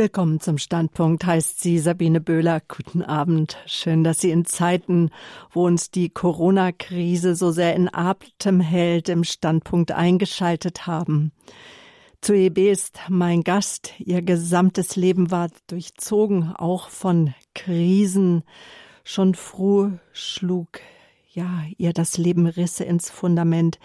[0.00, 2.62] Willkommen zum Standpunkt, heißt sie Sabine Böhler.
[2.66, 3.58] Guten Abend.
[3.66, 5.10] Schön, dass Sie in Zeiten,
[5.52, 11.32] wo uns die Corona-Krise so sehr in Atem hält, im Standpunkt eingeschaltet haben.
[12.22, 13.92] Zu EB ist mein Gast.
[13.98, 18.44] Ihr gesamtes Leben war durchzogen, auch von Krisen.
[19.04, 20.80] Schon früh schlug,
[21.30, 23.78] ja, ihr das Leben Risse ins Fundament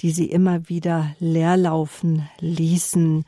[0.00, 3.24] die sie immer wieder leerlaufen ließen.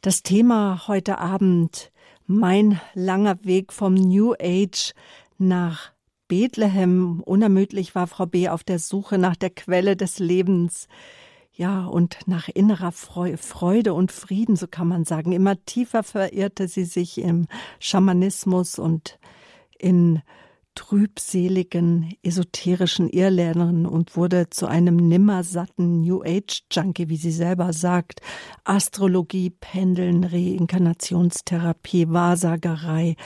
[0.00, 1.90] Das Thema heute Abend,
[2.26, 4.94] mein langer Weg vom New Age
[5.38, 5.92] nach
[6.28, 7.20] Bethlehem.
[7.24, 8.48] Unermüdlich war Frau B.
[8.48, 10.88] auf der Suche nach der Quelle des Lebens.
[11.54, 15.32] Ja, und nach innerer Freude und Frieden, so kann man sagen.
[15.32, 17.46] Immer tiefer verirrte sie sich im
[17.78, 19.18] Schamanismus und
[19.78, 20.22] in
[20.74, 28.20] trübseligen, esoterischen Irrlehrerin und wurde zu einem nimmersatten New Age Junkie, wie sie selber sagt.
[28.64, 33.16] Astrologie, Pendeln, Reinkarnationstherapie, Wahrsagerei,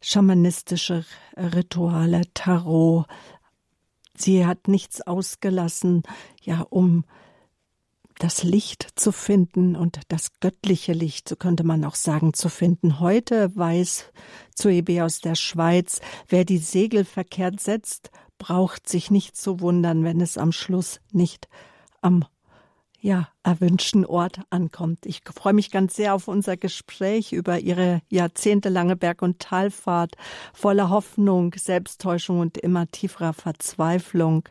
[0.00, 1.04] schamanistische
[1.36, 3.06] Rituale, Tarot.
[4.16, 6.02] Sie hat nichts ausgelassen,
[6.42, 7.04] ja, um
[8.18, 13.00] das Licht zu finden und das göttliche Licht, so könnte man auch sagen, zu finden.
[13.00, 14.12] Heute weiß
[14.54, 20.20] Zoebe aus der Schweiz, wer die Segel verkehrt setzt, braucht sich nicht zu wundern, wenn
[20.20, 21.48] es am Schluss nicht
[22.02, 22.24] am
[23.04, 25.04] ja, erwünschten Ort ankommt.
[25.04, 30.16] Ich freue mich ganz sehr auf unser Gespräch über Ihre jahrzehntelange Berg- und Talfahrt
[30.54, 34.48] voller Hoffnung, Selbsttäuschung und immer tieferer Verzweiflung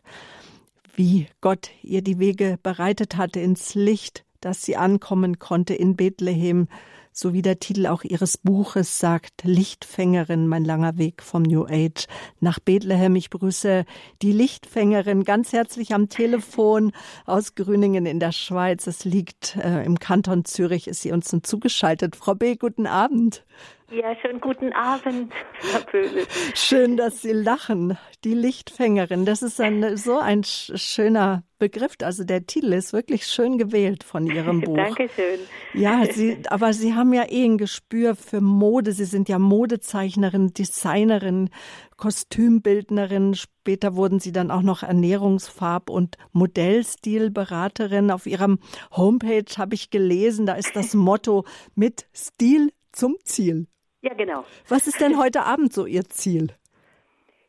[0.95, 6.67] wie Gott ihr die Wege bereitet hatte ins Licht, dass sie ankommen konnte in Bethlehem,
[7.11, 12.07] so wie der Titel auch ihres Buches sagt, Lichtfängerin, mein langer Weg vom New Age
[12.39, 13.15] nach Bethlehem.
[13.15, 13.85] Ich begrüße
[14.21, 16.91] die Lichtfängerin ganz herzlich am Telefon
[17.25, 18.87] aus Grüningen in der Schweiz.
[18.87, 22.15] Es liegt äh, im Kanton Zürich, ist sie uns zugeschaltet.
[22.15, 23.45] Frau B., guten Abend.
[23.91, 25.31] Ja, schönen guten Abend,
[25.71, 26.25] Herr Pöbel.
[26.55, 27.97] Schön, dass Sie lachen.
[28.23, 31.95] Die Lichtfängerin, das ist ein, so ein schöner Begriff.
[32.01, 34.75] Also der Titel ist wirklich schön gewählt von Ihrem Buch.
[34.75, 35.39] Dankeschön.
[35.73, 38.93] Ja, Sie, aber Sie haben ja eh ein Gespür für Mode.
[38.93, 41.49] Sie sind ja Modezeichnerin, Designerin,
[41.97, 43.35] Kostümbildnerin.
[43.35, 48.11] Später wurden Sie dann auch noch Ernährungsfarb- und Modellstilberaterin.
[48.11, 48.59] Auf Ihrem
[48.91, 51.45] Homepage habe ich gelesen, da ist das Motto
[51.75, 53.67] mit Stil zum Ziel.
[54.01, 54.45] Ja, genau.
[54.67, 56.53] Was ist denn heute Abend so Ihr Ziel?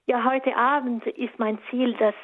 [0.07, 2.15] Ja, heute Abend ist mein Ziel, dass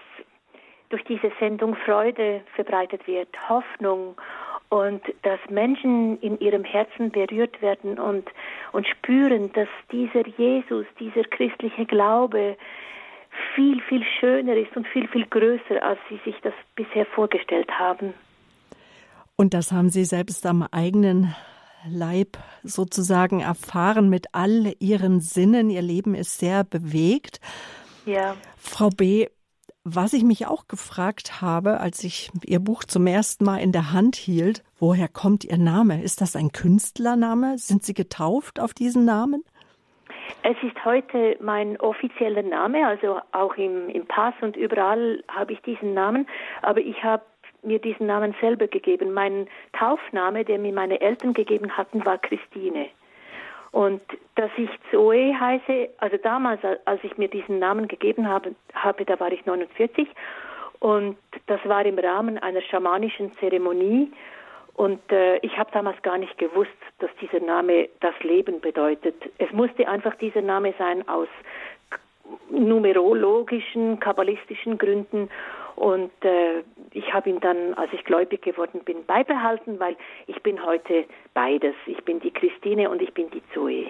[0.91, 4.16] durch diese Sendung Freude verbreitet wird, Hoffnung
[4.69, 8.28] und dass Menschen in ihrem Herzen berührt werden und,
[8.72, 12.56] und spüren, dass dieser Jesus, dieser christliche Glaube
[13.54, 18.14] viel, viel schöner ist und viel, viel größer, als sie sich das bisher vorgestellt haben.
[19.37, 21.34] Und das haben Sie selbst am eigenen
[21.89, 25.71] Leib sozusagen erfahren mit all ihren Sinnen.
[25.71, 27.41] Ihr Leben ist sehr bewegt.
[28.07, 28.37] Ja.
[28.57, 29.29] Frau B.,
[29.83, 33.93] was ich mich auch gefragt habe, als ich Ihr Buch zum ersten Mal in der
[33.93, 36.03] Hand hielt, woher kommt Ihr Name?
[36.03, 37.57] Ist das ein Künstlername?
[37.57, 39.43] Sind Sie getauft auf diesen Namen?
[40.43, 45.61] Es ist heute mein offizieller Name, also auch im, im Pass und überall habe ich
[45.62, 46.27] diesen Namen,
[46.62, 47.23] aber ich habe
[47.62, 49.12] mir diesen Namen selber gegeben.
[49.12, 52.88] Mein Taufname, der mir meine Eltern gegeben hatten, war Christine.
[53.72, 54.03] Und
[54.34, 59.20] dass ich Zoe heiße, also damals, als ich mir diesen Namen gegeben habe, habe da
[59.20, 60.09] war ich 49
[60.81, 61.16] und
[61.47, 64.10] das war im Rahmen einer schamanischen Zeremonie
[64.75, 66.70] und äh, ich habe damals gar nicht gewusst,
[67.00, 69.15] dass dieser Name das Leben bedeutet.
[69.38, 71.28] Es musste einfach dieser Name sein aus
[72.50, 75.28] numerologischen, kabbalistischen Gründen
[75.81, 79.97] und äh, ich habe ihn dann, als ich gläubig geworden bin, beibehalten, weil
[80.27, 81.75] ich bin heute beides.
[81.87, 83.87] Ich bin die Christine und ich bin die Zoe.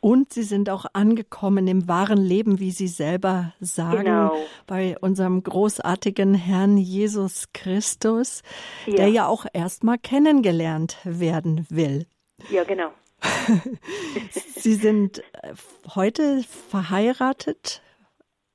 [0.00, 4.34] Und Sie sind auch angekommen im wahren Leben, wie Sie selber sagen, genau.
[4.66, 8.42] bei unserem großartigen Herrn Jesus Christus,
[8.86, 8.94] ja.
[8.94, 12.06] der ja auch erstmal kennengelernt werden will.
[12.48, 12.92] Ja, genau.
[14.30, 15.52] Sie sind äh,
[15.94, 17.82] heute verheiratet?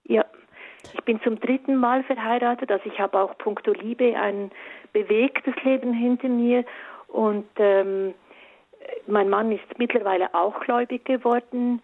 [0.03, 0.25] Ja.
[0.93, 4.51] Ich bin zum dritten Mal verheiratet, also ich habe auch puncto Liebe ein
[4.93, 6.65] bewegtes Leben hinter mir.
[7.07, 8.13] Und ähm,
[9.07, 11.81] mein Mann ist mittlerweile auch gläubig geworden,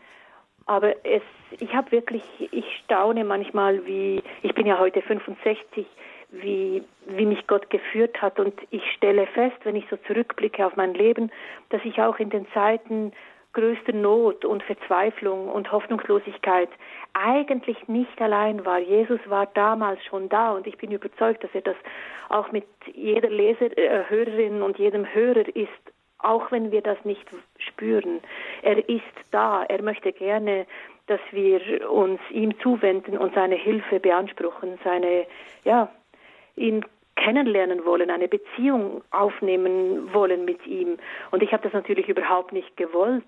[0.66, 1.22] aber es,
[1.60, 5.86] ich habe wirklich, ich staune manchmal, wie, ich bin ja heute 65,
[6.32, 8.40] wie, wie mich Gott geführt hat.
[8.40, 11.32] Und ich stelle fest, wenn ich so zurückblicke auf mein Leben,
[11.70, 13.14] dass ich auch in den Zeiten
[13.58, 16.70] größter Not und Verzweiflung und Hoffnungslosigkeit
[17.14, 18.78] eigentlich nicht allein war.
[18.78, 21.76] Jesus war damals schon da und ich bin überzeugt, dass er das
[22.30, 25.72] auch mit jeder Leser, äh, Hörerin und jedem Hörer ist,
[26.20, 27.26] auch wenn wir das nicht
[27.58, 28.20] spüren.
[28.62, 29.02] Er ist
[29.32, 30.68] da, er möchte gerne,
[31.08, 35.26] dass wir uns ihm zuwenden und seine Hilfe beanspruchen, seine,
[35.64, 35.90] ja,
[36.56, 40.98] ihn kennenlernen wollen, eine Beziehung aufnehmen wollen mit ihm.
[41.32, 43.24] Und ich habe das natürlich überhaupt nicht gewollt.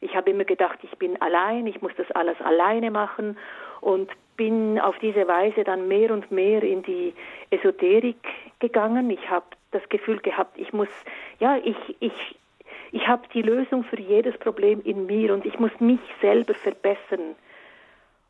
[0.00, 3.36] Ich habe immer gedacht, ich bin allein, ich muss das alles alleine machen
[3.80, 7.12] und bin auf diese Weise dann mehr und mehr in die
[7.50, 8.16] Esoterik
[8.60, 9.10] gegangen.
[9.10, 10.88] Ich habe das Gefühl gehabt, ich muss,
[11.40, 12.38] ja, ich, ich,
[12.92, 17.34] ich habe die Lösung für jedes Problem in mir und ich muss mich selber verbessern.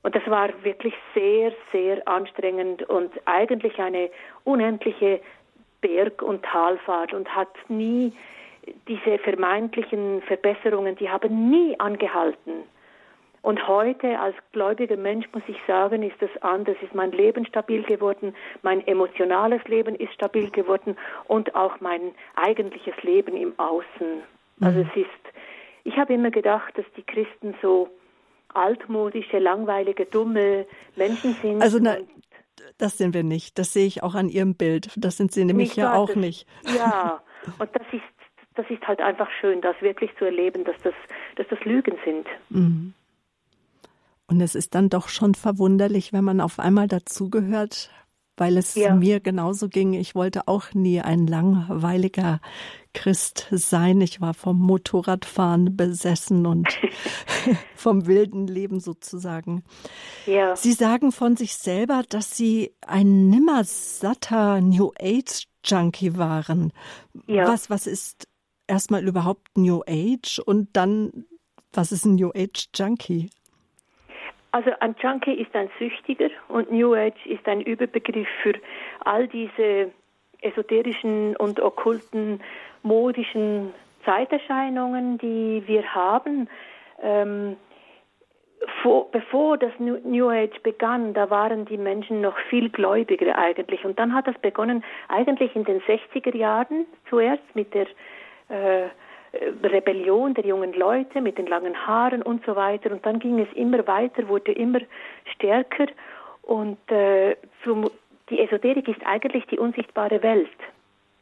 [0.02, 4.10] Und das war wirklich sehr, sehr anstrengend und eigentlich eine
[4.44, 5.20] unendliche
[5.80, 8.12] Berg- und Talfahrt und hat nie
[8.86, 12.64] diese vermeintlichen Verbesserungen, die haben nie angehalten.
[13.42, 16.76] Und heute als gläubiger Mensch muss ich sagen, ist das anders.
[16.82, 20.96] Ist mein Leben stabil geworden, mein emotionales Leben ist stabil geworden
[21.28, 24.22] und auch mein eigentliches Leben im Außen.
[24.60, 24.90] Also mhm.
[24.90, 25.34] es ist,
[25.84, 27.88] ich habe immer gedacht, dass die Christen so
[28.52, 30.66] altmodische, langweilige, dumme
[30.96, 31.62] Menschen sind.
[31.62, 31.96] Also na,
[32.76, 33.58] das sind wir nicht.
[33.58, 34.90] Das sehe ich auch an Ihrem Bild.
[34.96, 36.46] Das sind Sie nämlich ja auch nicht.
[36.76, 37.22] Ja,
[37.58, 38.17] und das ist
[38.58, 40.94] das ist halt einfach schön, das wirklich zu erleben, dass das,
[41.36, 42.26] dass das Lügen sind.
[42.50, 42.92] Mhm.
[44.26, 47.90] Und es ist dann doch schon verwunderlich, wenn man auf einmal dazugehört,
[48.36, 48.94] weil es ja.
[48.94, 49.94] mir genauso ging.
[49.94, 52.40] Ich wollte auch nie ein langweiliger
[52.94, 54.00] Christ sein.
[54.00, 56.68] Ich war vom Motorradfahren besessen und
[57.74, 59.62] vom wilden Leben sozusagen.
[60.26, 60.56] Ja.
[60.56, 66.72] Sie sagen von sich selber, dass Sie ein nimmersatter New Age Junkie waren.
[67.26, 67.46] Ja.
[67.46, 68.27] Was, was ist
[68.68, 71.24] erstmal überhaupt New Age und dann,
[71.72, 73.30] was ist ein New Age Junkie?
[74.52, 78.54] Also ein Junkie ist ein Süchtiger und New Age ist ein Überbegriff für
[79.04, 79.90] all diese
[80.40, 82.40] esoterischen und okkulten
[82.82, 83.74] modischen
[84.04, 86.48] Zeiterscheinungen, die wir haben.
[87.02, 87.56] Ähm,
[88.82, 93.84] vor, bevor das New Age begann, da waren die Menschen noch viel gläubiger eigentlich.
[93.84, 97.86] Und dann hat das begonnen eigentlich in den 60er Jahren zuerst mit der
[98.48, 98.88] äh,
[99.32, 102.90] Rebellion der jungen Leute mit den langen Haaren und so weiter.
[102.90, 104.80] Und dann ging es immer weiter, wurde immer
[105.34, 105.86] stärker.
[106.42, 107.90] Und äh, zum,
[108.30, 110.48] die Esoterik ist eigentlich die unsichtbare Welt,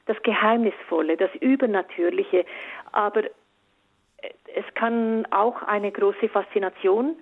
[0.07, 2.45] das Geheimnisvolle, das Übernatürliche.
[2.93, 3.29] Aber äh,
[4.55, 7.17] es kann auch eine große Faszination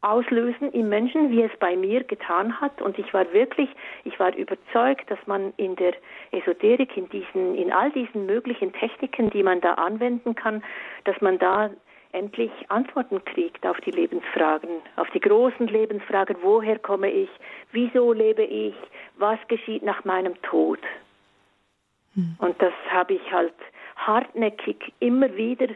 [0.00, 2.80] auslösen im Menschen, wie es bei mir getan hat.
[2.80, 3.68] Und ich war wirklich,
[4.04, 5.94] ich war überzeugt, dass man in der
[6.30, 10.62] Esoterik, in diesen, in all diesen möglichen Techniken, die man da anwenden kann,
[11.04, 11.70] dass man da
[12.12, 17.28] endlich Antworten kriegt auf die Lebensfragen, auf die großen Lebensfragen, woher komme ich,
[17.72, 18.74] wieso lebe ich,
[19.18, 20.78] was geschieht nach meinem Tod.
[22.14, 22.36] Hm.
[22.38, 23.52] Und das habe ich halt
[23.96, 25.68] hartnäckig immer wieder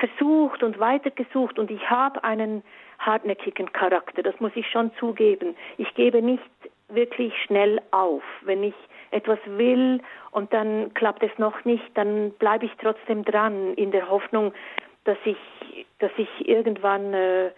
[0.00, 2.62] versucht und weitergesucht und ich habe einen
[2.98, 5.54] hartnäckigen Charakter, das muss ich schon zugeben.
[5.78, 6.42] Ich gebe nicht
[6.88, 8.22] wirklich schnell auf.
[8.42, 8.74] Wenn ich
[9.10, 10.00] etwas will
[10.32, 14.52] und dann klappt es noch nicht, dann bleibe ich trotzdem dran in der Hoffnung,
[15.04, 15.38] dass ich,
[15.98, 17.50] dass ich irgendwann äh,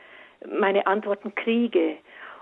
[0.46, 1.96] meine Antworten kriege.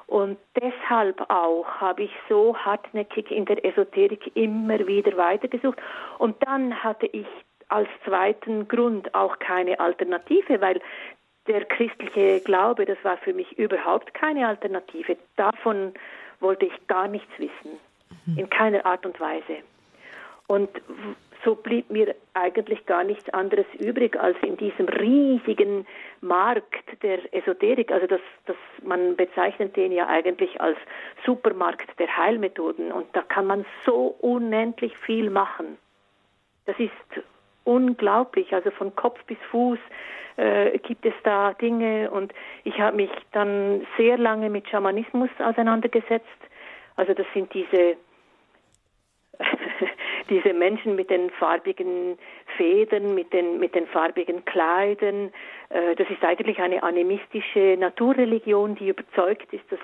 [0.07, 5.81] Und deshalb auch habe ich so hartnäckig in der Esoterik immer wieder weitergesucht.
[6.19, 7.27] Und dann hatte ich
[7.71, 10.81] als zweiten Grund auch keine Alternative, weil
[11.47, 15.17] der christliche Glaube, das war für mich überhaupt keine Alternative.
[15.37, 15.95] Davon
[16.41, 17.79] wollte ich gar nichts wissen,
[18.27, 18.39] mhm.
[18.39, 19.59] in keiner Art und Weise.
[20.47, 20.69] Und
[21.45, 25.87] so blieb mir eigentlich gar nichts anderes übrig, als in diesem riesigen
[26.21, 30.77] Markt der Esoterik, also das, das, man bezeichnet den ja eigentlich als
[31.25, 35.79] Supermarkt der Heilmethoden und da kann man so unendlich viel machen.
[36.67, 36.91] Das ist
[37.65, 39.79] unglaublich, also von Kopf bis Fuß
[40.37, 42.33] äh, gibt es da Dinge und
[42.65, 46.27] ich habe mich dann sehr lange mit Schamanismus auseinandergesetzt.
[46.97, 47.97] Also das sind diese
[50.31, 52.19] diese Menschen mit den farbigen
[52.57, 55.33] Federn, mit den, mit den farbigen Kleidern.
[55.71, 59.81] Äh, das ist eigentlich eine animistische Naturreligion, die überzeugt ist, dass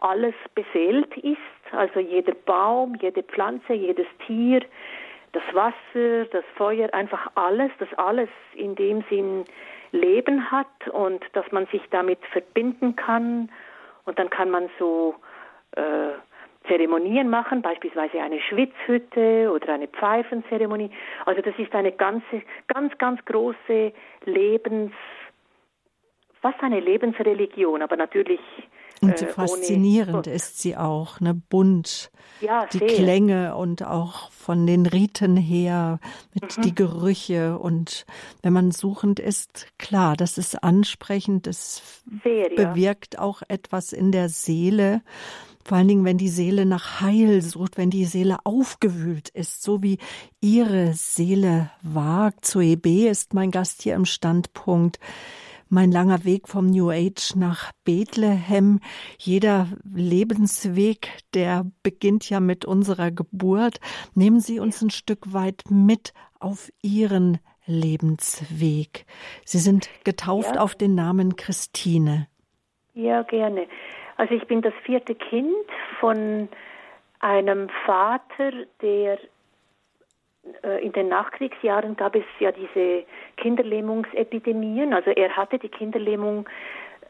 [0.00, 1.38] alles beseelt ist,
[1.72, 4.60] also jeder Baum, jede Pflanze, jedes Tier,
[5.34, 9.44] das Wasser, das Feuer, einfach alles, dass alles in dem Sinn
[9.92, 13.50] Leben hat und dass man sich damit verbinden kann.
[14.04, 15.14] Und dann kann man so
[15.76, 16.12] äh,
[16.66, 20.90] Zeremonien machen, beispielsweise eine Schwitzhütte oder eine Pfeifenzeremonie.
[21.26, 23.92] Also das ist eine ganze, ganz, ganz große
[24.24, 24.92] Lebens,
[26.40, 28.40] fast eine Lebensreligion, aber natürlich
[29.00, 31.34] Und so äh, faszinierend ist sie auch, ne?
[31.34, 32.10] bunt.
[32.40, 32.88] Ja, die sehr.
[32.88, 35.98] Klänge und auch von den Riten her
[36.32, 36.62] mit mhm.
[36.62, 38.06] die Gerüche und
[38.42, 42.70] wenn man suchend ist, klar, das ist ansprechend, das sehr, ja.
[42.70, 45.02] bewirkt auch etwas in der Seele.
[45.64, 49.82] Vor allen Dingen, wenn die Seele nach Heil sucht, wenn die Seele aufgewühlt ist, so
[49.82, 49.98] wie
[50.42, 52.44] ihre Seele wagt.
[52.44, 53.08] Zoe B.
[53.08, 54.98] ist mein Gast hier im Standpunkt
[55.74, 58.80] mein langer Weg vom New Age nach Bethlehem.
[59.18, 63.80] Jeder Lebensweg, der beginnt ja mit unserer Geburt.
[64.14, 69.04] Nehmen Sie uns ein Stück weit mit auf Ihren Lebensweg.
[69.44, 70.60] Sie sind getauft ja.
[70.60, 72.28] auf den Namen Christine.
[72.94, 73.66] Ja, gerne.
[74.16, 75.66] Also ich bin das vierte Kind
[75.98, 76.48] von
[77.18, 79.18] einem Vater, der
[80.82, 83.04] in den Nachkriegsjahren gab es ja diese
[83.36, 84.92] Kinderlähmungsepidemien.
[84.92, 86.46] Also er hatte die Kinderlähmung,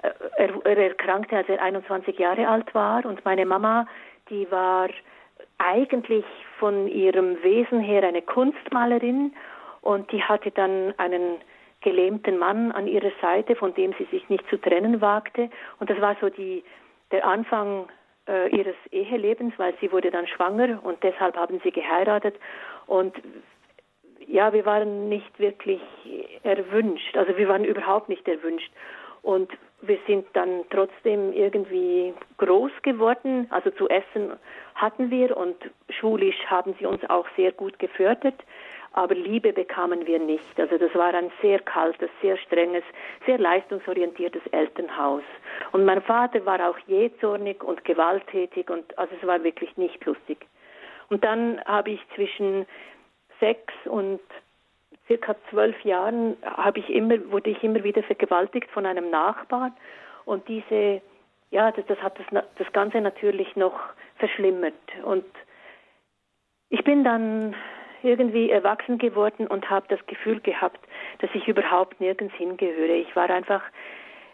[0.03, 3.05] äh, er, er erkrankte, als er 21 Jahre alt war.
[3.05, 3.87] Und meine Mama,
[4.31, 4.88] die war
[5.59, 6.25] eigentlich
[6.59, 9.33] von ihrem Wesen her eine Kunstmalerin
[9.81, 11.38] und die hatte dann einen
[11.81, 15.50] gelähmten Mann an ihrer Seite, von dem sie sich nicht zu trennen wagte.
[15.81, 16.64] Und das war so die,
[17.11, 17.87] der Anfang
[18.28, 22.37] äh, ihres Ehelebens, weil sie wurde dann schwanger und deshalb haben sie geheiratet.
[22.87, 23.14] Und
[24.26, 25.81] ja, wir waren nicht wirklich
[26.43, 27.16] erwünscht.
[27.16, 28.73] Also wir waren überhaupt nicht erwünscht.
[29.23, 29.50] Und
[29.81, 33.47] wir sind dann trotzdem irgendwie groß geworden.
[33.50, 34.33] Also zu essen
[34.75, 35.57] hatten wir und
[35.88, 38.35] schulisch haben sie uns auch sehr gut gefördert.
[38.97, 40.59] Aber Liebe bekamen wir nicht.
[40.59, 42.85] Also das war ein sehr kaltes, sehr strenges,
[43.27, 45.25] sehr leistungsorientiertes Elternhaus.
[45.73, 50.47] Und mein Vater war auch jähzornig und gewalttätig und also es war wirklich nicht lustig.
[51.11, 52.67] Und dann habe ich zwischen
[53.41, 54.21] sechs und
[55.09, 59.73] circa zwölf Jahren habe ich immer, wurde ich immer wieder vergewaltigt von einem Nachbarn.
[60.25, 61.03] Und diese,
[61.51, 63.79] ja, das, das hat das, das Ganze natürlich noch
[64.19, 64.75] verschlimmert.
[65.03, 65.27] Und
[66.71, 67.57] ich bin dann
[68.05, 70.81] irgendwie erwachsen geworden und habe das Gefühl gehabt,
[71.19, 72.95] dass ich überhaupt nirgends hingehöre.
[72.95, 73.63] Ich war einfach,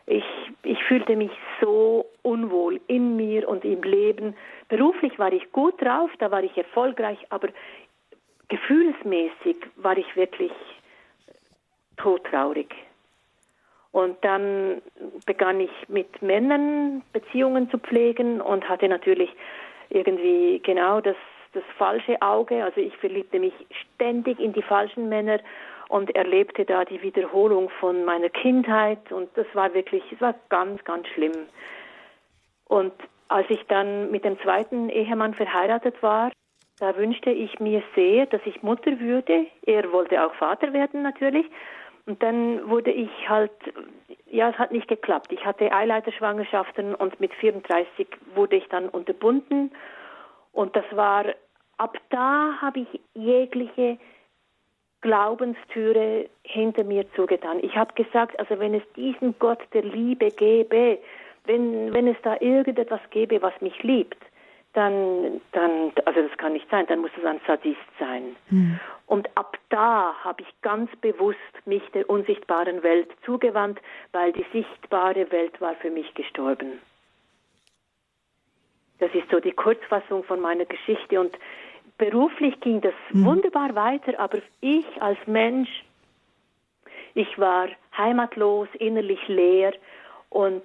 [0.06, 0.24] ich,
[0.62, 4.36] ich fühlte mich so unwohl in mir und im Leben.
[4.68, 7.48] Beruflich war ich gut drauf, da war ich erfolgreich, aber
[8.48, 10.52] gefühlsmäßig war ich wirklich
[11.96, 12.74] todtraurig.
[13.92, 14.82] Und dann
[15.26, 19.30] begann ich mit Männern Beziehungen zu pflegen und hatte natürlich
[19.88, 21.16] irgendwie genau das,
[21.52, 22.64] das falsche Auge.
[22.64, 23.54] Also ich verliebte mich
[23.94, 25.40] ständig in die falschen Männer
[25.88, 30.82] und erlebte da die Wiederholung von meiner Kindheit und das war wirklich, es war ganz,
[30.84, 31.48] ganz schlimm.
[32.66, 32.92] Und
[33.28, 36.30] als ich dann mit dem zweiten Ehemann verheiratet war,
[36.78, 39.46] da wünschte ich mir sehr, dass ich Mutter würde.
[39.66, 41.46] Er wollte auch Vater werden natürlich.
[42.06, 43.52] Und dann wurde ich halt,
[44.26, 45.30] ja, es hat nicht geklappt.
[45.32, 49.70] Ich hatte Eileiterschwangerschaften und mit 34 wurde ich dann unterbunden.
[50.52, 51.26] Und das war,
[51.76, 53.98] ab da habe ich jegliche
[55.00, 57.58] Glaubenstüre hinter mir zugetan.
[57.62, 60.98] Ich habe gesagt, also wenn es diesen Gott der Liebe gäbe,
[61.46, 64.18] wenn, wenn es da irgendetwas gäbe, was mich liebt,
[64.74, 68.36] dann, dann, also das kann nicht sein, dann muss es ein Sadist sein.
[68.50, 68.78] Mhm.
[69.06, 73.80] Und ab da habe ich ganz bewusst mich der unsichtbaren Welt zugewandt,
[74.12, 76.80] weil die sichtbare Welt war für mich gestorben.
[79.00, 81.36] Das ist so die Kurzfassung von meiner Geschichte und
[81.98, 83.24] beruflich ging das mhm.
[83.24, 85.84] wunderbar weiter, aber ich als Mensch,
[87.14, 89.72] ich war heimatlos, innerlich leer
[90.28, 90.62] und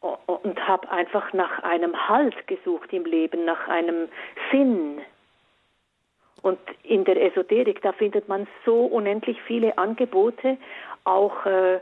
[0.00, 4.08] und habe einfach nach einem Halt gesucht im Leben, nach einem
[4.50, 5.02] Sinn.
[6.42, 10.56] Und in der Esoterik, da findet man so unendlich viele Angebote,
[11.04, 11.80] auch äh,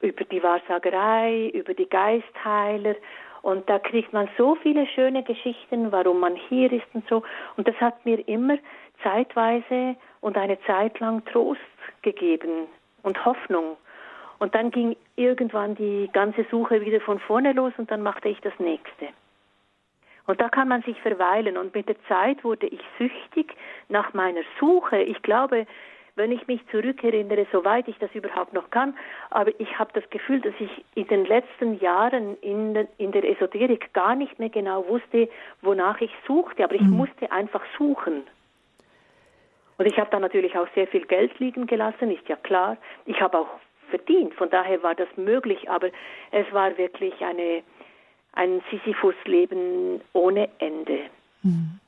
[0.00, 2.94] über die Wahrsagerei, über die Geistheiler.
[3.42, 7.22] Und da kriegt man so viele schöne Geschichten, warum man hier ist und so.
[7.56, 8.58] Und das hat mir immer
[9.02, 11.60] zeitweise und eine Zeit lang Trost
[12.02, 12.66] gegeben
[13.02, 13.76] und Hoffnung.
[14.38, 18.40] Und dann ging irgendwann die ganze Suche wieder von vorne los und dann machte ich
[18.40, 19.08] das nächste.
[20.26, 21.56] Und da kann man sich verweilen.
[21.56, 23.54] Und mit der Zeit wurde ich süchtig
[23.88, 24.98] nach meiner Suche.
[24.98, 25.66] Ich glaube,
[26.20, 28.94] wenn ich mich zurückerinnere, soweit ich das überhaupt noch kann,
[29.30, 33.94] aber ich habe das Gefühl, dass ich in den letzten Jahren in, in der Esoterik
[33.94, 35.30] gar nicht mehr genau wusste,
[35.62, 36.98] wonach ich suchte, aber ich mhm.
[36.98, 38.24] musste einfach suchen.
[39.78, 42.76] Und ich habe da natürlich auch sehr viel Geld liegen gelassen, ist ja klar.
[43.06, 43.48] Ich habe auch
[43.88, 44.34] verdient.
[44.34, 45.88] Von daher war das möglich, aber
[46.32, 47.62] es war wirklich eine,
[48.34, 51.00] ein Sisyphus-Leben ohne Ende.
[51.42, 51.80] Mhm.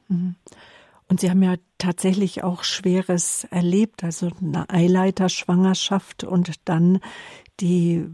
[1.13, 7.01] Und Sie haben ja tatsächlich auch Schweres erlebt, also eine Eileiterschwangerschaft und dann
[7.61, 8.09] die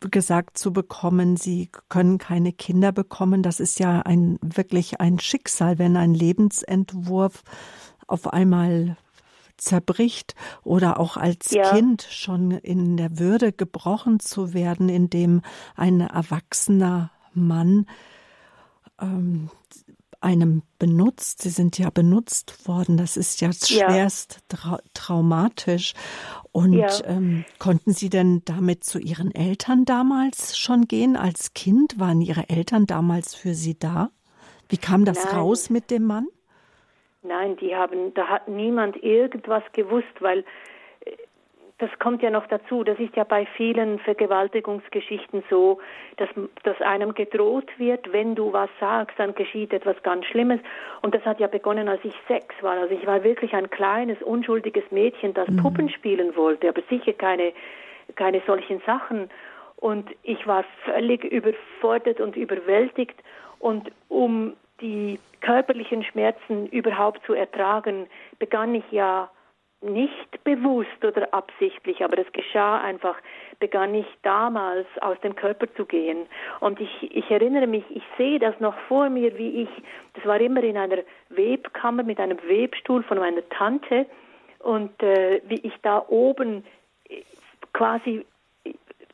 [0.00, 3.42] gesagt zu bekommen, sie können keine Kinder bekommen.
[3.42, 7.42] Das ist ja ein wirklich ein Schicksal, wenn ein Lebensentwurf
[8.06, 8.98] auf einmal
[9.56, 11.70] zerbricht oder auch als ja.
[11.70, 15.40] Kind schon in der Würde gebrochen zu werden, indem
[15.74, 17.86] ein erwachsener Mann
[19.00, 19.48] ähm,
[20.20, 21.42] einem benutzt.
[21.42, 22.96] Sie sind ja benutzt worden.
[22.96, 25.94] Das ist ja schwerst trau traumatisch.
[26.52, 26.88] Und ja.
[27.04, 31.16] ähm, konnten Sie denn damit zu Ihren Eltern damals schon gehen?
[31.16, 34.10] Als Kind waren Ihre Eltern damals für Sie da?
[34.68, 35.34] Wie kam das Nein.
[35.34, 36.26] raus mit dem Mann?
[37.22, 40.44] Nein, die haben, da hat niemand irgendwas gewusst, weil
[41.78, 42.84] das kommt ja noch dazu.
[42.84, 45.78] Das ist ja bei vielen Vergewaltigungsgeschichten so,
[46.16, 46.28] dass,
[46.62, 50.60] dass einem gedroht wird, wenn du was sagst, dann geschieht etwas ganz Schlimmes.
[51.02, 52.78] Und das hat ja begonnen, als ich sechs war.
[52.78, 55.58] Also ich war wirklich ein kleines, unschuldiges Mädchen, das mhm.
[55.58, 57.52] Puppen spielen wollte, aber sicher keine,
[58.14, 59.28] keine solchen Sachen.
[59.76, 63.22] Und ich war völlig überfordert und überwältigt.
[63.58, 68.06] Und um die körperlichen Schmerzen überhaupt zu ertragen,
[68.38, 69.28] begann ich ja
[69.82, 73.16] nicht bewusst oder absichtlich, aber es geschah einfach,
[73.58, 76.26] begann ich damals aus dem Körper zu gehen.
[76.60, 79.68] Und ich, ich erinnere mich, ich sehe das noch vor mir, wie ich,
[80.14, 84.06] das war immer in einer Webkammer mit einem Webstuhl von meiner Tante
[84.60, 86.64] und äh, wie ich da oben
[87.72, 88.24] quasi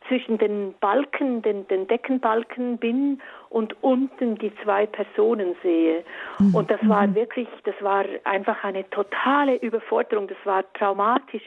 [0.09, 3.21] zwischen den Balken, den, den Deckenbalken bin
[3.53, 6.05] und unten die zwei Personen sehe.
[6.39, 6.55] Mhm.
[6.55, 7.15] Und das war mhm.
[7.15, 11.47] wirklich, das war einfach eine totale Überforderung, das war traumatisch.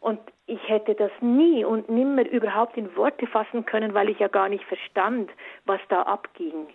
[0.00, 4.28] Und ich hätte das nie und nimmer überhaupt in Worte fassen können, weil ich ja
[4.28, 5.30] gar nicht verstand,
[5.64, 6.66] was da abging.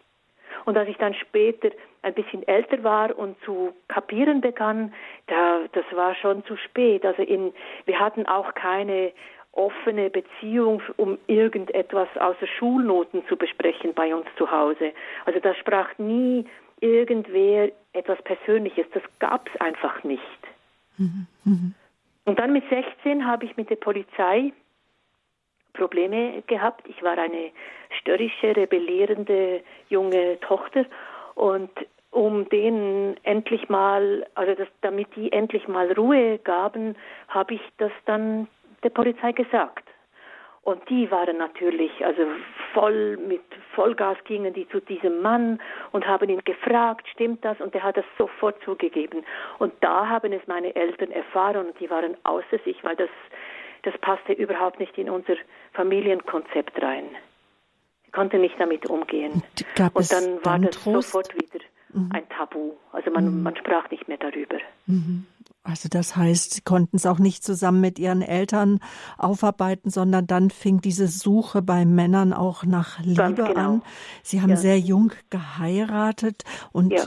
[0.65, 1.69] Und als ich dann später
[2.03, 4.93] ein bisschen älter war und zu kapieren begann,
[5.27, 7.05] da, das war schon zu spät.
[7.05, 7.51] Also in,
[7.85, 9.11] wir hatten auch keine
[9.57, 14.93] offene Beziehung, um irgendetwas außer Schulnoten zu besprechen bei uns zu Hause.
[15.25, 16.45] Also da sprach nie
[16.79, 18.85] irgendwer etwas Persönliches.
[18.93, 20.21] Das gab es einfach nicht.
[20.97, 21.27] Mhm.
[21.43, 21.73] Mhm.
[22.25, 24.53] Und dann mit 16 habe ich mit der Polizei
[25.73, 26.87] Probleme gehabt.
[26.87, 27.51] Ich war eine
[28.01, 30.85] störrische, rebellierende junge Tochter
[31.35, 31.69] und
[32.11, 36.95] um denen endlich mal, also das, damit die endlich mal Ruhe gaben,
[37.27, 38.47] habe ich das dann
[38.83, 39.87] der Polizei gesagt.
[40.67, 42.23] Und die waren natürlich, also
[42.73, 43.41] voll mit
[43.73, 45.61] Vollgas gingen die zu diesem Mann
[45.93, 47.61] und haben ihn gefragt, stimmt das?
[47.61, 49.23] Und er hat das sofort zugegeben.
[49.59, 53.09] Und da haben es meine Eltern erfahren und die waren außer sich, weil das,
[53.83, 55.35] das passte überhaupt nicht in unser
[55.71, 57.05] Familienkonzept rein.
[58.03, 59.43] Ich konnte nicht damit umgehen.
[59.93, 61.11] und dann war das Trost?
[61.11, 61.63] sofort wieder
[61.93, 62.09] mhm.
[62.13, 62.73] ein Tabu.
[62.91, 63.43] Also man, mhm.
[63.43, 64.57] man sprach nicht mehr darüber.
[64.85, 65.27] Mhm.
[65.67, 68.79] Also das heißt, Sie konnten es auch nicht zusammen mit Ihren Eltern
[69.17, 73.53] aufarbeiten, sondern dann fing diese Suche bei Männern auch nach Liebe genau.
[73.53, 73.81] an.
[74.23, 74.55] Sie haben ja.
[74.55, 77.03] sehr jung geheiratet und ja.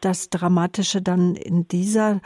[0.00, 2.22] das Dramatische dann in dieser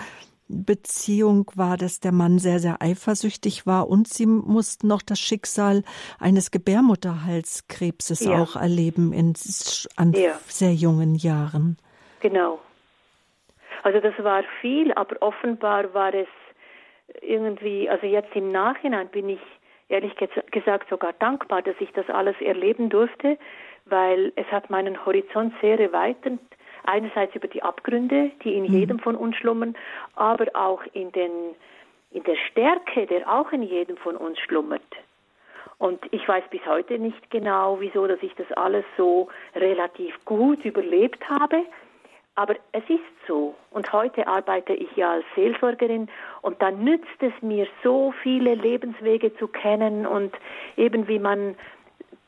[0.47, 5.83] Beziehung war, dass der Mann sehr, sehr eifersüchtig war und sie mussten noch das Schicksal
[6.21, 8.41] eines Gebärmutterhalskrebses ja.
[8.41, 9.35] auch erleben in,
[9.97, 10.15] an
[10.47, 11.77] sehr jungen Jahren.
[12.21, 12.61] Genau.
[13.83, 16.29] Also das war viel, aber offenbar war es
[17.21, 19.41] irgendwie, also jetzt im Nachhinein bin ich
[19.89, 20.15] ehrlich
[20.51, 23.37] gesagt sogar dankbar, dass ich das alles erleben durfte,
[23.85, 26.39] weil es hat meinen Horizont sehr erweitert.
[26.85, 28.75] Einerseits über die Abgründe, die in mhm.
[28.75, 29.77] jedem von uns schlummern,
[30.17, 31.31] aber auch in, den,
[32.11, 34.83] in der Stärke, der auch in jedem von uns schlummert.
[35.79, 40.65] Und ich weiß bis heute nicht genau, wieso, dass ich das alles so relativ gut
[40.65, 41.65] überlebt habe.
[42.35, 43.55] Aber es ist so.
[43.71, 46.09] Und heute arbeite ich ja als Seelsorgerin
[46.41, 50.35] und dann nützt es mir so viele Lebenswege zu kennen und
[50.77, 51.57] eben wie man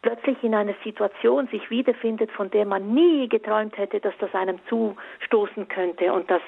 [0.03, 4.59] plötzlich in einer Situation sich wiederfindet, von der man nie geträumt hätte, dass das einem
[4.69, 6.13] zustoßen könnte.
[6.13, 6.43] Und das,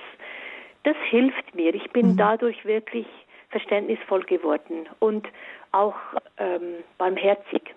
[0.82, 1.74] das hilft mir.
[1.74, 2.16] Ich bin mhm.
[2.18, 3.06] dadurch wirklich
[3.48, 5.26] verständnisvoll geworden und
[5.72, 5.94] auch
[6.36, 7.74] ähm, barmherzig.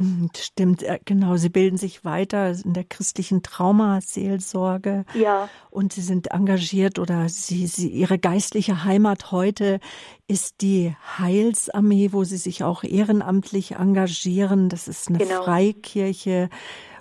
[0.00, 1.36] Mhm, stimmt, genau.
[1.36, 5.04] Sie bilden sich weiter in der christlichen Traumaseelsorge.
[5.12, 5.48] Ja.
[5.68, 9.78] Und Sie sind engagiert oder Sie, Sie, Ihre geistliche Heimat heute
[10.26, 14.70] ist die Heilsarmee, wo Sie sich auch ehrenamtlich engagieren.
[14.70, 15.42] Das ist eine genau.
[15.42, 16.48] Freikirche,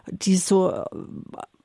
[0.08, 0.84] die so äh,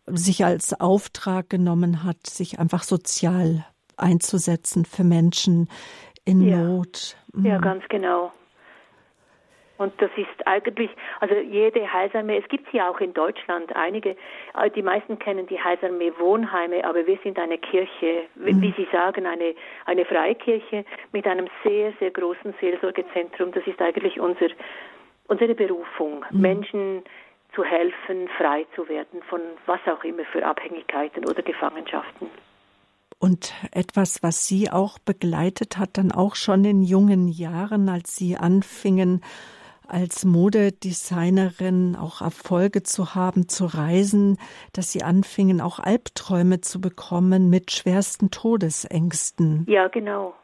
[0.07, 3.67] sich als Auftrag genommen hat, sich einfach sozial
[3.97, 5.69] einzusetzen für Menschen
[6.25, 6.63] in ja.
[6.63, 7.17] Not.
[7.35, 7.63] Ja, mhm.
[7.63, 8.33] ganz genau.
[9.77, 14.11] Und das ist eigentlich, also jede Heilsarmee, es gibt sie auch in Deutschland, einige,
[14.57, 18.61] äh, die meisten kennen die Heilsarmee Wohnheime, aber wir sind eine Kirche, mhm.
[18.61, 19.55] wie Sie sagen, eine,
[19.87, 23.51] eine Freikirche mit einem sehr, sehr großen Seelsorgezentrum.
[23.51, 24.47] Das ist eigentlich unser,
[25.27, 26.41] unsere Berufung, mhm.
[26.41, 27.03] Menschen
[27.55, 32.29] zu helfen, frei zu werden von was auch immer für Abhängigkeiten oder Gefangenschaften.
[33.19, 38.37] Und etwas, was Sie auch begleitet hat, dann auch schon in jungen Jahren, als Sie
[38.37, 39.23] anfingen,
[39.89, 44.39] als Modedesignerin auch Erfolge zu haben, zu reisen,
[44.73, 49.65] dass Sie anfingen, auch Albträume zu bekommen mit schwersten Todesängsten.
[49.69, 50.35] Ja, genau.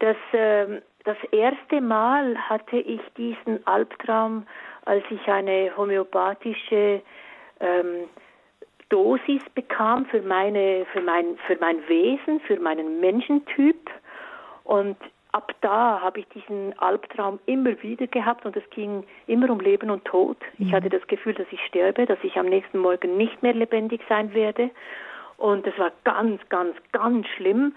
[0.00, 4.46] Das, äh, das erste Mal hatte ich diesen Albtraum,
[4.84, 7.02] als ich eine homöopathische
[7.60, 8.08] ähm,
[8.88, 13.90] Dosis bekam für meine, für mein, für mein Wesen, für meinen Menschentyp.
[14.64, 14.96] Und
[15.32, 19.90] ab da habe ich diesen Albtraum immer wieder gehabt und es ging immer um Leben
[19.90, 20.36] und Tod.
[20.58, 20.72] Ich mhm.
[20.72, 24.32] hatte das Gefühl, dass ich sterbe, dass ich am nächsten Morgen nicht mehr lebendig sein
[24.34, 24.70] werde.
[25.36, 27.74] Und es war ganz, ganz, ganz schlimm.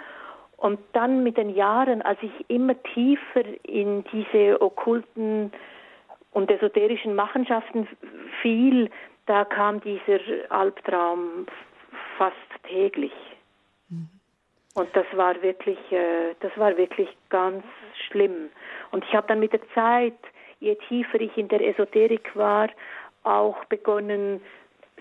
[0.57, 5.51] Und dann mit den Jahren, als ich immer tiefer in diese okkulten
[6.31, 7.87] und esoterischen Machenschaften
[8.41, 8.89] fiel,
[9.25, 11.45] da kam dieser Albtraum
[12.17, 13.13] fast täglich.
[14.73, 17.63] Und das war wirklich, äh, das war wirklich ganz
[18.07, 18.49] schlimm.
[18.91, 20.17] Und ich habe dann mit der Zeit,
[20.59, 22.69] je tiefer ich in der Esoterik war,
[23.23, 24.41] auch begonnen,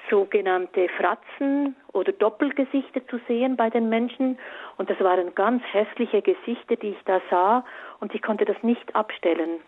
[0.09, 4.39] sogenannte Fratzen oder Doppelgesichter zu sehen bei den Menschen.
[4.77, 7.65] Und das waren ganz hässliche Gesichter, die ich da sah.
[8.01, 9.61] Und ich konnte das nicht abstellen.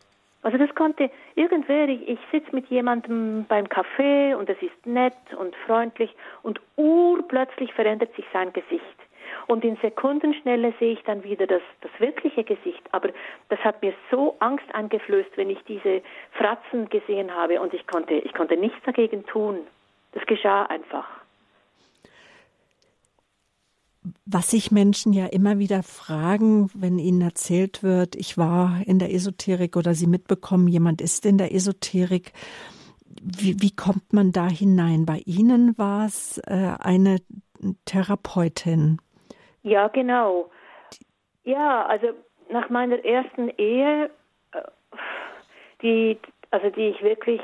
[0.43, 5.15] Also das konnte irgendwer, ich, ich sitze mit jemandem beim Café und es ist nett
[5.38, 6.12] und freundlich
[6.43, 8.83] und urplötzlich verändert sich sein Gesicht.
[9.47, 12.83] Und in Sekundenschnelle sehe ich dann wieder das, das wirkliche Gesicht.
[12.92, 13.11] Aber
[13.49, 18.14] das hat mir so Angst eingeflößt, wenn ich diese Fratzen gesehen habe und ich konnte,
[18.14, 19.59] ich konnte nichts dagegen tun.
[20.12, 21.07] Das geschah einfach.
[24.27, 29.12] Was sich Menschen ja immer wieder fragen, wenn ihnen erzählt wird, ich war in der
[29.12, 32.33] Esoterik oder sie mitbekommen, jemand ist in der Esoterik,
[33.21, 35.07] wie, wie kommt man da hinein?
[35.07, 37.18] Bei Ihnen war es äh, eine
[37.85, 38.99] Therapeutin.
[39.62, 40.51] Ja, genau.
[41.44, 42.09] Ja, also
[42.48, 44.11] nach meiner ersten Ehe,
[44.53, 44.61] äh,
[45.83, 46.18] die,
[46.51, 47.40] also die ich wirklich,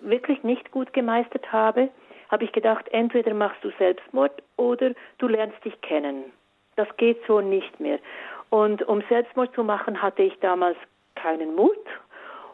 [0.00, 1.88] wirklich nicht gut gemeistert habe,
[2.30, 6.24] habe ich gedacht, entweder machst du Selbstmord oder du lernst dich kennen.
[6.76, 7.98] Das geht so nicht mehr.
[8.50, 10.76] Und um Selbstmord zu machen, hatte ich damals
[11.14, 11.76] keinen Mut.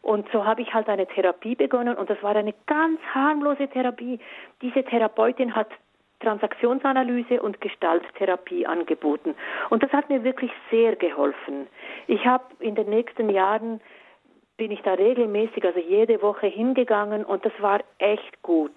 [0.03, 4.19] Und so habe ich halt eine Therapie begonnen und das war eine ganz harmlose Therapie.
[4.61, 5.69] Diese Therapeutin hat
[6.25, 9.35] Transaktionsanalyse und Gestalttherapie angeboten.
[9.71, 11.67] Und das hat mir wirklich sehr geholfen.
[12.07, 13.81] Ich habe in den nächsten Jahren
[14.57, 18.73] bin ich da regelmäßig, also jede Woche hingegangen und das war echt gut.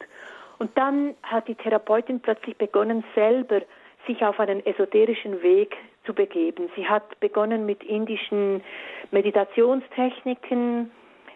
[0.59, 3.61] Und dann hat die Therapeutin plötzlich begonnen, selber
[4.07, 6.69] sich auf einen esoterischen Weg zu begeben.
[6.75, 8.63] Sie hat begonnen mit indischen
[9.11, 10.91] Meditationstechniken,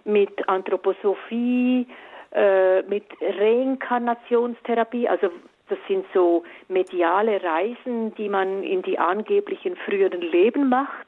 [0.05, 1.85] mit Anthroposophie,
[2.31, 5.29] äh, mit Reinkarnationstherapie, also
[5.71, 11.07] das sind so mediale Reisen, die man in die angeblichen früheren Leben macht,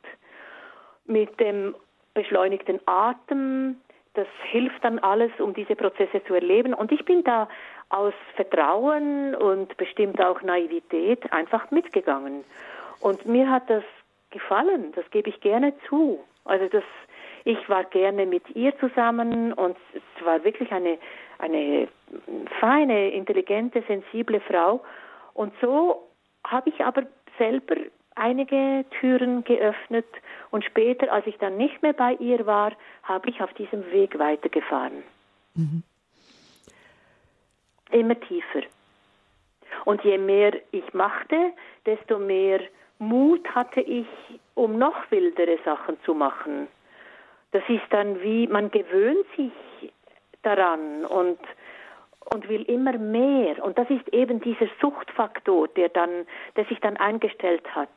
[1.05, 1.75] mit dem
[2.13, 3.81] beschleunigten Atem.
[4.13, 6.73] Das hilft dann alles, um diese Prozesse zu erleben.
[6.73, 7.49] Und ich bin da
[7.89, 12.45] aus Vertrauen und bestimmt auch Naivität einfach mitgegangen.
[13.01, 13.83] Und mir hat das
[14.31, 16.23] gefallen, das gebe ich gerne zu.
[16.45, 16.83] Also das,
[17.43, 20.97] ich war gerne mit ihr zusammen und es war wirklich eine
[21.43, 21.87] eine
[22.59, 24.81] feine, intelligente, sensible Frau.
[25.33, 26.07] Und so
[26.45, 27.03] habe ich aber
[27.37, 27.75] selber
[28.15, 30.05] einige Türen geöffnet
[30.51, 32.71] und später, als ich dann nicht mehr bei ihr war,
[33.03, 35.03] habe ich auf diesem Weg weitergefahren.
[35.55, 35.83] Mhm.
[37.91, 38.61] Immer tiefer.
[39.85, 41.53] Und je mehr ich machte,
[41.85, 42.61] desto mehr
[42.99, 44.07] Mut hatte ich,
[44.53, 46.67] um noch wildere Sachen zu machen.
[47.51, 49.51] Das ist dann wie, man gewöhnt sich
[50.43, 51.39] daran und
[52.31, 53.63] und will immer mehr.
[53.63, 56.25] Und das ist eben dieser Suchtfaktor, der dann,
[56.55, 57.89] der sich dann eingestellt hat.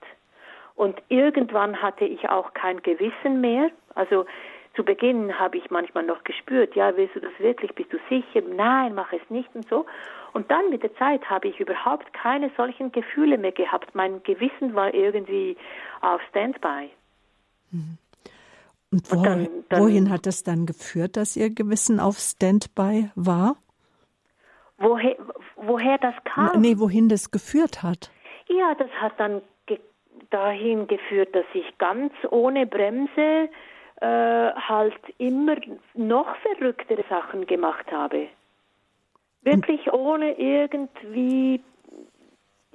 [0.74, 3.70] Und irgendwann hatte ich auch kein Gewissen mehr.
[3.94, 4.26] Also
[4.74, 7.74] zu Beginn habe ich manchmal noch gespürt, ja, willst du das wirklich?
[7.74, 8.42] Bist du sicher?
[8.46, 9.86] Nein, mach es nicht und so.
[10.34, 13.94] Und dann mit der Zeit habe ich überhaupt keine solchen Gefühle mehr gehabt.
[13.94, 15.56] Mein Gewissen war irgendwie
[16.02, 16.90] auf Standby.
[17.70, 17.96] Mhm.
[18.92, 23.10] Und, wo, und dann, dann, wohin hat das dann geführt, dass Ihr Gewissen auf Standby
[23.14, 23.56] war?
[24.78, 25.16] Woher,
[25.56, 26.60] woher das kam?
[26.60, 28.10] Nee, wohin das geführt hat?
[28.48, 29.80] Ja, das hat dann ge
[30.30, 33.48] dahin geführt, dass ich ganz ohne Bremse
[34.00, 35.56] äh, halt immer
[35.94, 38.28] noch verrücktere Sachen gemacht habe.
[39.42, 41.62] Wirklich ohne irgendwie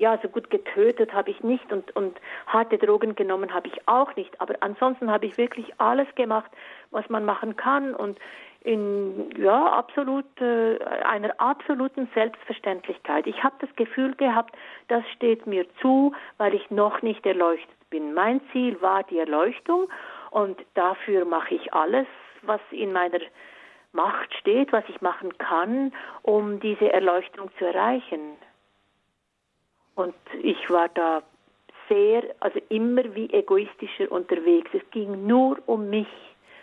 [0.01, 4.15] ja, so gut getötet habe ich nicht und, und harte Drogen genommen habe ich auch
[4.15, 4.41] nicht.
[4.41, 6.49] Aber ansonsten habe ich wirklich alles gemacht,
[6.89, 8.17] was man machen kann und
[8.61, 13.27] in ja absolut äh, einer absoluten Selbstverständlichkeit.
[13.27, 14.55] Ich habe das Gefühl gehabt,
[14.87, 18.15] das steht mir zu, weil ich noch nicht erleuchtet bin.
[18.15, 19.87] Mein Ziel war die Erleuchtung
[20.31, 22.07] und dafür mache ich alles,
[22.41, 23.19] was in meiner
[23.93, 28.37] Macht steht, was ich machen kann, um diese Erleuchtung zu erreichen.
[29.95, 31.21] Und ich war da
[31.89, 34.69] sehr, also immer wie egoistischer unterwegs.
[34.73, 36.07] Es ging nur um mich.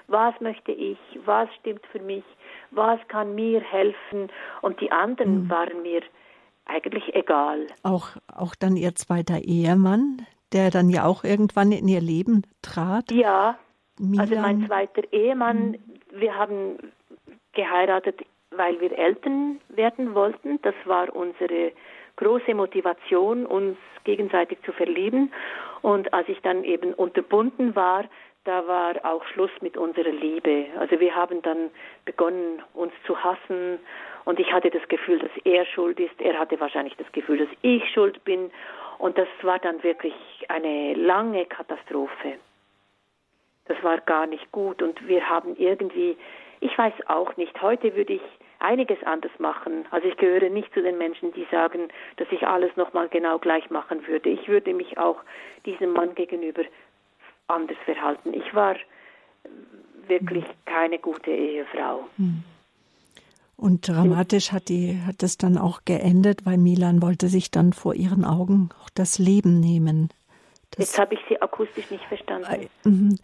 [0.06, 0.98] Was möchte ich?
[1.26, 2.24] Was stimmt für mich?
[2.70, 4.30] Was kann mir helfen?
[4.62, 5.50] Und die anderen mhm.
[5.50, 6.00] waren mir
[6.64, 7.66] eigentlich egal.
[7.82, 13.10] Auch, auch dann Ihr zweiter Ehemann, der dann ja auch irgendwann in Ihr Leben trat?
[13.10, 13.58] Ja,
[13.98, 14.20] Milan.
[14.20, 15.78] also mein zweiter Ehemann, mhm.
[16.12, 16.78] wir haben
[17.52, 20.60] geheiratet, weil wir Eltern werden wollten.
[20.62, 21.72] Das war unsere
[22.18, 25.32] große Motivation, uns gegenseitig zu verlieben.
[25.82, 28.04] Und als ich dann eben unterbunden war,
[28.44, 30.66] da war auch Schluss mit unserer Liebe.
[30.78, 31.70] Also wir haben dann
[32.04, 33.78] begonnen, uns zu hassen.
[34.24, 36.20] Und ich hatte das Gefühl, dass er schuld ist.
[36.20, 38.50] Er hatte wahrscheinlich das Gefühl, dass ich schuld bin.
[38.98, 40.14] Und das war dann wirklich
[40.48, 42.38] eine lange Katastrophe.
[43.66, 44.82] Das war gar nicht gut.
[44.82, 46.16] Und wir haben irgendwie,
[46.60, 48.22] ich weiß auch nicht, heute würde ich
[48.58, 49.86] einiges anders machen.
[49.90, 53.70] Also ich gehöre nicht zu den Menschen, die sagen, dass ich alles nochmal genau gleich
[53.70, 54.28] machen würde.
[54.30, 55.16] Ich würde mich auch
[55.64, 56.62] diesem Mann gegenüber
[57.46, 58.34] anders verhalten.
[58.34, 58.76] Ich war
[60.06, 62.08] wirklich keine gute Ehefrau.
[62.16, 62.42] Hm.
[63.56, 67.94] Und dramatisch hat die hat es dann auch geendet, weil Milan wollte sich dann vor
[67.94, 70.10] ihren Augen auch das Leben nehmen.
[70.70, 72.68] Das Jetzt habe ich Sie akustisch nicht verstanden.
[72.84, 73.16] Äh.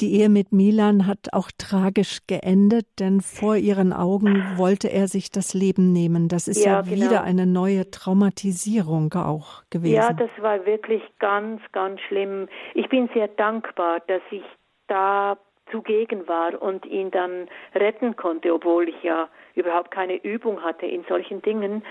[0.00, 5.30] Die Ehe mit Milan hat auch tragisch geendet, denn vor ihren Augen wollte er sich
[5.30, 6.28] das Leben nehmen.
[6.28, 6.96] Das ist ja, ja genau.
[6.96, 9.96] wieder eine neue Traumatisierung auch gewesen.
[9.96, 12.48] Ja, das war wirklich ganz, ganz schlimm.
[12.72, 14.44] Ich bin sehr dankbar, dass ich
[14.86, 15.36] da
[15.70, 21.04] zugegen war und ihn dann retten konnte, obwohl ich ja überhaupt keine Übung hatte in
[21.10, 21.84] solchen Dingen.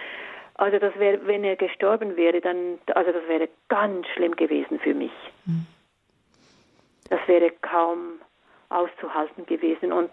[0.55, 4.95] Also das wäre, wenn er gestorben wäre, dann, also das wäre ganz schlimm gewesen für
[4.95, 5.11] mich.
[5.45, 5.67] Hm
[7.09, 8.21] das wäre kaum
[8.69, 9.91] auszuhalten gewesen.
[9.91, 10.11] Und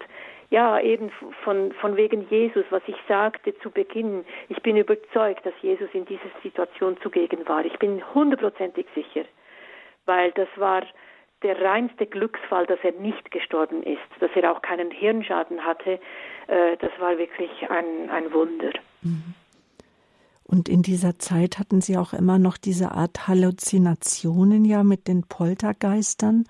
[0.50, 1.11] ja, eben
[1.42, 6.04] von, von wegen Jesus, was ich sagte zu Beginn, ich bin überzeugt, dass Jesus in
[6.04, 7.64] dieser Situation zugegen war.
[7.64, 9.24] Ich bin hundertprozentig sicher,
[10.04, 10.82] weil das war
[11.42, 15.98] der reinste Glücksfall, dass er nicht gestorben ist, dass er auch keinen Hirnschaden hatte.
[16.46, 18.70] Äh, das war wirklich ein, ein Wunder.
[19.02, 19.35] Mhm.
[20.48, 25.24] Und in dieser Zeit hatten Sie auch immer noch diese Art Halluzinationen ja mit den
[25.28, 26.44] Poltergeistern,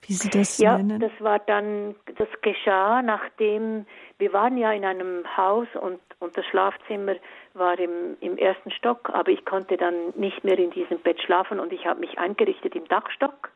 [0.00, 1.00] wie Sie das ja, nennen?
[1.02, 3.84] Ja, das war dann, das geschah, nachdem
[4.18, 7.16] wir waren ja in einem Haus und, und das Schlafzimmer
[7.54, 11.60] war im, im ersten Stock, aber ich konnte dann nicht mehr in diesem Bett schlafen
[11.60, 13.50] und ich habe mich eingerichtet im Dachstock.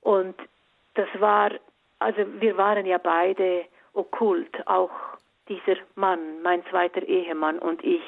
[0.00, 0.34] Und
[0.94, 1.50] das war,
[1.98, 4.90] also wir waren ja beide okkult, auch
[5.48, 8.02] dieser Mann, mein zweiter Ehemann und ich.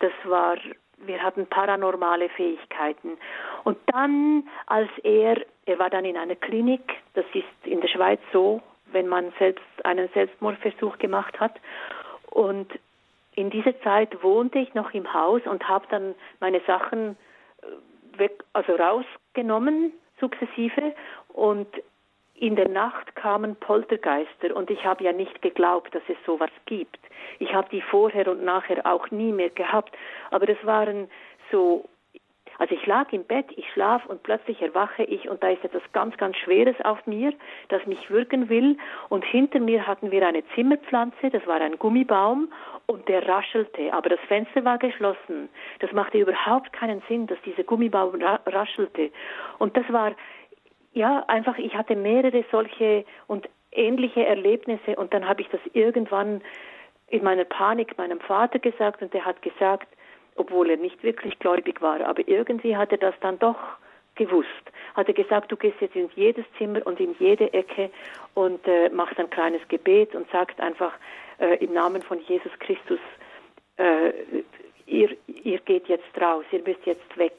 [0.00, 0.56] Das war,
[0.98, 3.18] wir hatten paranormale Fähigkeiten.
[3.64, 8.20] Und dann, als er, er war dann in einer Klinik, das ist in der Schweiz
[8.32, 11.54] so, wenn man selbst einen Selbstmordversuch gemacht hat.
[12.30, 12.68] Und
[13.34, 17.16] in dieser Zeit wohnte ich noch im Haus und habe dann meine Sachen
[17.62, 20.94] äh, weg, also rausgenommen, sukzessive.
[21.28, 21.68] Und
[22.38, 26.98] in der Nacht kamen Poltergeister und ich habe ja nicht geglaubt, dass es sowas gibt.
[27.38, 29.96] Ich habe die vorher und nachher auch nie mehr gehabt,
[30.30, 31.08] aber das waren
[31.50, 31.88] so
[32.58, 35.82] also ich lag im Bett, ich schlaf und plötzlich erwache ich und da ist etwas
[35.92, 37.32] ganz, ganz Schweres auf mir,
[37.68, 38.78] das mich würgen will.
[39.08, 42.50] Und hinter mir hatten wir eine Zimmerpflanze, das war ein Gummibaum
[42.86, 45.48] und der raschelte, aber das Fenster war geschlossen.
[45.80, 48.14] Das machte überhaupt keinen Sinn, dass dieser Gummibaum
[48.46, 49.10] raschelte.
[49.58, 50.12] Und das war
[50.96, 56.40] ja, einfach, ich hatte mehrere solche und ähnliche Erlebnisse und dann habe ich das irgendwann
[57.08, 59.88] in meiner Panik meinem Vater gesagt und der hat gesagt,
[60.36, 63.58] obwohl er nicht wirklich gläubig war, aber irgendwie hat er das dann doch
[64.14, 64.48] gewusst.
[64.94, 67.90] Hat er gesagt, du gehst jetzt in jedes Zimmer und in jede Ecke
[68.32, 70.94] und äh, machst ein kleines Gebet und sagst einfach
[71.38, 73.00] äh, im Namen von Jesus Christus,
[73.76, 74.12] äh,
[74.86, 77.34] ihr, ihr geht jetzt raus, ihr müsst jetzt weg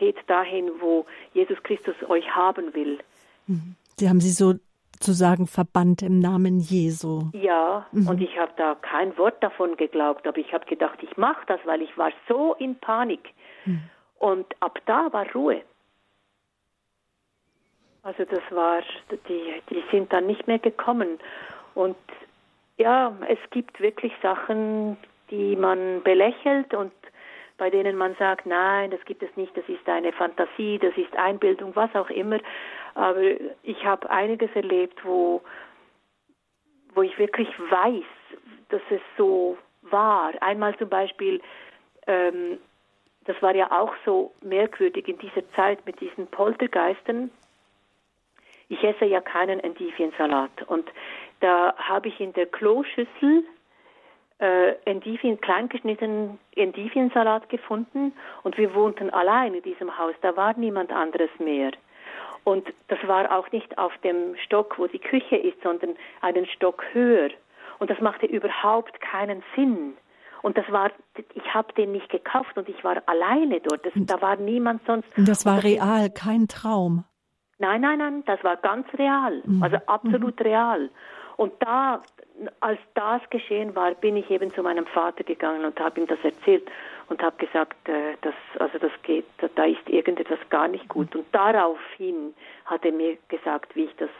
[0.00, 2.98] geht dahin, wo Jesus Christus euch haben will.
[3.46, 3.76] Mhm.
[3.96, 7.30] Sie haben sie sozusagen verbannt im Namen Jesu.
[7.32, 8.08] Ja, mhm.
[8.08, 11.60] und ich habe da kein Wort davon geglaubt, aber ich habe gedacht, ich mache das,
[11.66, 13.28] weil ich war so in Panik.
[13.66, 13.82] Mhm.
[14.18, 15.62] Und ab da war Ruhe.
[18.02, 18.80] Also das war,
[19.28, 21.18] die, die sind dann nicht mehr gekommen.
[21.74, 21.96] Und
[22.78, 24.96] ja, es gibt wirklich Sachen,
[25.30, 26.92] die man belächelt und
[27.60, 31.14] bei denen man sagt, nein, das gibt es nicht, das ist eine Fantasie, das ist
[31.14, 32.38] Einbildung, was auch immer.
[32.94, 33.20] Aber
[33.62, 35.42] ich habe einiges erlebt, wo,
[36.94, 38.38] wo ich wirklich weiß,
[38.70, 40.32] dass es so war.
[40.40, 41.42] Einmal zum Beispiel,
[42.06, 42.58] ähm,
[43.26, 47.30] das war ja auch so merkwürdig in dieser Zeit mit diesen Poltergeistern.
[48.70, 50.90] Ich esse ja keinen Endiviensalat und
[51.40, 53.44] da habe ich in der Kloschüssel
[54.40, 60.14] äh, Endivien, kleingeschnittenen Endiviensalat gefunden und wir wohnten allein in diesem Haus.
[60.22, 61.72] Da war niemand anderes mehr.
[62.44, 66.82] Und das war auch nicht auf dem Stock, wo die Küche ist, sondern einen Stock
[66.92, 67.30] höher.
[67.78, 69.94] Und das machte überhaupt keinen Sinn.
[70.42, 70.90] Und das war,
[71.34, 73.84] ich habe den nicht gekauft und ich war alleine dort.
[73.84, 75.08] Das, da war niemand sonst.
[75.16, 77.04] Das war das real, kein Traum.
[77.58, 79.62] Nein, nein, nein, das war ganz real, mhm.
[79.62, 80.46] also absolut mhm.
[80.46, 80.90] real.
[81.36, 82.00] Und da,
[82.60, 86.18] als das geschehen war, bin ich eben zu meinem Vater gegangen und habe ihm das
[86.22, 86.68] erzählt
[87.08, 91.14] und habe gesagt, äh, dass, also das geht, da ist irgendetwas gar nicht gut.
[91.14, 94.10] Und daraufhin hat er mir gesagt, wie ich das,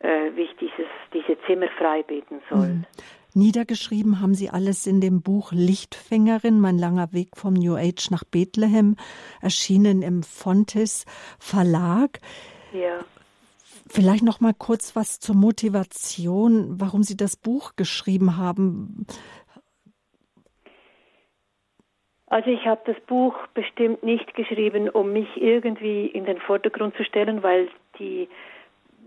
[0.00, 2.68] äh, wie ich dieses, diese Zimmer frei beten soll.
[2.68, 2.86] Mhm.
[3.32, 8.24] Niedergeschrieben haben Sie alles in dem Buch Lichtfängerin, mein langer Weg vom New Age nach
[8.24, 8.96] Bethlehem,
[9.40, 11.06] erschienen im Fontes
[11.38, 12.18] Verlag.
[12.72, 13.00] Ja.
[13.92, 19.04] Vielleicht noch mal kurz was zur Motivation, warum Sie das Buch geschrieben haben.
[22.26, 27.02] Also ich habe das Buch bestimmt nicht geschrieben, um mich irgendwie in den Vordergrund zu
[27.02, 28.28] stellen, weil die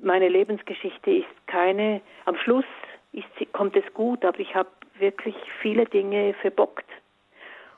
[0.01, 2.01] meine Lebensgeschichte ist keine.
[2.25, 2.65] Am Schluss
[3.13, 4.69] ist, kommt es gut, aber ich habe
[4.99, 6.89] wirklich viele Dinge verbockt.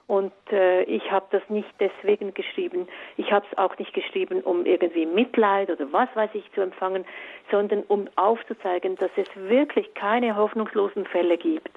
[0.08, 2.88] Und äh, ich habe das nicht deswegen geschrieben.
[3.18, 7.06] Ich habe es auch nicht geschrieben, um irgendwie Mitleid oder was weiß ich zu empfangen,
[7.50, 11.72] sondern um aufzuzeigen, dass es wirklich keine hoffnungslosen Fälle gibt.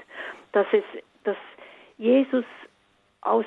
[0.52, 0.84] Dass es,
[1.24, 1.36] dass
[1.96, 2.44] Jesus
[3.22, 3.46] aus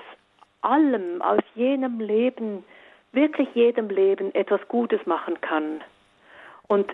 [0.62, 2.64] allem, aus jenem Leben,
[3.12, 5.82] wirklich jedem Leben etwas Gutes machen kann.
[6.68, 6.92] Und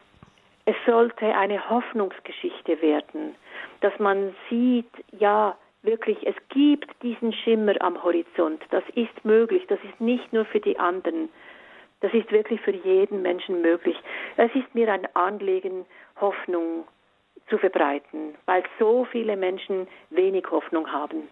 [0.65, 3.36] es sollte eine Hoffnungsgeschichte werden,
[3.80, 8.62] dass man sieht, ja, wirklich, es gibt diesen Schimmer am Horizont.
[8.72, 9.63] Das ist möglich.
[9.68, 11.30] Das ist nicht nur für die anderen.
[12.02, 13.98] Das ist wirklich für jeden Menschen möglich.
[14.36, 15.86] Es ist mir ein Anliegen,
[16.20, 16.86] Hoffnung
[17.50, 21.24] zu verbreiten, weil so viele Menschen wenig Hoffnung haben.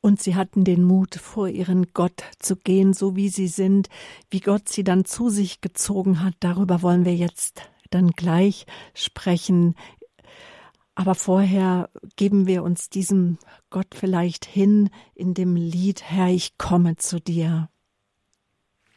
[0.00, 3.88] Und sie hatten den Mut, vor ihren Gott zu gehen, so wie sie sind,
[4.30, 6.34] wie Gott sie dann zu sich gezogen hat.
[6.40, 9.74] Darüber wollen wir jetzt dann gleich sprechen.
[10.94, 13.38] Aber vorher geben wir uns diesem
[13.70, 17.68] Gott vielleicht hin in dem Lied Herr, ich komme zu dir.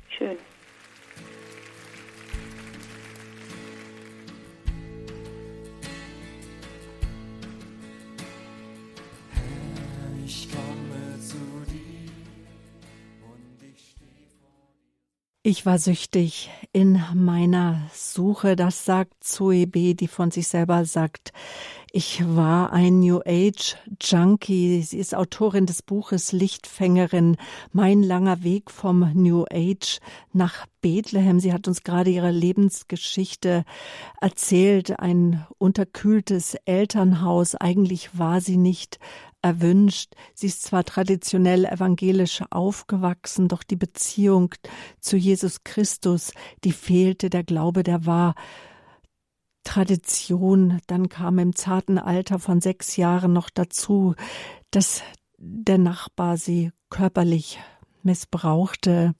[0.09, 0.37] Schön.
[15.49, 21.31] Ich war süchtig in meiner Suche, das sagt Zoe B., die von sich selber sagt,
[21.93, 24.81] ich war ein New Age Junkie.
[24.81, 27.37] Sie ist Autorin des Buches Lichtfängerin,
[27.71, 29.99] mein langer Weg vom New Age
[30.33, 31.39] nach Bethlehem.
[31.39, 33.63] Sie hat uns gerade ihre Lebensgeschichte
[34.19, 37.55] erzählt, ein unterkühltes Elternhaus.
[37.55, 38.99] Eigentlich war sie nicht
[39.47, 40.13] erwünscht.
[40.33, 44.53] Sie ist zwar traditionell evangelisch aufgewachsen, doch die Beziehung
[44.99, 46.33] zu Jesus Christus,
[46.63, 48.35] die fehlte, der Glaube, der war
[49.63, 50.79] Tradition.
[50.87, 54.15] Dann kam im zarten Alter von sechs Jahren noch dazu,
[54.71, 55.01] dass
[55.37, 57.59] der Nachbar sie körperlich
[58.03, 59.13] missbrauchte.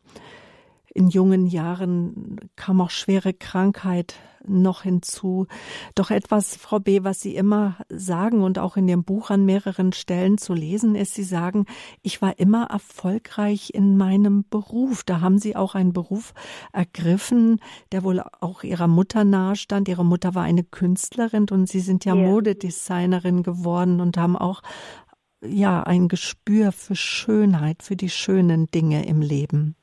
[0.98, 4.16] In jungen Jahren kam auch schwere Krankheit
[4.48, 5.46] noch hinzu.
[5.94, 9.94] Doch etwas, Frau B., was Sie immer sagen und auch in Ihrem Buch an mehreren
[9.94, 11.68] Stellen zu lesen ist, Sie sagen,
[12.02, 15.04] ich war immer erfolgreich in meinem Beruf.
[15.04, 16.34] Da haben Sie auch einen Beruf
[16.74, 17.60] ergriffen,
[17.92, 19.88] der wohl auch Ihrer Mutter nahestand.
[19.90, 22.28] Ihre Mutter war eine Künstlerin und Sie sind ja, ja.
[22.28, 24.64] Modedesignerin geworden und haben auch
[25.46, 29.76] ja ein Gespür für Schönheit, für die schönen Dinge im Leben.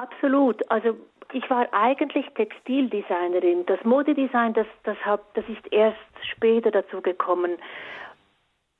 [0.00, 0.68] Absolut.
[0.70, 0.96] Also
[1.32, 3.66] ich war eigentlich Textildesignerin.
[3.66, 7.58] Das Modedesign, das, das, hab, das ist erst später dazu gekommen.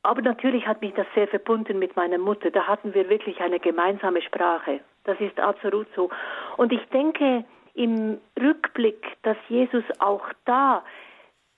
[0.02, 2.50] Aber natürlich hat mich das sehr verbunden mit meiner Mutter.
[2.50, 4.80] Da hatten wir wirklich eine gemeinsame Sprache.
[5.04, 6.09] Das ist absolut so.
[6.56, 10.82] Und ich denke im Rückblick, dass Jesus auch da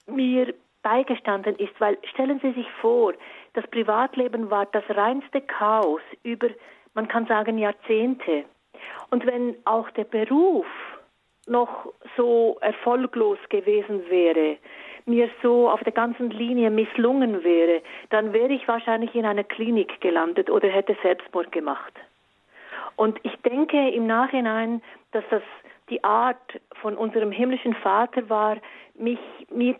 [0.09, 3.14] mir beigestanden ist, weil stellen Sie sich vor,
[3.53, 6.49] das Privatleben war das reinste Chaos über,
[6.95, 8.45] man kann sagen, Jahrzehnte.
[9.11, 10.66] Und wenn auch der Beruf
[11.47, 14.57] noch so erfolglos gewesen wäre,
[15.07, 20.01] mir so auf der ganzen Linie misslungen wäre, dann wäre ich wahrscheinlich in einer Klinik
[20.01, 21.93] gelandet oder hätte Selbstmord gemacht.
[22.97, 25.43] Und ich denke im Nachhinein, dass das
[25.91, 28.59] die Art von unserem himmlischen Vater war,
[28.95, 29.18] mich,
[29.51, 29.76] mich,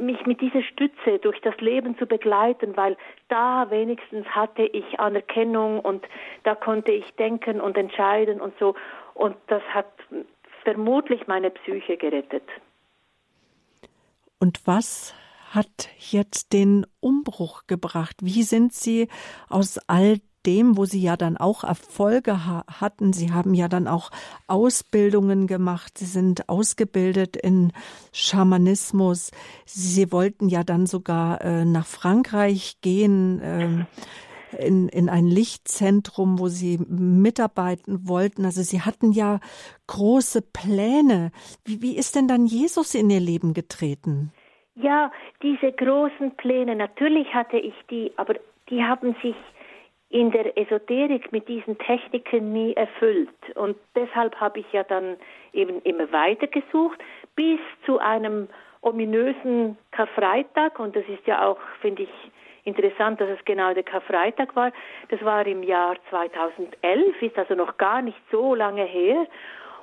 [0.00, 2.96] mich mit dieser Stütze durch das Leben zu begleiten, weil
[3.28, 6.04] da wenigstens hatte ich Anerkennung und
[6.44, 8.74] da konnte ich denken und entscheiden und so.
[9.14, 9.92] Und das hat
[10.64, 12.44] vermutlich meine Psyche gerettet.
[14.38, 15.14] Und was
[15.50, 18.16] hat jetzt den Umbruch gebracht?
[18.22, 19.08] Wie sind Sie
[19.48, 23.86] aus all dem, wo Sie ja dann auch Erfolge ha hatten, Sie haben ja dann
[23.86, 24.10] auch
[24.46, 27.72] Ausbildungen gemacht, Sie sind ausgebildet in
[28.12, 29.30] Schamanismus,
[29.66, 33.40] Sie wollten ja dann sogar äh, nach Frankreich gehen.
[33.40, 33.84] Äh,
[34.58, 38.44] in, in ein Lichtzentrum, wo sie mitarbeiten wollten.
[38.44, 39.38] Also sie hatten ja
[39.86, 41.30] große Pläne.
[41.64, 44.32] Wie, wie ist denn dann Jesus in ihr Leben getreten?
[44.74, 45.10] Ja,
[45.42, 48.34] diese großen Pläne, natürlich hatte ich die, aber
[48.70, 49.34] die haben sich
[50.10, 53.28] in der Esoterik mit diesen Techniken nie erfüllt.
[53.54, 55.16] Und deshalb habe ich ja dann
[55.52, 56.98] eben immer weiter gesucht,
[57.36, 58.48] bis zu einem
[58.82, 60.78] ominösen Karfreitag.
[60.80, 62.10] Und das ist ja auch, finde ich,
[62.64, 64.70] Interessant, dass es genau der Karfreitag war.
[65.08, 69.26] Das war im Jahr 2011, ist also noch gar nicht so lange her.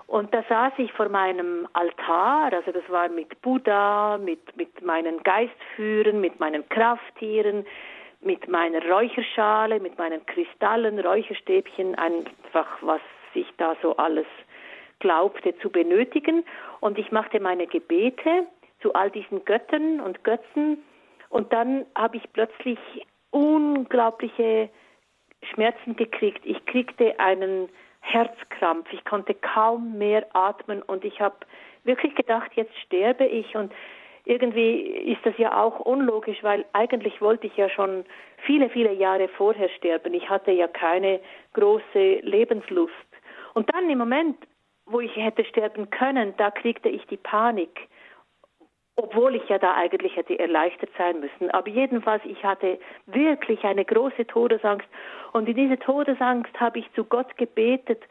[0.05, 5.21] Und da saß ich vor meinem Altar, also das war mit Buddha, mit, mit meinen
[5.23, 7.65] Geistführern, mit meinen Krafttieren,
[8.27, 13.01] mit meiner Räucherschale, mit meinen Kristallen, Räucherstäbchen, einfach was
[13.33, 14.27] ich da so alles
[14.99, 16.43] glaubte zu benötigen.
[16.81, 18.45] Und ich machte meine Gebete
[18.81, 20.83] zu all diesen Göttern und Götzen
[21.29, 22.79] und dann habe ich plötzlich
[23.31, 24.69] unglaubliche
[25.53, 26.45] Schmerzen gekriegt.
[26.45, 27.69] Ich kriegte einen
[28.01, 28.91] Herzkrampf.
[28.91, 31.35] Ich konnte kaum mehr atmen und ich habe
[31.83, 33.71] wirklich gedacht, jetzt sterbe ich und
[34.27, 38.05] irgendwie ist das ja auch unlogisch, weil eigentlich wollte ich ja schon
[38.45, 40.13] viele, viele Jahre vorher sterben.
[40.13, 41.19] Ich hatte ja keine
[41.53, 42.93] große Lebenslust.
[43.53, 44.37] Und dann im Moment,
[44.85, 47.87] wo ich hätte sterben können, da kriegte ich die Panik
[48.99, 51.51] obwohl ich ja da eigentlich hätte erleichtert sein müssen.
[51.51, 54.87] Aber jedenfalls, ich hatte wirklich eine große Todesangst.
[55.33, 58.01] Und in dieser Todesangst habe ich zu Gott gebetet,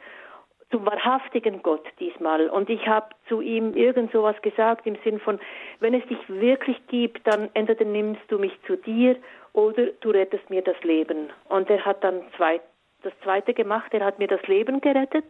[0.76, 2.48] zum wahrhaftigen Gott diesmal.
[2.50, 5.40] Und ich habe zu ihm irgend so was gesagt im Sinn von,
[5.80, 9.16] wenn es dich wirklich gibt, dann entweder nimmst du mich zu dir
[9.54, 11.30] oder du rettest mir das Leben.
[11.48, 12.60] Und er hat dann zwei,
[13.02, 15.24] das Zweite gemacht, er hat mir das Leben gerettet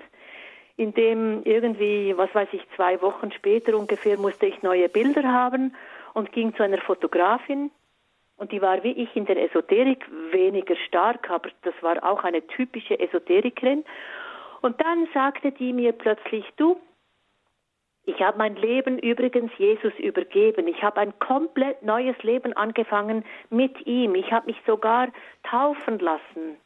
[0.78, 5.74] in dem irgendwie, was weiß ich, zwei Wochen später ungefähr musste ich neue Bilder haben
[6.12, 7.70] und ging zu einer Fotografin.
[8.36, 12.46] Und die war wie ich in der Esoterik weniger stark, aber das war auch eine
[12.46, 13.84] typische Esoterikerin.
[14.66, 16.76] Und dann sagte die mir plötzlich, du,
[18.04, 20.66] ich habe mein Leben übrigens Jesus übergeben.
[20.66, 24.16] Ich habe ein komplett neues Leben angefangen mit ihm.
[24.16, 25.06] Ich habe mich sogar
[25.44, 26.56] taufen lassen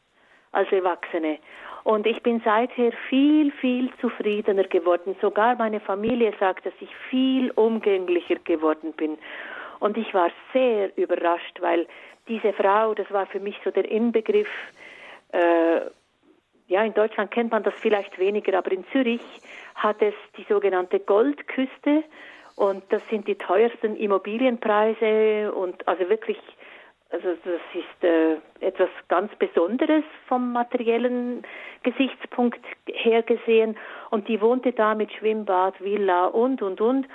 [0.53, 1.41] als Erwachsene.
[1.85, 5.15] Und ich bin seither viel, viel zufriedener geworden.
[5.21, 9.19] Sogar meine Familie sagt, dass ich viel umgänglicher geworden bin.
[9.79, 11.87] Und ich war sehr überrascht, weil
[12.29, 14.49] diese Frau, das war für mich so der Inbegriff,
[15.33, 15.83] äh,
[16.71, 19.21] ja, in Deutschland kennt man das vielleicht weniger, aber in Zürich
[19.75, 22.05] hat es die sogenannte Goldküste
[22.55, 26.39] und das sind die teuersten Immobilienpreise und also wirklich
[27.13, 31.43] also das ist äh, etwas ganz Besonderes vom materiellen
[31.83, 33.77] Gesichtspunkt her gesehen.
[34.11, 37.09] Und die wohnte da mit Schwimmbad, Villa und, und, und.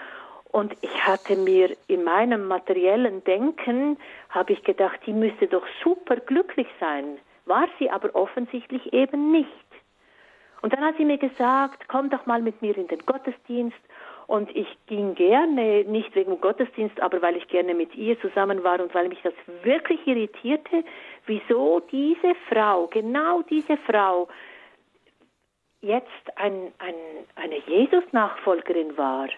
[0.52, 3.98] Und ich hatte mir in meinem materiellen Denken,
[4.30, 7.18] habe ich gedacht, die müsste doch super glücklich sein.
[7.46, 9.50] War sie aber offensichtlich eben nicht.
[10.62, 13.78] Und dann hat sie mir gesagt, komm doch mal mit mir in den Gottesdienst
[14.28, 18.80] und ich ging gerne, nicht wegen Gottesdienst, aber weil ich gerne mit ihr zusammen war
[18.80, 19.34] und weil mich das
[19.64, 20.84] wirklich irritierte,
[21.28, 24.28] wieso diese Frau, genau diese Frau,
[25.82, 26.96] jetzt ein, ein,
[27.36, 29.30] eine Jesus-Nachfolgerin war.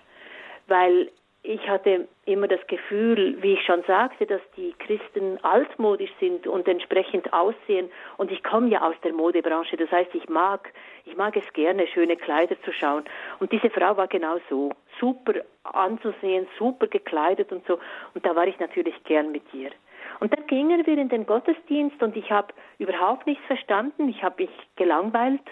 [0.68, 1.12] Weil
[1.48, 6.68] ich hatte immer das Gefühl, wie ich schon sagte, dass die Christen altmodisch sind und
[6.68, 7.90] entsprechend aussehen.
[8.18, 10.74] Und ich komme ja aus der Modebranche, das heißt, ich mag,
[11.06, 13.06] ich mag es gerne, schöne Kleider zu schauen.
[13.40, 17.80] Und diese Frau war genau so, super anzusehen, super gekleidet und so.
[18.14, 19.72] Und da war ich natürlich gern mit ihr.
[20.20, 24.10] Und dann gingen wir in den Gottesdienst und ich habe überhaupt nichts verstanden.
[24.10, 25.48] Ich habe mich gelangweilt.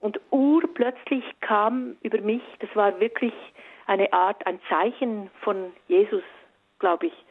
[0.00, 3.34] Und urplötzlich kam über mich, das war wirklich
[3.86, 6.22] eine Art, ein Zeichen von Jesus,
[6.78, 7.24] glaube ich.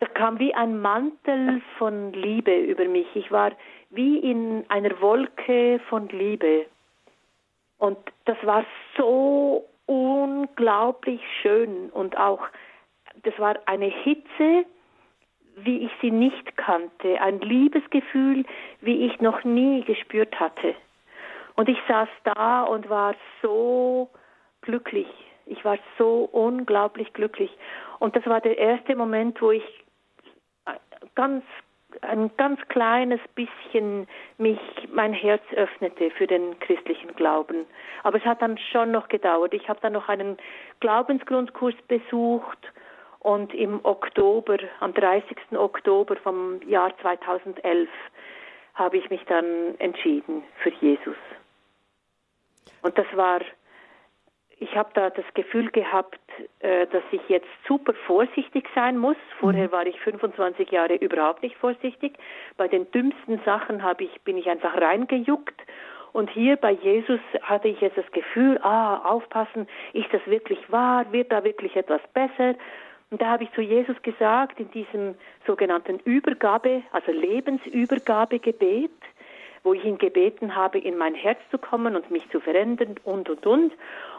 [0.00, 3.06] Da kam wie ein Mantel von Liebe über mich.
[3.14, 3.52] Ich war
[3.90, 6.66] wie in einer Wolke von Liebe.
[7.78, 8.64] Und das war
[8.96, 12.40] so unglaublich schön und auch
[13.22, 14.64] das war eine Hitze,
[15.56, 18.44] wie ich sie nicht kannte, ein Liebesgefühl,
[18.80, 20.74] wie ich noch nie gespürt hatte.
[21.54, 24.10] Und ich saß da und war so
[24.62, 25.06] glücklich.
[25.46, 27.50] Ich war so unglaublich glücklich.
[27.98, 29.64] Und das war der erste Moment, wo ich
[31.14, 31.44] ganz
[32.00, 34.58] ein ganz kleines bisschen mich
[34.92, 37.66] mein Herz öffnete für den christlichen Glauben.
[38.02, 39.54] Aber es hat dann schon noch gedauert.
[39.54, 40.36] Ich habe dann noch einen
[40.80, 42.58] Glaubensgrundkurs besucht
[43.20, 45.36] und im Oktober, am 30.
[45.52, 47.88] Oktober vom Jahr 2011,
[48.74, 51.16] habe ich mich dann entschieden für Jesus.
[52.82, 53.40] Und das war
[54.60, 56.20] ich habe da das Gefühl gehabt,
[56.60, 59.16] äh, dass ich jetzt super vorsichtig sein muss.
[59.40, 59.72] Vorher mhm.
[59.72, 62.14] war ich 25 Jahre überhaupt nicht vorsichtig.
[62.56, 65.60] Bei den dümmsten Sachen habe ich, bin ich einfach reingejuckt.
[66.12, 71.10] Und hier bei Jesus hatte ich jetzt das Gefühl, ah, aufpassen, ist das wirklich wahr?
[71.10, 72.54] Wird da wirklich etwas besser?
[73.10, 78.92] Und da habe ich zu Jesus gesagt, in diesem sogenannten Übergabe, also Lebensübergabegebet,
[79.64, 83.28] wo ich ihn gebeten habe, in mein Herz zu kommen und mich zu verändern und,
[83.28, 83.72] und, und.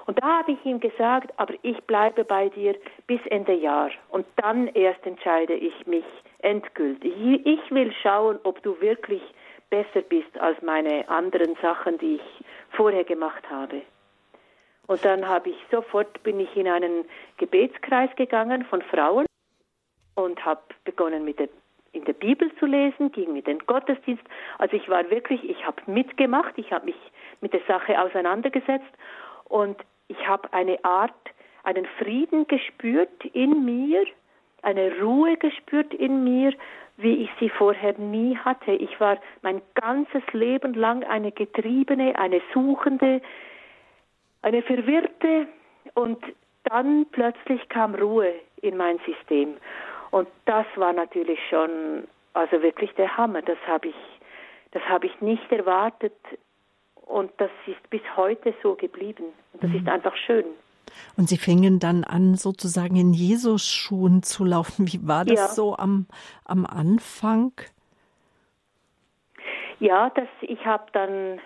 [0.06, 2.76] Und da habe ich ihm gesagt, aber ich bleibe bei dir
[3.08, 3.90] bis Ende Jahr.
[4.10, 6.06] Und dann erst entscheide ich mich
[6.40, 7.14] endgültig.
[7.44, 9.22] Ich will schauen, ob du wirklich
[9.70, 13.82] besser bist als meine anderen Sachen, die ich vorher gemacht habe.
[14.88, 17.06] Und dann habe ich sofort bin ich in einen
[17.38, 19.26] Gebetskreis gegangen von Frauen
[20.14, 21.50] und habe begonnen mit der
[21.92, 24.24] in der Bibel zu lesen, ging mit dem Gottesdienst.
[24.58, 26.96] Also ich war wirklich, ich habe mitgemacht, ich habe mich
[27.40, 28.92] mit der Sache auseinandergesetzt
[29.46, 29.78] und
[30.08, 31.14] ich habe eine Art,
[31.64, 34.06] einen Frieden gespürt in mir,
[34.62, 36.54] eine Ruhe gespürt in mir,
[36.98, 38.72] wie ich sie vorher nie hatte.
[38.72, 43.22] Ich war mein ganzes Leben lang eine getriebene, eine suchende,
[44.42, 45.48] eine verwirrte
[45.94, 46.24] und
[46.64, 49.58] dann plötzlich kam Ruhe in mein System.
[50.12, 53.42] Und das war natürlich schon, also wirklich der Hammer.
[53.42, 53.96] Das habe ich,
[54.72, 56.16] das habe ich nicht erwartet.
[57.06, 59.26] Und das ist bis heute so geblieben.
[59.54, 59.78] Und das mhm.
[59.78, 60.46] ist einfach schön.
[61.18, 64.88] Und Sie fingen dann an, sozusagen in Jesus Schuhen zu laufen.
[64.88, 65.48] Wie war das ja.
[65.48, 66.08] so am,
[66.46, 67.52] am Anfang?
[69.80, 71.40] Ja, das, ich habe dann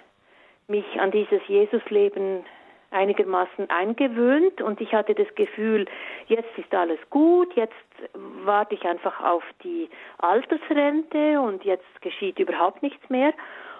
[0.67, 2.43] mich an dieses Jesusleben
[2.91, 5.85] einigermaßen eingewöhnt und ich hatte das Gefühl,
[6.27, 7.73] jetzt ist alles gut, jetzt
[8.13, 13.33] warte ich einfach auf die Altersrente und jetzt geschieht überhaupt nichts mehr.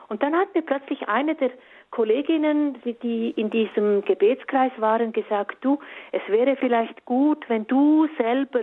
[0.10, 1.52] Und dann hat mir plötzlich eine der
[1.92, 5.80] Kolleginnen, die in diesem Gebetskreis waren, gesagt, du,
[6.12, 8.62] es wäre vielleicht gut, wenn du selber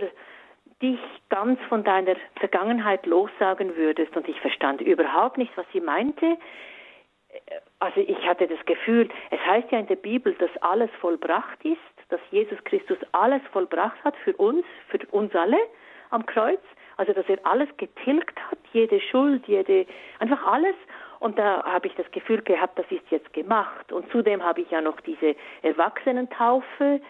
[0.81, 4.15] dich ganz von deiner Vergangenheit lossagen würdest.
[4.15, 6.37] Und ich verstand überhaupt nicht, was sie meinte
[7.79, 11.77] also ich hatte das Gefühl, es heißt ja in der Bibel, dass alles vollbracht ist,
[12.09, 15.57] dass Jesus Christus alles vollbracht hat für uns, für uns alle
[16.09, 16.61] am Kreuz.
[16.97, 19.85] Also dass er alles getilgt hat, jede Schuld, jede,
[20.19, 20.75] einfach alles.
[21.19, 23.91] Und da habe ich das Gefühl gehabt, das ist jetzt gemacht.
[23.91, 27.01] Und zudem habe ich ja noch diese Erwachsenentaufe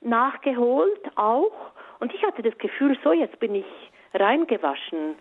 [0.00, 1.72] nachgeholt auch.
[2.00, 3.66] Und ich hatte das Gefühl, so jetzt bin ich
[4.14, 5.16] reingewaschen.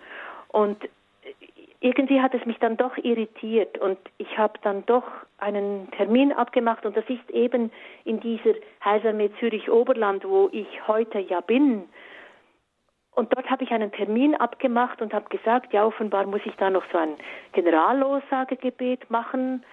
[0.49, 0.77] Und
[1.79, 5.03] irgendwie hat es mich dann doch irritiert und ich habe dann doch
[5.37, 7.71] einen Termin abgemacht und das ist eben
[8.05, 11.83] in dieser Heilsarmee Zürich Oberland, wo ich heute ja bin.
[13.15, 16.69] Und dort habe ich einen Termin abgemacht und habe gesagt, ja, offenbar muss ich da
[16.69, 17.15] noch so ein
[17.53, 19.63] Generallosagegebet machen.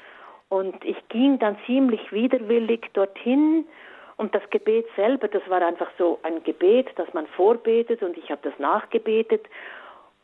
[0.48, 3.66] Und ich ging dann ziemlich widerwillig dorthin.
[4.16, 8.30] Und das Gebet selber, das war einfach so ein Gebet, das man vorbetet und ich
[8.30, 9.44] habe das nachgebetet.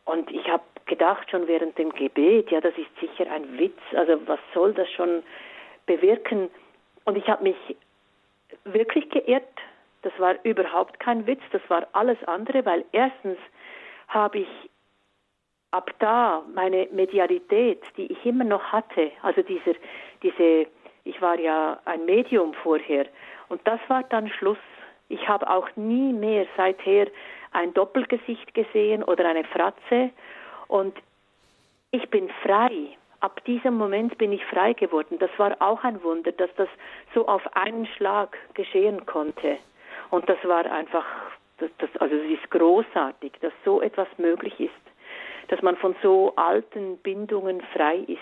[0.05, 4.19] Und ich habe gedacht schon während dem Gebet, ja, das ist sicher ein Witz, also
[4.27, 5.23] was soll das schon
[5.85, 6.49] bewirken?
[7.03, 7.57] Und ich habe mich
[8.63, 9.43] wirklich geirrt.
[10.01, 13.37] Das war überhaupt kein Witz, das war alles andere, weil erstens
[14.07, 14.69] habe ich
[15.71, 19.73] ab da meine Medialität, die ich immer noch hatte, also dieser,
[20.23, 20.67] diese,
[21.03, 23.05] ich war ja ein Medium vorher,
[23.49, 24.57] und das war dann Schluss.
[25.09, 27.07] Ich habe auch nie mehr seither
[27.51, 30.11] ein Doppelgesicht gesehen oder eine Fratze
[30.67, 30.95] und
[31.91, 32.95] ich bin frei.
[33.21, 35.17] Ab diesem Moment bin ich frei geworden.
[35.19, 36.69] Das war auch ein Wunder, dass das
[37.13, 39.57] so auf einen Schlag geschehen konnte.
[40.11, 41.05] Und das war einfach,
[41.57, 44.71] das, das, also es ist großartig, dass so etwas möglich ist,
[45.49, 48.19] dass man von so alten Bindungen frei ist.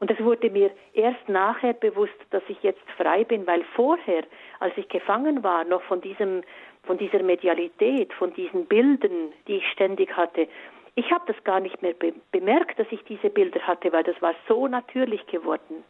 [0.00, 4.24] Und es wurde mir erst nachher bewusst, dass ich jetzt frei bin, weil vorher,
[4.60, 6.42] als ich gefangen war, noch von diesem,
[6.82, 10.48] von dieser Medialität, von diesen Bildern, die ich ständig hatte,
[10.96, 14.20] ich habe das gar nicht mehr be bemerkt, dass ich diese Bilder hatte, weil das
[14.22, 15.82] war so natürlich geworden.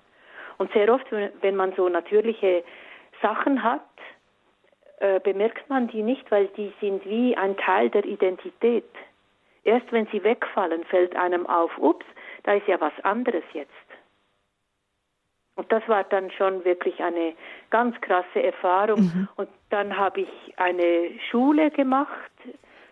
[0.59, 2.65] Und sehr oft, wenn man so natürliche
[3.21, 3.83] Sachen hat,
[4.99, 8.89] äh, bemerkt man die nicht, weil die sind wie ein Teil der Identität.
[9.65, 12.07] Erst wenn sie wegfallen, fällt einem auf, ups,
[12.43, 13.73] da ist ja was anderes jetzt.
[15.57, 17.35] Und das war dann schon wirklich eine
[17.71, 19.01] ganz krasse Erfahrung.
[19.01, 19.29] Mhm.
[19.37, 22.31] Und dann habe ich eine Schule gemacht.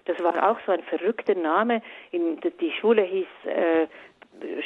[0.05, 1.83] Das war auch so ein verrückter Name.
[2.11, 3.87] In, die Schule hieß äh,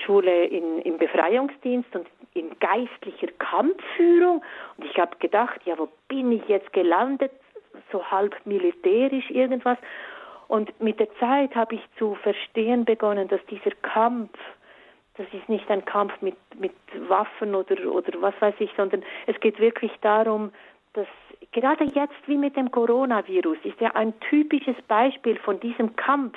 [0.04, 4.42] Schule in, im Befreiungsdienst und in geistlicher Kampfführung.
[4.76, 7.32] Und ich habe gedacht, ja, wo bin ich jetzt gelandet?
[7.92, 9.78] So halb militärisch irgendwas.
[10.48, 14.38] Und mit der Zeit habe ich zu verstehen begonnen, dass dieser Kampf,
[15.16, 16.72] das ist nicht ein Kampf mit, mit
[17.08, 20.52] Waffen oder, oder was weiß ich, sondern es geht wirklich darum,
[20.92, 21.08] dass
[21.52, 26.36] gerade jetzt wie mit dem Coronavirus ist ja ein typisches Beispiel von diesem Kampf.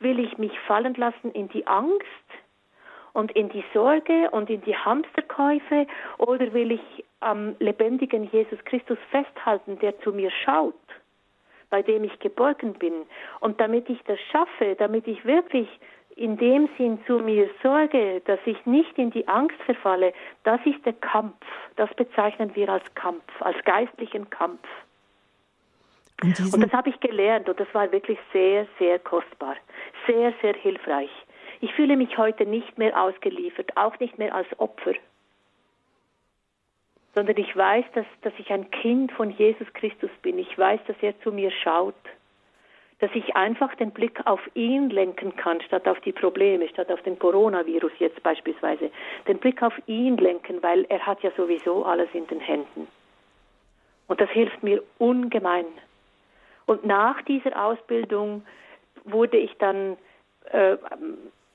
[0.00, 2.04] Will ich mich fallen lassen in die Angst
[3.12, 5.86] und in die Sorge und in die Hamsterkäufe
[6.18, 10.74] oder will ich am lebendigen Jesus Christus festhalten, der zu mir schaut?
[11.70, 12.94] bei dem ich geborgen bin.
[13.40, 15.68] Und damit ich das schaffe, damit ich wirklich
[16.16, 20.84] in dem Sinn zu mir sorge, dass ich nicht in die Angst verfalle, das ist
[20.84, 21.36] der Kampf.
[21.76, 24.66] Das bezeichnen wir als Kampf, als geistlichen Kampf.
[26.22, 29.54] Und, und das habe ich gelernt und das war wirklich sehr, sehr kostbar,
[30.08, 31.10] sehr, sehr hilfreich.
[31.60, 34.94] Ich fühle mich heute nicht mehr ausgeliefert, auch nicht mehr als Opfer
[37.18, 40.38] sondern ich weiß, dass, dass ich ein Kind von Jesus Christus bin.
[40.38, 41.96] Ich weiß, dass er zu mir schaut,
[43.00, 47.02] dass ich einfach den Blick auf ihn lenken kann, statt auf die Probleme, statt auf
[47.02, 48.92] den Coronavirus jetzt beispielsweise.
[49.26, 52.86] Den Blick auf ihn lenken, weil er hat ja sowieso alles in den Händen.
[54.06, 55.66] Und das hilft mir ungemein.
[56.66, 58.44] Und nach dieser Ausbildung
[59.02, 59.96] wurde ich dann
[60.52, 60.76] äh,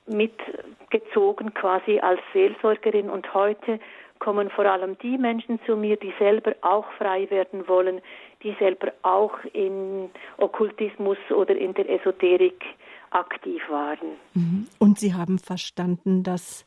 [0.06, 3.80] mitgezogen quasi als Seelsorgerin und heute
[4.18, 8.00] kommen vor allem die Menschen zu mir, die selber auch frei werden wollen,
[8.42, 12.64] die selber auch in Okkultismus oder in der Esoterik
[13.10, 14.16] aktiv waren.
[14.34, 14.66] Mhm.
[14.78, 16.66] Und Sie haben verstanden, dass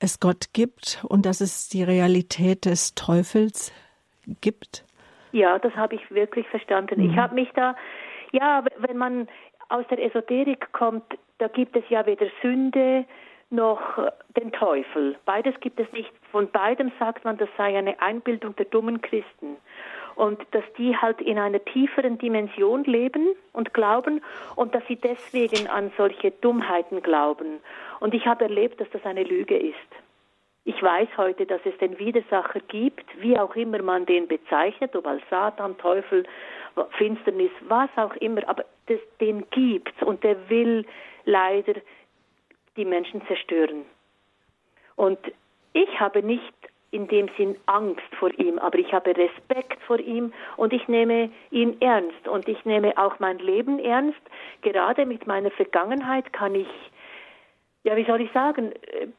[0.00, 3.72] es Gott gibt und dass es die Realität des Teufels
[4.40, 4.84] gibt?
[5.32, 7.02] Ja, das habe ich wirklich verstanden.
[7.02, 7.10] Mhm.
[7.10, 7.74] Ich habe mich da,
[8.32, 9.28] ja, wenn man
[9.68, 11.04] aus der Esoterik kommt,
[11.38, 13.04] da gibt es ja weder Sünde
[13.50, 13.80] noch
[14.36, 15.16] den Teufel.
[15.24, 16.10] Beides gibt es nicht.
[16.30, 19.56] Von beidem sagt man, das sei eine Einbildung der dummen Christen.
[20.16, 24.20] Und dass die halt in einer tieferen Dimension leben und glauben
[24.56, 27.60] und dass sie deswegen an solche Dummheiten glauben.
[28.00, 29.76] Und ich habe erlebt, dass das eine Lüge ist.
[30.64, 35.06] Ich weiß heute, dass es den Widersacher gibt, wie auch immer man den bezeichnet, ob
[35.06, 36.24] als Satan, Teufel,
[36.98, 40.84] Finsternis, was auch immer, aber das, den gibt und der will
[41.28, 41.74] leider
[42.76, 43.84] die Menschen zerstören.
[44.96, 45.18] Und
[45.74, 46.54] ich habe nicht
[46.90, 51.30] in dem Sinn Angst vor ihm, aber ich habe Respekt vor ihm und ich nehme
[51.50, 54.20] ihn ernst und ich nehme auch mein Leben ernst.
[54.62, 56.68] Gerade mit meiner Vergangenheit kann ich,
[57.84, 58.72] ja, wie soll ich sagen,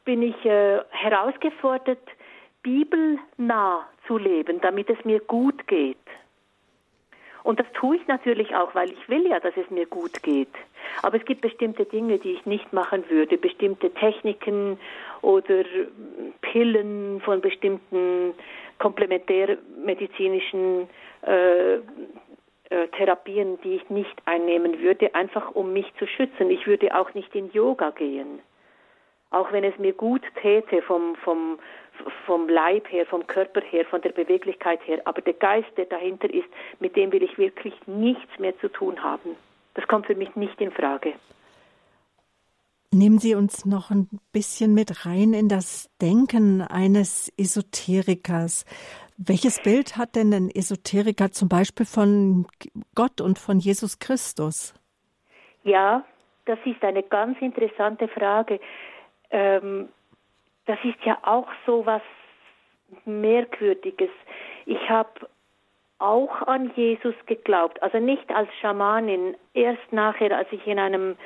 [0.04, 2.02] bin ich äh, herausgefordert,
[2.62, 5.96] bibelnah zu leben, damit es mir gut geht.
[7.42, 10.54] Und das tue ich natürlich auch, weil ich will ja, dass es mir gut geht.
[11.02, 14.78] Aber es gibt bestimmte Dinge, die ich nicht machen würde, bestimmte Techniken
[15.22, 15.64] oder
[16.40, 18.34] Pillen von bestimmten
[18.78, 20.88] komplementärmedizinischen
[21.22, 21.74] äh,
[22.70, 26.50] äh, Therapien, die ich nicht einnehmen würde, einfach um mich zu schützen.
[26.50, 28.40] Ich würde auch nicht in Yoga gehen.
[29.30, 31.58] Auch wenn es mir gut täte vom, vom,
[32.26, 35.00] vom Leib her, vom Körper her, von der Beweglichkeit her.
[35.04, 36.48] Aber der Geist, der dahinter ist,
[36.80, 39.36] mit dem will ich wirklich nichts mehr zu tun haben.
[39.74, 41.14] Das kommt für mich nicht in Frage.
[42.92, 48.64] Nehmen Sie uns noch ein bisschen mit rein in das Denken eines Esoterikers.
[49.16, 52.46] Welches Bild hat denn ein Esoteriker zum Beispiel von
[52.96, 54.74] Gott und von Jesus Christus?
[55.62, 56.04] Ja,
[56.46, 58.58] das ist eine ganz interessante Frage.
[59.30, 59.88] Ähm,
[60.66, 62.02] das ist ja auch so was
[63.04, 64.10] Merkwürdiges.
[64.66, 65.28] Ich habe
[65.98, 71.16] auch an Jesus geglaubt, also nicht als Schamanin, erst nachher, als ich in einem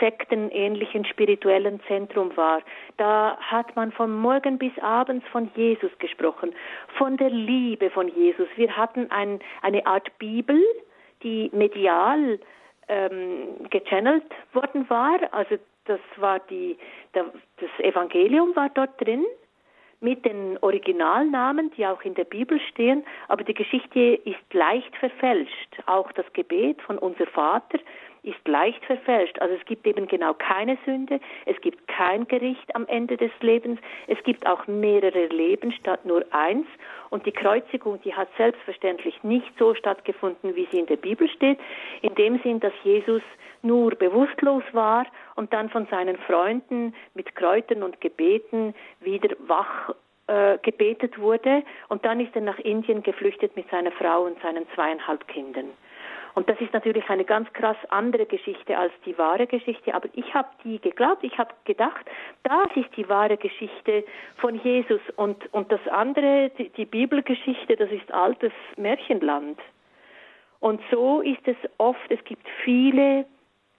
[0.00, 2.60] sektenähnlichen spirituellen Zentrum war.
[2.96, 6.54] Da hat man von morgen bis abends von Jesus gesprochen,
[6.96, 8.48] von der Liebe von Jesus.
[8.56, 10.60] Wir hatten ein, eine Art Bibel,
[11.22, 12.38] die medial
[12.88, 15.18] ähm, gechannelt worden war.
[15.32, 16.76] Also das war die,
[17.12, 17.26] das
[17.78, 19.24] Evangelium war dort drin
[20.00, 25.80] mit den Originalnamen, die auch in der Bibel stehen, aber die Geschichte ist leicht verfälscht.
[25.86, 27.78] Auch das Gebet von unser Vater,
[28.22, 29.38] ist leicht verfälscht.
[29.40, 33.80] Also es gibt eben genau keine Sünde, es gibt kein Gericht am Ende des Lebens,
[34.06, 36.66] es gibt auch mehrere Leben statt nur eins.
[37.10, 41.58] Und die Kreuzigung, die hat selbstverständlich nicht so stattgefunden, wie sie in der Bibel steht,
[42.00, 43.22] in dem Sinn, dass Jesus
[43.62, 45.06] nur bewusstlos war
[45.36, 49.94] und dann von seinen Freunden mit Kräutern und Gebeten wieder wach
[50.28, 51.62] äh, gebetet wurde.
[51.88, 55.70] Und dann ist er nach Indien geflüchtet mit seiner Frau und seinen zweieinhalb Kindern.
[56.34, 60.32] Und das ist natürlich eine ganz krass andere Geschichte als die wahre Geschichte, aber ich
[60.34, 62.06] habe die geglaubt, ich habe gedacht,
[62.42, 64.04] das ist die wahre Geschichte
[64.36, 69.58] von Jesus und, und das andere, die, die Bibelgeschichte, das ist altes Märchenland.
[70.60, 73.26] Und so ist es oft, es gibt viele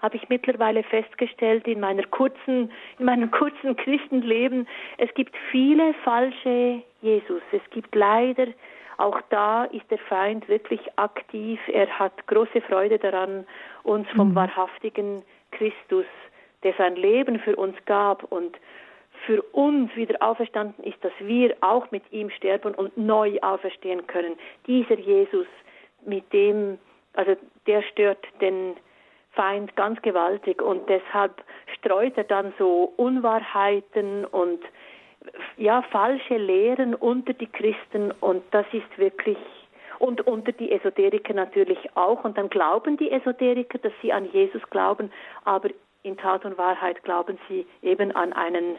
[0.03, 4.67] habe ich mittlerweile festgestellt in meiner kurzen, in meinem kurzen Christenleben.
[4.97, 7.41] Es gibt viele falsche Jesus.
[7.53, 8.47] Es gibt leider
[8.97, 11.59] auch da ist der Feind wirklich aktiv.
[11.67, 13.45] Er hat große Freude daran,
[13.83, 14.35] uns vom mhm.
[14.35, 16.05] wahrhaftigen Christus,
[16.63, 18.57] der sein Leben für uns gab und
[19.25, 24.35] für uns wieder auferstanden ist, dass wir auch mit ihm sterben und neu auferstehen können.
[24.67, 25.47] Dieser Jesus,
[26.05, 26.77] mit dem,
[27.13, 27.35] also
[27.67, 28.75] der stört den
[29.31, 31.43] Feind ganz gewaltig und deshalb
[31.77, 34.59] streut er dann so Unwahrheiten und
[35.57, 39.38] ja falsche Lehren unter die Christen und das ist wirklich
[39.99, 44.61] und unter die Esoteriker natürlich auch und dann glauben die Esoteriker, dass sie an Jesus
[44.69, 45.11] glauben,
[45.45, 45.69] aber
[46.03, 48.78] in Tat und Wahrheit glauben sie eben an einen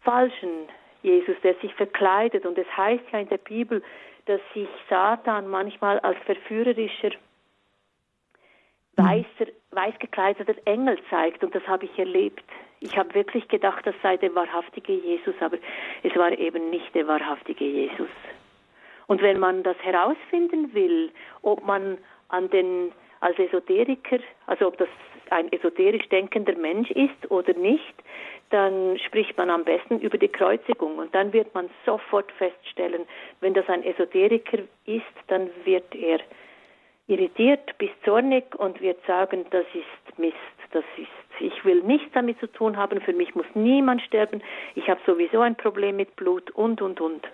[0.00, 0.68] falschen
[1.02, 2.46] Jesus, der sich verkleidet.
[2.46, 3.82] Und es heißt ja in der Bibel,
[4.26, 7.10] dass sich Satan manchmal als verführerischer
[8.96, 11.44] weißer, weiß gekleideter Engel zeigt.
[11.44, 12.44] Und das habe ich erlebt.
[12.84, 15.56] Ich habe wirklich gedacht, das sei der wahrhaftige Jesus, aber
[16.02, 18.10] es war eben nicht der wahrhaftige Jesus.
[19.06, 21.10] Und wenn man das herausfinden will,
[21.40, 21.96] ob man
[22.28, 24.88] an den als Esoteriker, also ob das
[25.30, 27.94] ein esoterisch denkender Mensch ist oder nicht,
[28.50, 33.06] dann spricht man am besten über die Kreuzigung und dann wird man sofort feststellen,
[33.40, 36.18] wenn das ein Esoteriker ist, dann wird er
[37.06, 40.36] irritiert bis zornig und wird sagen, das ist Mist,
[40.74, 44.42] das ist, ich will nichts damit zu tun haben, für mich muss niemand sterben,
[44.74, 47.26] ich habe sowieso ein Problem mit Blut und, und, und.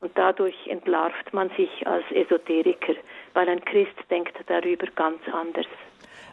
[0.00, 2.94] Und dadurch entlarvt man sich als Esoteriker,
[3.32, 5.66] weil ein Christ denkt darüber ganz anders.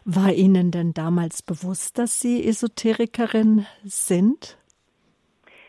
[0.04, 4.58] War Ihnen denn damals bewusst, dass Sie Esoterikerin sind?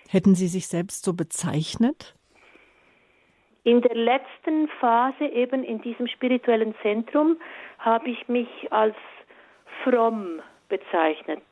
[0.08, 2.14] Hätten Sie sich selbst so bezeichnet?
[3.64, 7.36] In der letzten Phase, eben in diesem spirituellen Zentrum,
[7.78, 8.96] habe ich mich als
[9.84, 11.42] fromm bezeichnet.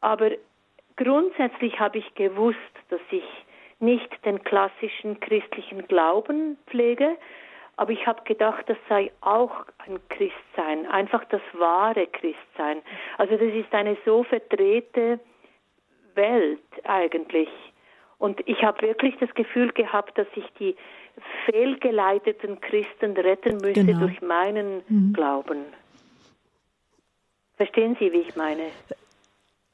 [0.00, 0.30] Aber
[0.96, 2.58] grundsätzlich habe ich gewusst,
[2.90, 3.24] dass ich
[3.78, 7.16] nicht den klassischen christlichen Glauben pflege,
[7.76, 12.80] aber ich habe gedacht, das sei auch ein Christsein, einfach das wahre Christsein.
[13.18, 15.20] Also das ist eine so verdrehte
[16.14, 17.50] Welt eigentlich.
[18.18, 20.74] Und ich habe wirklich das Gefühl gehabt, dass ich die
[21.44, 24.00] fehlgeleiteten Christen retten müsse genau.
[24.00, 25.12] durch meinen mhm.
[25.12, 25.66] Glauben.
[27.56, 28.70] Verstehen Sie, wie ich meine?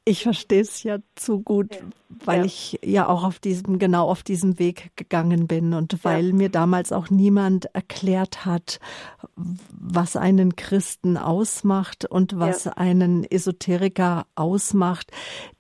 [0.05, 1.81] Ich verstehe es ja zu gut, ja.
[2.25, 2.45] weil ja.
[2.45, 6.35] ich ja auch auf diesem, genau auf diesem Weg gegangen bin und weil ja.
[6.35, 8.81] mir damals auch niemand erklärt hat,
[9.37, 15.13] was einen Christen ausmacht und was einen Esoteriker ausmacht,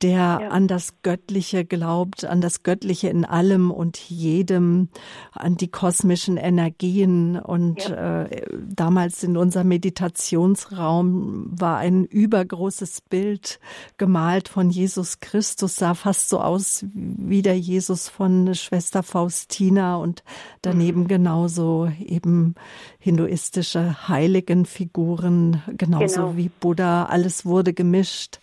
[0.02, 4.88] der an das Göttliche glaubt, an das Göttliche in allem und jedem,
[5.30, 7.38] an die kosmischen Energien.
[7.38, 13.60] Und äh, damals in unserem Meditationsraum war ein übergroßes Bild
[13.98, 19.96] gemalt gemalt von Jesus Christus, sah fast so aus wie der Jesus von Schwester Faustina
[19.96, 20.24] und
[20.62, 22.54] daneben genauso eben
[22.98, 26.36] hinduistische Heiligenfiguren, genauso genau.
[26.36, 27.04] wie Buddha.
[27.04, 28.38] Alles wurde gemischt.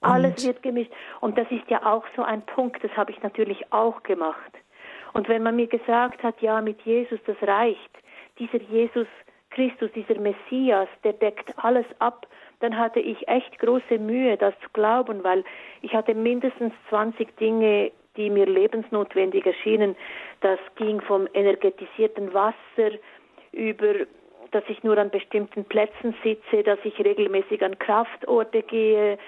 [0.00, 0.90] Alles wird gemischt.
[1.20, 4.52] Und das ist ja auch so ein Punkt, das habe ich natürlich auch gemacht.
[5.12, 7.90] Und wenn man mir gesagt hat, ja, mit Jesus, das reicht,
[8.40, 9.06] dieser Jesus
[9.54, 12.26] Christus, dieser Messias, der deckt alles ab,
[12.60, 15.44] dann hatte ich echt große Mühe, das zu glauben, weil
[15.82, 19.96] ich hatte mindestens 20 Dinge, die mir lebensnotwendig erschienen.
[20.40, 22.92] Das ging vom energetisierten Wasser
[23.52, 23.94] über
[24.52, 29.18] dass ich nur an bestimmten Plätzen sitze, dass ich regelmäßig an Kraftorte gehe,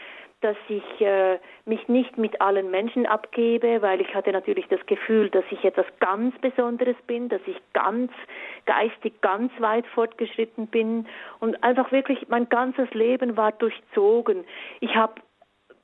[0.45, 5.31] dass ich äh, mich nicht mit allen Menschen abgebe, weil ich hatte natürlich das Gefühl,
[5.31, 8.13] dass ich etwas ganz Besonderes bin, dass ich ganz
[8.67, 11.07] geistig ganz weit fortgeschritten bin
[11.41, 14.45] und einfach wirklich mein ganzes Leben war durchzogen.
[14.81, 15.15] Ich habe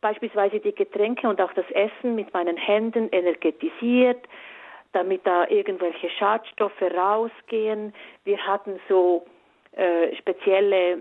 [0.02, 4.28] beispielsweise die Getränke und auch das Essen mit meinen Händen energetisiert,
[4.92, 7.94] damit da irgendwelche Schadstoffe rausgehen.
[8.24, 9.24] Wir hatten so
[9.72, 10.98] äh, spezielle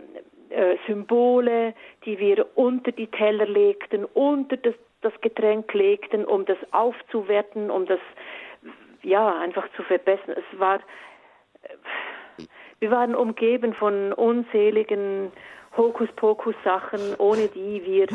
[0.50, 1.74] äh, Symbole,
[2.06, 7.86] die wir unter die Teller legten, unter das, das Getränk legten, um das aufzuwerten, um
[7.86, 8.00] das
[9.04, 10.36] ja einfach zu verbessern.
[10.38, 10.80] Es war,
[12.80, 15.32] wir waren umgeben von unzähligen
[15.78, 18.08] Hokuspokus-Sachen, ohne die wir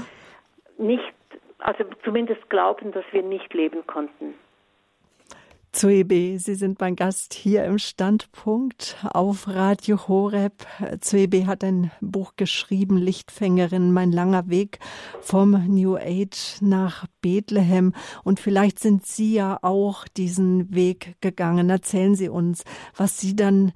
[0.77, 1.15] nicht,
[1.59, 4.35] also zumindest glaubten, dass wir nicht leben konnten.
[5.75, 10.65] Zoebe, Sie sind mein Gast hier im Standpunkt auf Radio Horeb.
[11.01, 14.79] Zoebe hat ein Buch geschrieben, Lichtfängerin, mein langer Weg
[15.21, 17.93] vom New Age nach Bethlehem.
[18.23, 21.69] Und vielleicht sind Sie ja auch diesen Weg gegangen.
[21.69, 22.63] Erzählen Sie uns,
[22.97, 23.73] was Sie dann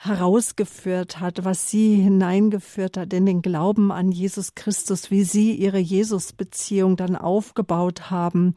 [0.00, 5.78] herausgeführt hat, was sie hineingeführt hat in den Glauben an Jesus Christus, wie sie ihre
[5.78, 8.54] Jesus-Beziehung dann aufgebaut haben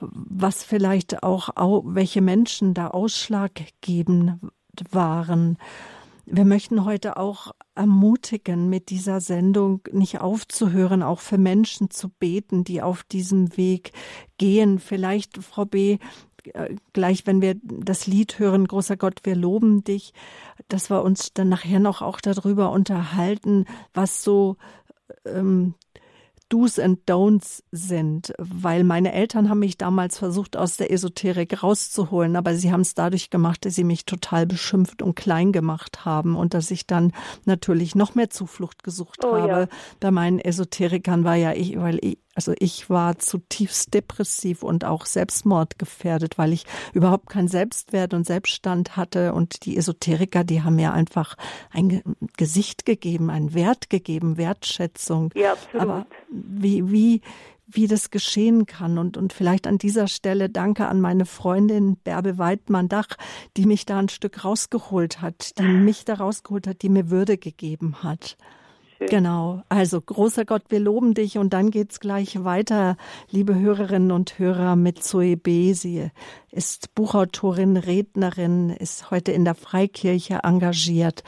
[0.00, 1.50] was vielleicht auch,
[1.84, 4.38] welche Menschen da ausschlaggebend
[4.90, 5.58] waren.
[6.26, 12.64] Wir möchten heute auch ermutigen, mit dieser Sendung nicht aufzuhören, auch für Menschen zu beten,
[12.64, 13.92] die auf diesem Weg
[14.36, 14.78] gehen.
[14.78, 15.98] Vielleicht, Frau B.,
[16.52, 20.12] äh, gleich wenn wir das Lied hören, großer Gott, wir loben dich,
[20.68, 24.56] dass wir uns dann nachher noch auch darüber unterhalten, was so
[25.24, 25.74] ähm,
[26.48, 32.36] Do's and Don'ts sind, weil meine Eltern haben mich damals versucht, aus der Esoterik rauszuholen,
[32.36, 36.36] aber sie haben es dadurch gemacht, dass sie mich total beschimpft und klein gemacht haben
[36.36, 37.12] und dass ich dann
[37.44, 39.48] natürlich noch mehr Zuflucht gesucht oh, habe.
[39.48, 39.68] Ja.
[40.00, 45.06] Bei meinen Esoterikern war ja ich, weil ich, also ich war zutiefst depressiv und auch
[45.06, 49.34] selbstmordgefährdet, weil ich überhaupt keinen Selbstwert und Selbststand hatte.
[49.34, 51.34] Und die Esoteriker, die haben mir einfach
[51.72, 52.00] ein
[52.36, 55.32] Gesicht gegeben, einen Wert gegeben, Wertschätzung.
[55.34, 55.82] Ja, absolut.
[55.82, 57.22] Aber wie, wie,
[57.66, 58.98] wie das geschehen kann.
[58.98, 63.16] Und, und vielleicht an dieser Stelle danke an meine Freundin Bärbe Weidmann-Dach,
[63.56, 67.36] die mich da ein Stück rausgeholt hat, die mich da rausgeholt hat, die mir Würde
[67.36, 68.36] gegeben hat.
[68.98, 69.08] Schön.
[69.10, 69.62] Genau.
[69.68, 72.96] Also großer Gott, wir loben dich und dann geht's gleich weiter,
[73.30, 75.72] liebe Hörerinnen und Hörer, mit Zoe B.
[75.72, 76.10] Sie
[76.50, 81.22] ist Buchautorin, Rednerin, ist heute in der Freikirche engagiert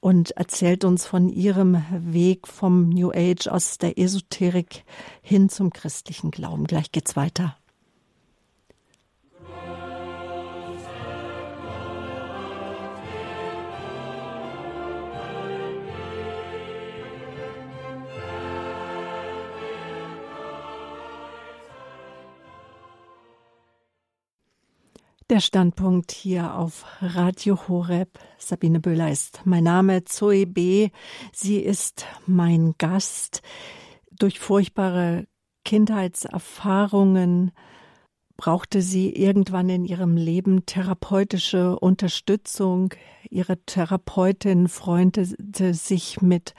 [0.00, 4.84] und erzählt uns von ihrem Weg vom New Age aus der Esoterik
[5.20, 6.68] hin zum christlichen Glauben.
[6.68, 7.56] Gleich geht's weiter.
[25.30, 28.18] Der Standpunkt hier auf Radio Horeb.
[28.36, 30.90] Sabine Böhler ist mein Name, Zoe B.
[31.32, 33.40] Sie ist mein Gast.
[34.10, 35.28] Durch furchtbare
[35.64, 37.52] Kindheitserfahrungen
[38.36, 42.92] brauchte sie irgendwann in ihrem Leben therapeutische Unterstützung.
[43.28, 46.54] Ihre Therapeutin freundete sich mit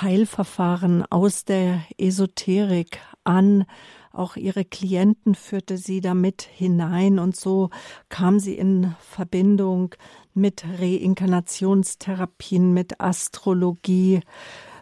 [0.00, 3.66] Heilverfahren aus der Esoterik an
[4.14, 7.70] auch ihre Klienten führte sie damit hinein und so
[8.08, 9.94] kam sie in Verbindung
[10.34, 14.20] mit Reinkarnationstherapien, mit Astrologie,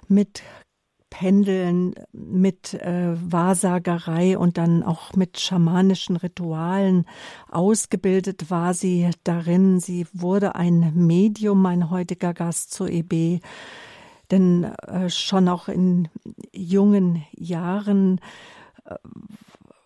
[0.09, 0.43] mit
[1.13, 7.05] Pendeln, mit äh, Wahrsagerei und dann auch mit schamanischen Ritualen.
[7.51, 9.79] Ausgebildet war sie darin.
[9.79, 13.41] Sie wurde ein Medium, mein heutiger Gast zur EB.
[14.31, 16.09] Denn äh, schon auch in
[16.51, 18.19] jungen Jahren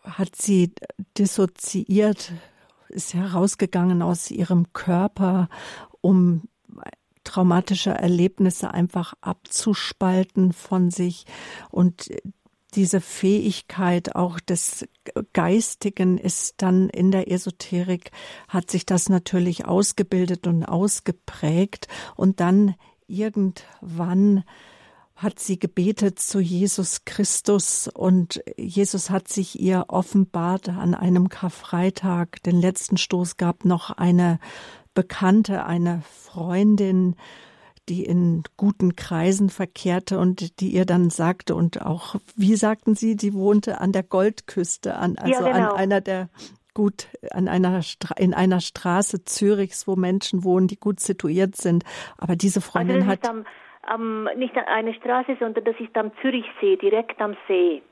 [0.03, 0.73] hat sie
[1.19, 2.33] dissoziiert,
[2.89, 5.49] ist herausgegangen aus ihrem Körper,
[6.01, 6.43] um
[7.25, 11.27] traumatische Erlebnisse einfach abzuspalten von sich.
[11.71, 12.11] Und
[12.75, 14.87] diese Fähigkeit auch des
[15.33, 18.11] Geistigen ist dann in der Esoterik,
[18.49, 21.89] hat sich das natürlich ausgebildet und ausgeprägt.
[22.15, 22.75] Und dann
[23.09, 24.45] irgendwann
[25.17, 32.43] hat sie gebetet zu Jesus Christus und Jesus hat sich ihr offenbart an einem Karfreitag.
[32.43, 34.39] Den letzten Stoß gab noch eine
[34.95, 37.17] Bekannte, eine Freundin,
[37.89, 43.17] die in guten Kreisen verkehrte und die ihr dann sagte und auch, wie sagten Sie,
[43.17, 45.73] die wohnte an der Goldküste, an, also ja, genau.
[45.73, 46.29] an einer der
[46.75, 47.81] gut an einer
[48.19, 51.85] in einer Straße Zürichs, wo Menschen wohnen, die gut situiert sind.
[52.19, 53.47] Aber diese also Freundin also hat am,
[54.37, 57.83] nicht eine Straße, sondern das ist am Zürichsee, direkt am See.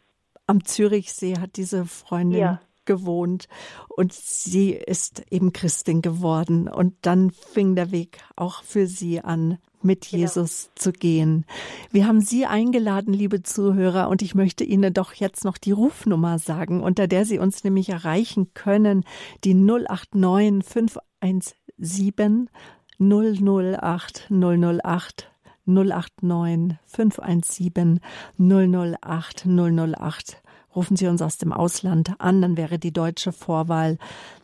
[0.46, 2.60] Am Zürichsee hat diese Freundin ja.
[2.84, 3.48] gewohnt
[3.88, 6.68] und sie ist eben Christin geworden.
[6.68, 10.22] Und dann fing der Weg auch für sie an, mit genau.
[10.22, 11.44] Jesus zu gehen.
[11.90, 16.38] Wir haben Sie eingeladen, liebe Zuhörer, und ich möchte Ihnen doch jetzt noch die Rufnummer
[16.38, 19.04] sagen, unter der Sie uns nämlich erreichen können,
[19.44, 22.50] die 089 517
[22.98, 25.33] 008 008
[25.66, 28.00] 089 517
[28.38, 30.42] 008 008.
[30.74, 33.98] Rufen Sie uns aus dem Ausland an, dann wäre die deutsche Vorwahl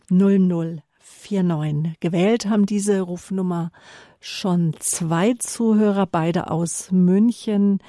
[0.09, 1.99] 0049.
[1.99, 3.71] Gewählt haben diese Rufnummer
[4.21, 7.79] schon zwei Zuhörer, beide aus München.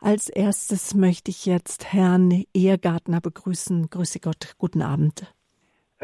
[0.00, 3.88] Als erstes möchte ich jetzt Herrn Ehegartner begrüßen.
[3.90, 5.34] Grüße Gott, guten Abend.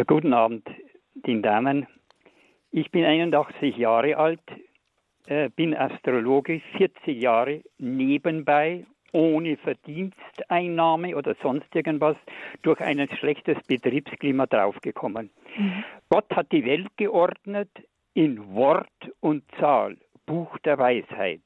[0.07, 0.67] Guten Abend,
[1.15, 1.87] den Damen.
[2.71, 4.43] Ich bin 81 Jahre alt,
[5.27, 12.17] äh, bin Astrologe, 40 Jahre nebenbei, ohne Verdiensteinnahme oder sonst irgendwas,
[12.63, 15.31] durch ein schlechtes Betriebsklima draufgekommen.
[15.57, 15.85] Mhm.
[16.11, 17.71] Gott hat die Welt geordnet
[18.15, 18.89] in Wort
[19.21, 19.97] und Zahl,
[20.27, 21.43] Buch der Weisheit.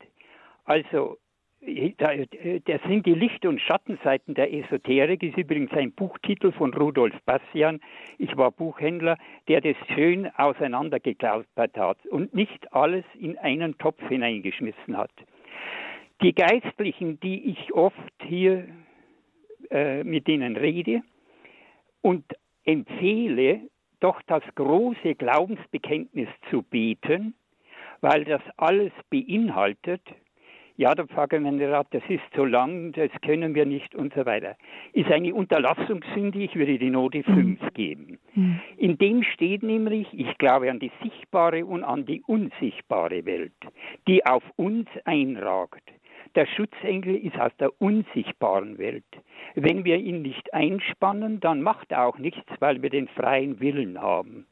[0.65, 1.19] Also
[1.63, 7.81] das sind die Licht- und Schattenseiten der Esoterik, ist übrigens ein Buchtitel von Rudolf Bastian.
[8.19, 14.97] Ich war Buchhändler, der das schön auseinandergeklappert hat und nicht alles in einen Topf hineingeschmissen
[14.97, 15.13] hat.
[16.23, 18.67] Die Geistlichen, die ich oft hier
[19.71, 21.03] äh, mit denen rede
[22.01, 22.25] und
[22.65, 23.61] empfehle,
[24.01, 27.35] doch das große Glaubensbekenntnis zu beten,
[28.01, 30.03] weil das alles beinhaltet,
[30.81, 34.57] ja, der Pfarrgemeinderat, das ist zu lang, das können wir nicht und so weiter.
[34.95, 37.69] Ist eine Unterlassungssünde, ich würde die Note 5 mhm.
[37.75, 38.19] geben.
[38.35, 38.61] Mhm.
[38.79, 43.53] In dem steht nämlich, ich glaube an die sichtbare und an die unsichtbare Welt,
[44.09, 45.83] die auf uns einragt.
[46.37, 49.05] Der Schutzengel ist aus der unsichtbaren Welt.
[49.57, 54.01] Wenn wir ihn nicht einspannen, dann macht er auch nichts, weil wir den freien Willen
[54.01, 54.47] haben.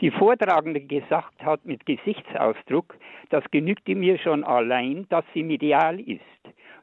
[0.00, 2.96] Die Vortragende gesagt hat mit Gesichtsausdruck,
[3.28, 6.22] das genügte mir schon allein, dass sie medial ist.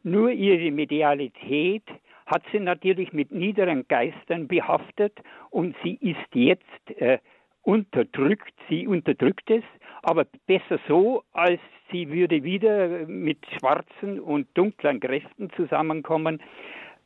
[0.04, 1.84] Nur ihre Medialität
[2.28, 5.20] hat sie natürlich mit niederen Geistern behaftet
[5.50, 7.18] und sie ist jetzt äh,
[7.64, 9.64] unterdrückt, sie unterdrückt es,
[10.04, 11.60] aber besser so, als
[11.92, 16.42] sie würde wieder mit schwarzen und dunklen Kräften zusammenkommen.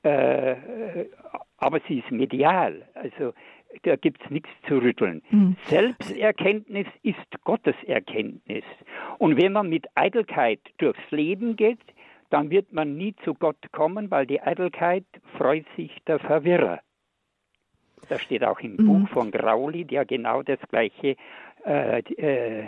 [0.03, 0.55] Äh,
[1.57, 3.33] aber sie ist medial, also
[3.83, 5.21] da gibt es nichts zu rütteln.
[5.29, 5.55] Mhm.
[5.65, 8.63] Selbsterkenntnis ist Gotteserkenntnis.
[9.17, 11.79] Und wenn man mit Eitelkeit durchs Leben geht,
[12.29, 15.05] dann wird man nie zu Gott kommen, weil die Eitelkeit
[15.37, 16.79] freut sich der Verwirrer.
[18.07, 18.85] Das steht auch im mhm.
[18.85, 21.15] Buch von Grauli, der genau das Gleiche
[21.65, 22.67] äh, äh,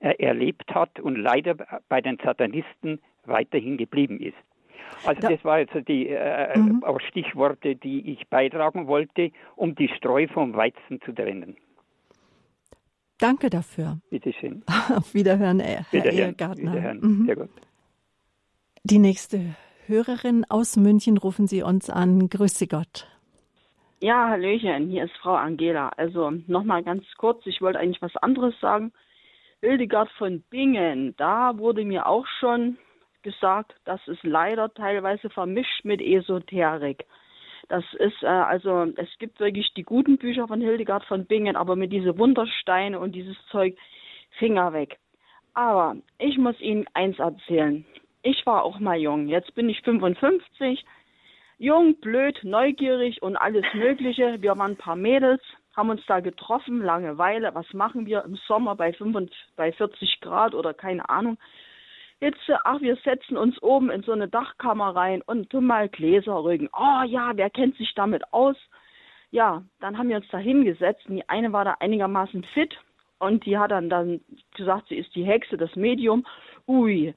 [0.00, 1.56] erlebt hat und leider
[1.88, 4.36] bei den Satanisten weiterhin geblieben ist.
[5.04, 6.82] Also da, das war jetzt die äh, mhm.
[7.08, 11.56] Stichworte, die ich beitragen wollte, um die Streu vom Weizen zu trennen.
[13.18, 13.98] Danke dafür.
[14.10, 14.62] Bitte schön.
[14.96, 16.30] Auf Wiederhören, Herr Wiederhören.
[16.30, 16.72] Ehegartner.
[16.72, 17.00] Wiederhören.
[17.00, 17.26] Mhm.
[17.26, 17.50] Sehr gut.
[18.82, 19.54] Die nächste
[19.86, 22.28] Hörerin aus München rufen Sie uns an.
[22.30, 23.06] Grüße Gott.
[24.00, 25.90] Ja, Hallöchen, hier ist Frau Angela.
[25.96, 28.92] Also nochmal ganz kurz, ich wollte eigentlich was anderes sagen.
[29.62, 32.78] Hildegard von Bingen, da wurde mir auch schon
[33.22, 37.04] gesagt, das ist leider teilweise vermischt mit Esoterik.
[37.68, 41.76] Das ist äh, also, es gibt wirklich die guten Bücher von Hildegard von Bingen, aber
[41.76, 43.76] mit diese Wundersteine und dieses Zeug
[44.38, 44.98] Finger weg.
[45.52, 47.84] Aber ich muss Ihnen eins erzählen.
[48.22, 49.28] Ich war auch mal jung.
[49.28, 50.84] Jetzt bin ich 55.
[51.58, 54.40] Jung, blöd, neugierig und alles Mögliche.
[54.40, 55.42] Wir waren ein paar Mädels,
[55.76, 57.54] haben uns da getroffen, Langeweile.
[57.54, 61.38] Was machen wir im Sommer bei, 45, bei 40 Grad oder keine Ahnung?
[62.20, 66.44] Jetzt, ach, wir setzen uns oben in so eine Dachkammer rein und tun mal Gläser
[66.44, 66.68] rügen.
[66.72, 68.56] Oh ja, wer kennt sich damit aus?
[69.30, 72.76] Ja, dann haben wir uns da hingesetzt und die eine war da einigermaßen fit
[73.20, 74.20] und die hat dann, dann
[74.54, 76.26] gesagt, sie ist die Hexe, das Medium.
[76.66, 77.14] Ui.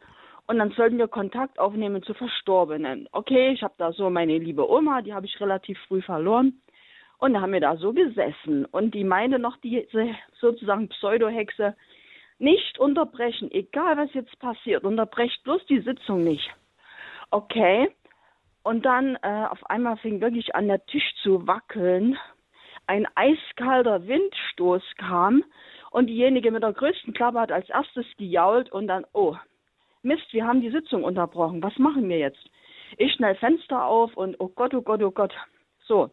[0.47, 3.10] Und dann sollten wir Kontakt aufnehmen zu Verstorbenen.
[3.12, 6.62] Okay, ich habe da so meine liebe Oma, die habe ich relativ früh verloren.
[7.24, 8.65] Und da haben wir da so gesessen.
[8.65, 11.74] Und die meinte noch, diese sozusagen Pseudo-Hexe,
[12.38, 16.53] nicht unterbrechen, egal was jetzt passiert, unterbrecht bloß die Sitzung nicht.
[17.32, 17.89] Okay.
[18.61, 22.17] Und dann äh, auf einmal fing wirklich an, der Tisch zu wackeln.
[22.88, 25.45] Ein eiskalter Windstoß kam
[25.91, 29.38] und diejenige mit der größten Klappe hat als erstes gejault und dann, oh,
[30.01, 31.63] Mist, wir haben die Sitzung unterbrochen.
[31.63, 32.49] Was machen wir jetzt?
[32.97, 35.34] Ich schnell Fenster auf und oh Gott, oh Gott, oh Gott.
[35.86, 36.11] So,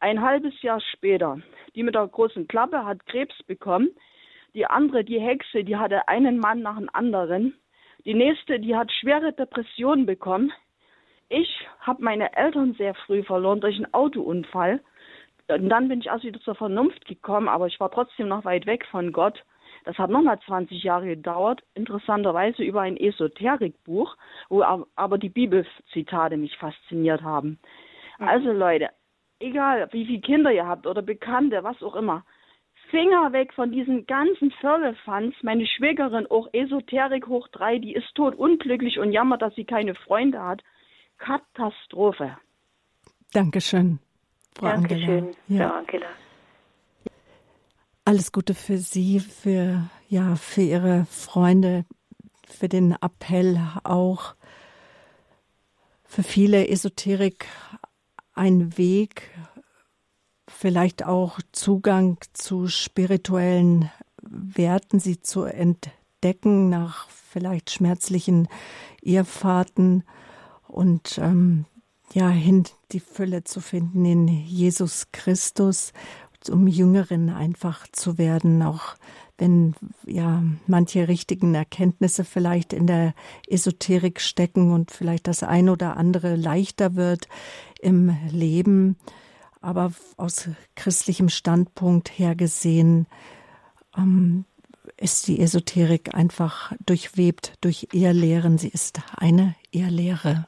[0.00, 1.40] ein halbes Jahr später,
[1.74, 3.90] die mit der großen Klappe hat Krebs bekommen
[4.54, 7.54] die andere, die Hexe, die hatte einen Mann nach dem anderen.
[8.04, 10.52] Die nächste, die hat schwere Depressionen bekommen.
[11.28, 14.80] Ich habe meine Eltern sehr früh verloren durch einen Autounfall.
[15.48, 18.66] Und dann bin ich erst wieder zur Vernunft gekommen, aber ich war trotzdem noch weit
[18.66, 19.44] weg von Gott.
[19.84, 24.16] Das hat nochmal 20 Jahre gedauert, interessanterweise über ein Esoterikbuch,
[24.48, 27.58] wo aber die Bibelzitate mich fasziniert haben.
[28.18, 28.28] Mhm.
[28.28, 28.90] Also Leute,
[29.40, 32.24] egal wie viele Kinder ihr habt oder Bekannte, was auch immer,
[32.90, 35.34] Finger weg von diesen ganzen Firlefanz.
[35.42, 39.94] Meine Schwägerin, auch Esoterik hoch drei, die ist tot unglücklich und jammert, dass sie keine
[39.94, 40.62] Freunde hat.
[41.18, 42.36] Katastrophe.
[43.32, 44.00] Dankeschön,
[44.56, 45.34] Frau Dankeschön, Angela.
[45.48, 45.68] Ja.
[45.68, 46.06] Frau Angela.
[48.04, 51.84] Alles Gute für Sie, für, ja, für Ihre Freunde,
[52.44, 54.34] für den Appell auch.
[56.04, 57.46] Für viele Esoterik
[58.34, 59.30] ein Weg,
[60.48, 63.90] vielleicht auch Zugang zu spirituellen
[64.22, 68.48] Werten, sie zu entdecken nach vielleicht schmerzlichen
[69.02, 70.04] Irrfahrten
[70.66, 71.64] und ähm,
[72.12, 75.92] ja, hin die Fülle zu finden in Jesus Christus,
[76.50, 78.96] um Jüngerin einfach zu werden, auch
[79.38, 79.74] wenn
[80.06, 83.14] ja manche richtigen Erkenntnisse vielleicht in der
[83.48, 87.26] Esoterik stecken und vielleicht das ein oder andere leichter wird
[87.82, 88.96] im Leben,
[89.60, 93.06] aber aus christlichem Standpunkt her gesehen
[93.96, 94.44] ähm,
[94.96, 98.58] ist die Esoterik einfach durchwebt durch Ehrlehren.
[98.58, 100.46] Sie ist eine Ehrlehre.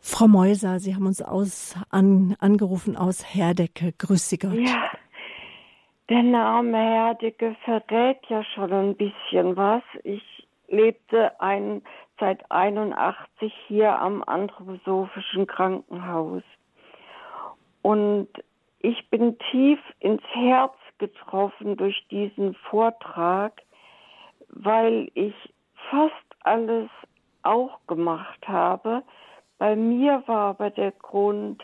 [0.00, 3.94] Frau Meuser, Sie haben uns aus, an, angerufen aus Herdecke.
[3.96, 4.52] Grüß Sie Gott.
[4.52, 4.90] Ja,
[6.10, 9.82] der Name Herdecke verrät ja schon ein bisschen was.
[10.02, 10.22] Ich
[10.68, 11.82] lebte ein,
[12.18, 16.42] seit 81 hier am Anthroposophischen Krankenhaus.
[17.82, 18.28] Und
[18.78, 23.60] ich bin tief ins Herz getroffen durch diesen Vortrag,
[24.48, 25.34] weil ich
[25.90, 26.88] fast alles
[27.42, 29.02] auch gemacht habe,
[29.58, 31.62] bei mir war aber der Grund,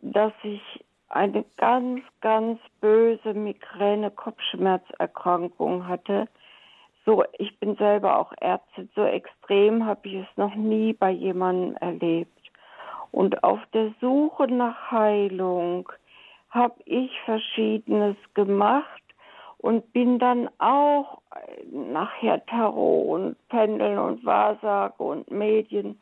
[0.00, 0.62] dass ich
[1.08, 6.28] eine ganz, ganz böse Migräne-Kopfschmerzerkrankung hatte.
[7.08, 8.90] So, ich bin selber auch Ärztin.
[8.94, 12.50] So extrem habe ich es noch nie bei jemandem erlebt.
[13.12, 15.90] Und auf der Suche nach Heilung
[16.50, 19.02] habe ich Verschiedenes gemacht
[19.56, 21.22] und bin dann auch
[21.72, 25.98] nachher Tarot und Pendeln und Wahrsage und Medien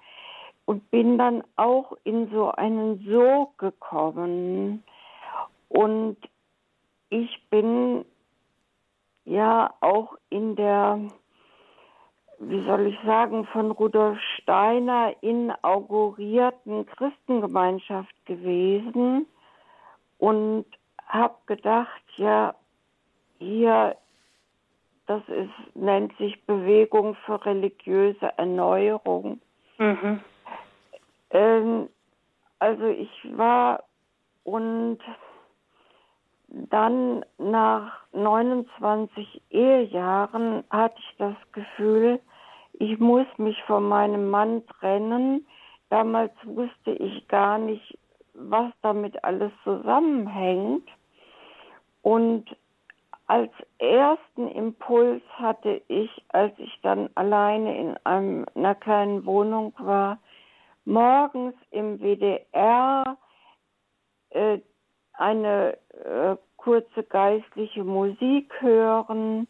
[0.64, 4.82] und bin dann auch in so einen Sog gekommen.
[5.68, 6.16] Und
[7.10, 8.04] ich bin
[9.26, 10.98] ja auch in der,
[12.38, 19.26] wie soll ich sagen, von Rudolf Steiner inaugurierten Christengemeinschaft gewesen
[20.18, 20.64] und
[21.06, 22.54] habe gedacht, ja,
[23.38, 23.96] hier,
[25.06, 29.40] das ist, nennt sich Bewegung für religiöse Erneuerung.
[29.78, 30.20] Mhm.
[31.30, 31.88] Ähm,
[32.58, 33.84] also ich war
[34.44, 34.98] und
[36.70, 42.20] dann nach 29 Ehejahren hatte ich das Gefühl,
[42.74, 45.46] ich muss mich von meinem Mann trennen.
[45.88, 47.98] Damals wusste ich gar nicht,
[48.34, 50.88] was damit alles zusammenhängt.
[52.02, 52.44] Und
[53.26, 60.18] als ersten Impuls hatte ich, als ich dann alleine in einem, einer kleinen Wohnung war,
[60.84, 63.16] morgens im WDR
[64.30, 64.60] äh,
[65.14, 66.36] eine äh,
[66.66, 69.46] kurze geistliche Musik hören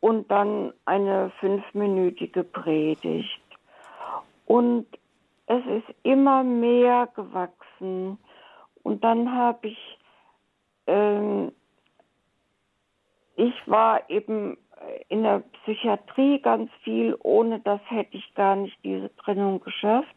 [0.00, 3.40] und dann eine fünfminütige Predigt.
[4.44, 4.84] Und
[5.46, 8.18] es ist immer mehr gewachsen.
[8.82, 9.98] Und dann habe ich,
[10.88, 11.52] ähm,
[13.36, 14.58] ich war eben
[15.08, 20.16] in der Psychiatrie ganz viel, ohne das hätte ich gar nicht diese Trennung geschafft.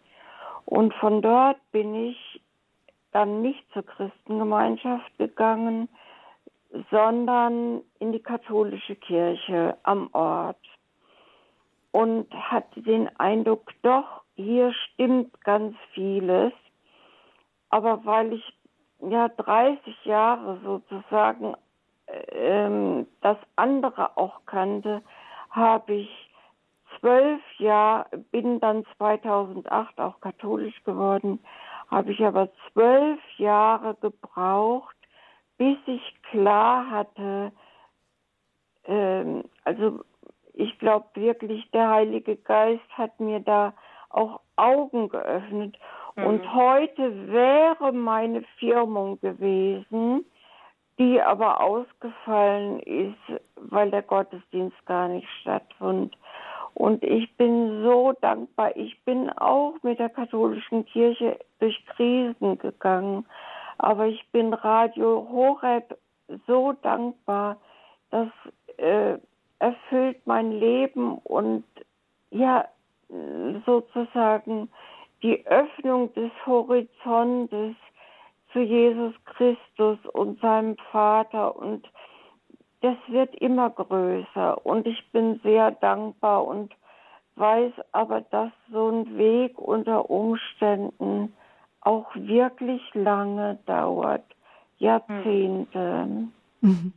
[0.66, 2.42] Und von dort bin ich
[3.12, 5.90] dann nicht zur Christengemeinschaft gegangen,
[6.92, 10.58] sondern in die katholische Kirche am Ort
[11.92, 16.54] und hatte den Eindruck, doch, hier stimmt ganz vieles.
[17.70, 18.54] Aber weil ich
[19.00, 21.56] ja 30 Jahre sozusagen
[22.08, 25.02] ähm, das andere auch kannte,
[25.50, 26.30] habe ich
[27.00, 31.40] zwölf Jahre, bin dann 2008 auch katholisch geworden,
[31.90, 34.97] habe ich aber zwölf Jahre gebraucht,
[35.58, 37.52] bis ich klar hatte,
[38.86, 40.02] ähm, also
[40.54, 43.74] ich glaube wirklich, der Heilige Geist hat mir da
[44.10, 45.78] auch Augen geöffnet.
[46.16, 46.26] Mhm.
[46.26, 50.26] Und heute wäre meine Firmung gewesen,
[50.98, 56.18] die aber ausgefallen ist, weil der Gottesdienst gar nicht stattfand.
[56.74, 58.76] Und ich bin so dankbar.
[58.76, 63.26] Ich bin auch mit der katholischen Kirche durch Krisen gegangen.
[63.78, 65.98] Aber ich bin Radio Horeb
[66.48, 67.58] so dankbar.
[68.12, 68.28] Das
[68.78, 69.18] äh,
[69.60, 71.64] erfüllt mein Leben und
[72.30, 72.68] ja,
[73.66, 74.70] sozusagen
[75.24, 77.76] die Öffnung des Horizontes
[78.52, 81.88] zu Jesus Christus und seinem Vater und
[82.82, 86.74] das wird immer größer und ich bin sehr dankbar und
[87.36, 91.34] weiß aber, dass so ein Weg unter Umständen
[91.82, 94.24] auch wirklich lange dauert,
[94.78, 96.28] Jahrzehnte.
[96.62, 96.94] Mhm.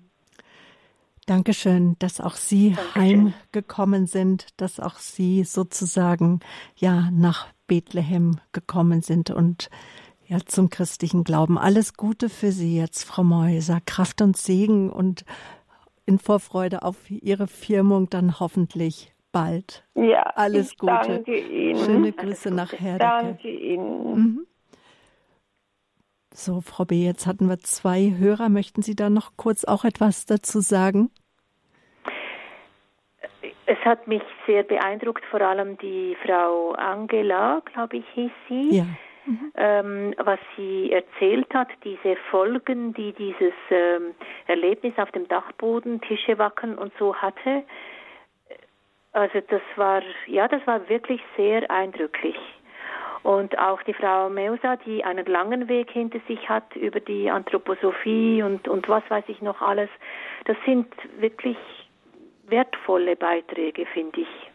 [1.26, 3.34] Dankeschön, dass auch Sie Dankeschön.
[3.34, 6.40] heimgekommen sind, dass auch Sie sozusagen
[6.74, 9.70] ja nach Bethlehem gekommen sind und
[10.26, 11.56] ja zum christlichen Glauben.
[11.56, 13.78] Alles Gute für Sie jetzt, Frau Mäuser.
[13.84, 15.24] Kraft und Segen und
[16.04, 19.84] in Vorfreude auf Ihre Firmung dann hoffentlich bald.
[19.94, 20.92] Ja, alles Gute.
[20.92, 21.76] Danke Ihnen.
[21.76, 22.98] Schöne Grüße nach Herdecke.
[22.98, 24.14] Danke Ihnen.
[24.14, 24.46] Mhm.
[26.32, 28.48] So, Frau B., jetzt hatten wir zwei Hörer.
[28.48, 31.10] Möchten Sie da noch kurz auch etwas dazu sagen?
[33.66, 38.76] Es hat mich sehr beeindruckt, vor allem die Frau Angela, glaube ich, hieß sie.
[38.76, 38.86] Ja.
[39.26, 39.52] Mhm.
[39.56, 44.14] Ähm, was sie erzählt hat, diese Folgen, die dieses ähm,
[44.46, 47.64] Erlebnis auf dem Dachboden, Tische wacken und so hatte.
[49.12, 52.36] Also das war, ja, das war wirklich sehr eindrücklich.
[53.22, 58.42] Und auch die Frau Meusa, die einen langen Weg hinter sich hat über die Anthroposophie
[58.42, 59.90] und, und was weiß ich noch alles,
[60.46, 60.86] das sind
[61.18, 61.56] wirklich
[62.44, 64.50] wertvolle Beiträge, finde ich.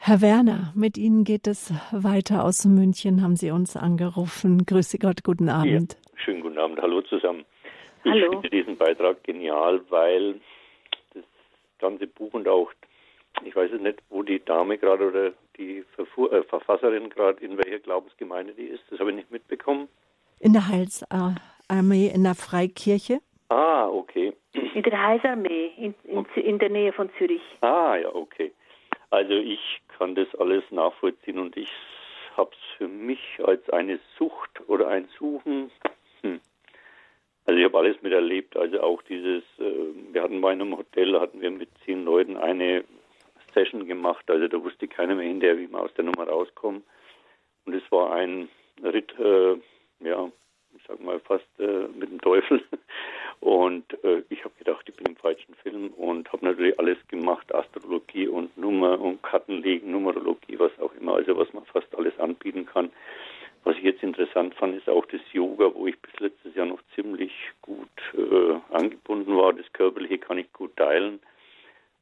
[0.00, 4.64] Herr Werner, mit Ihnen geht es weiter aus München, haben Sie uns angerufen.
[4.64, 5.98] Grüße Gott, guten Abend.
[6.00, 7.44] Ja, schönen guten Abend, hallo zusammen.
[8.04, 8.26] Hallo.
[8.26, 10.40] Ich finde diesen Beitrag genial, weil
[11.14, 11.24] das
[11.78, 12.70] ganze Buch und auch,
[13.44, 17.58] ich weiß es nicht, wo die Dame gerade oder die Verfu äh, Verfasserin gerade, in
[17.58, 19.88] welcher Glaubensgemeinde die ist, das habe ich nicht mitbekommen.
[20.40, 23.20] In der Heilsarmee, in der Freikirche.
[23.48, 24.32] Ah, okay.
[24.52, 27.42] In der Heilsarmee, in, in, in der Nähe von Zürich.
[27.60, 28.52] Ah, ja, okay.
[29.10, 31.70] Also ich kann das alles nachvollziehen und ich
[32.36, 35.70] habe es für mich als eine Sucht oder ein Suchen.
[36.22, 36.40] Hm.
[37.46, 38.56] Also ich habe alles miterlebt.
[38.56, 42.84] Also auch dieses, äh, wir hatten bei einem Hotel, hatten wir mit zehn Leuten eine
[43.58, 44.30] Session gemacht.
[44.30, 46.84] Also da wusste keiner mehr hinterher, wie man aus der Nummer rauskommt.
[47.64, 48.48] Und es war ein
[48.82, 49.56] Ritt, äh,
[50.00, 50.30] ja,
[50.76, 52.62] ich sag mal fast äh, mit dem Teufel.
[53.40, 57.54] Und äh, ich habe gedacht, ich bin im falschen Film und habe natürlich alles gemacht,
[57.54, 62.66] Astrologie und Nummer und Kartenlegen, Numerologie, was auch immer, also was man fast alles anbieten
[62.66, 62.90] kann.
[63.62, 66.80] Was ich jetzt interessant fand, ist auch das Yoga, wo ich bis letztes Jahr noch
[66.96, 67.32] ziemlich
[67.62, 69.52] gut äh, angebunden war.
[69.52, 71.20] Das Körperliche kann ich gut teilen,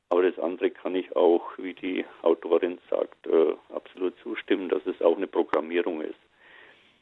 [0.09, 5.01] aber das andere kann ich auch, wie die Autorin sagt, äh, absolut zustimmen, dass es
[5.03, 6.19] auch eine Programmierung ist.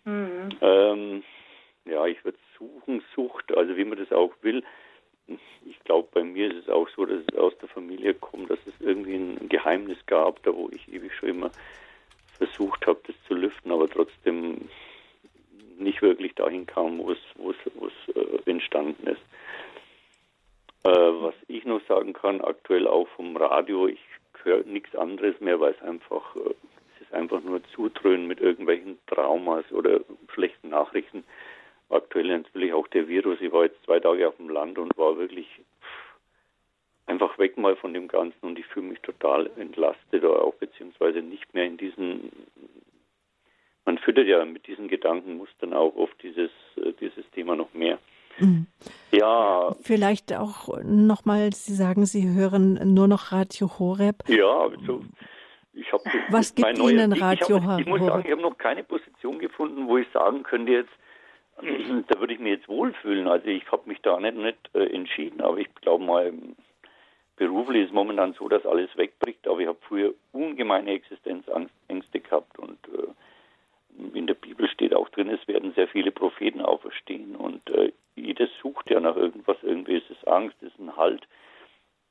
[0.04, 0.48] Mhm.
[0.60, 1.22] Ähm,
[1.84, 4.62] ja, ich würde suchen, Sucht, also wie man das auch will.
[5.66, 8.58] Ich glaube, bei mir ist es auch so, dass es aus der Familie kommt, dass
[8.66, 11.50] es irgendwie ein Geheimnis gab, da wo ich ewig schon immer
[12.36, 14.68] versucht habe, das zu lüften, aber trotzdem
[15.78, 19.22] nicht wirklich dahin kam, wo es, wo es, wo es äh, entstanden ist.
[20.84, 24.00] Äh, was ich noch sagen kann, aktuell auch vom Radio, ich
[24.42, 26.54] höre nichts anderes mehr, weil es einfach, äh,
[26.94, 30.00] es ist einfach nur Zutrönen mit irgendwelchen Traumas oder
[30.32, 31.24] schlechten Nachrichten
[31.88, 33.40] aktuell natürlich auch der Virus.
[33.40, 35.48] Ich war jetzt zwei Tage auf dem Land und war wirklich
[37.06, 41.20] einfach weg mal von dem Ganzen und ich fühle mich total entlastet oder auch beziehungsweise
[41.20, 42.30] nicht mehr in diesen
[43.84, 47.98] man füttert ja mit diesen Gedankenmustern auch oft dieses, äh, dieses Thema noch mehr.
[48.38, 48.66] Mhm.
[49.12, 49.74] Ja.
[49.82, 54.28] Vielleicht auch nochmal, Sie sagen, Sie hören nur noch Radio Horeb.
[54.28, 55.02] Ja, also
[55.72, 56.02] ich habe.
[56.30, 57.80] Was gibt Ihnen Radio Horeb?
[57.80, 60.92] Ich muss sagen, ich habe noch keine Position gefunden, wo ich sagen könnte jetzt,
[62.08, 63.28] da würde ich mich jetzt wohlfühlen.
[63.28, 66.32] Also ich habe mich da nicht, nicht äh, entschieden, aber ich glaube mal,
[67.36, 72.58] beruflich ist es momentan so, dass alles wegbricht, aber ich habe früher ungemeine Existenzängste gehabt
[72.58, 73.08] und äh,
[74.14, 78.48] in der Bibel steht auch drin, es werden sehr viele Propheten auferstehen und äh, jeder
[78.62, 81.26] sucht ja nach irgendwas, irgendwie ist es Angst, ist ein Halt.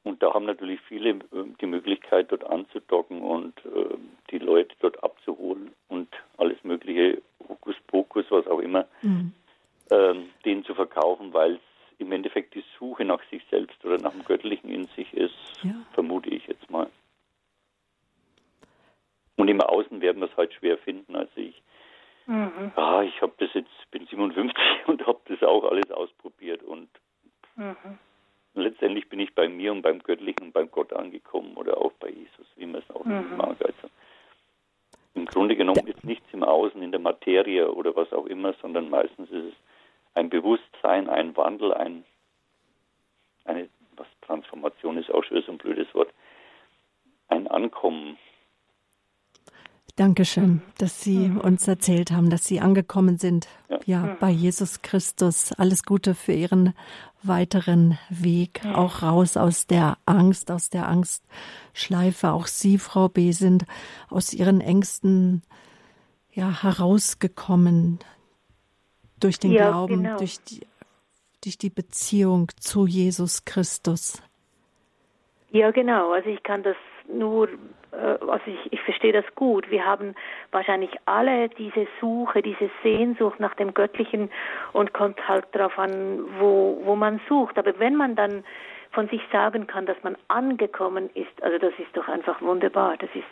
[0.03, 3.95] Und da haben natürlich viele äh, die Möglichkeit, dort anzudocken und äh,
[4.31, 9.33] die Leute dort abzuholen und alles Mögliche, Hokuspokus, was auch immer, mhm.
[9.91, 11.61] ähm, denen zu verkaufen, weil es
[11.99, 15.73] im Endeffekt die Suche nach sich selbst oder nach dem Göttlichen in sich ist, ja.
[15.93, 16.89] vermute ich jetzt mal.
[19.35, 21.15] Und im Außen werden wir es halt schwer finden.
[21.15, 21.61] Also ich,
[22.25, 22.71] mhm.
[22.75, 24.55] ah, ich habe das jetzt, bin 57
[24.87, 26.89] und habe das auch alles ausprobiert und
[27.55, 27.75] mhm.
[28.53, 32.09] letztendlich bin ich bei mir und beim Göttlichen und beim Gott angekommen oder auch bei
[32.09, 33.37] Jesus, wie man es auch mhm.
[33.37, 33.57] mag.
[33.61, 33.89] Also
[35.15, 38.89] im Grunde genommen ist nichts im Außen, in der Materie oder was auch immer, sondern
[38.89, 39.53] meistens ist es
[40.15, 42.03] ein Bewusstsein, ein Wandel, ein,
[43.45, 46.09] eine, was Transformation ist auch schon so ein blödes Wort,
[47.27, 48.17] ein Ankommen.
[49.95, 53.47] Dankeschön, dass Sie uns erzählt haben, dass Sie angekommen sind,
[53.85, 55.53] ja, bei Jesus Christus.
[55.53, 56.73] Alles Gute für Ihren
[57.21, 62.31] weiteren Weg, auch raus aus der Angst, aus der Angstschleife.
[62.31, 63.65] Auch Sie, Frau B., sind
[64.09, 65.43] aus Ihren Ängsten
[66.31, 67.99] ja herausgekommen
[69.19, 70.17] durch den ja, Glauben, genau.
[70.17, 70.61] durch die
[71.43, 74.21] durch die Beziehung zu Jesus Christus.
[75.51, 76.13] Ja, genau.
[76.13, 76.77] Also ich kann das
[77.07, 77.49] nur
[77.93, 79.69] äh, also ich, ich verstehe das gut.
[79.69, 80.15] Wir haben
[80.51, 84.29] wahrscheinlich alle diese Suche, diese Sehnsucht nach dem Göttlichen
[84.73, 87.57] und kommt halt darauf an, wo, wo man sucht.
[87.57, 88.43] Aber wenn man dann
[88.91, 92.95] von sich sagen kann, dass man angekommen ist, also das ist doch einfach wunderbar.
[92.97, 93.23] Das ist,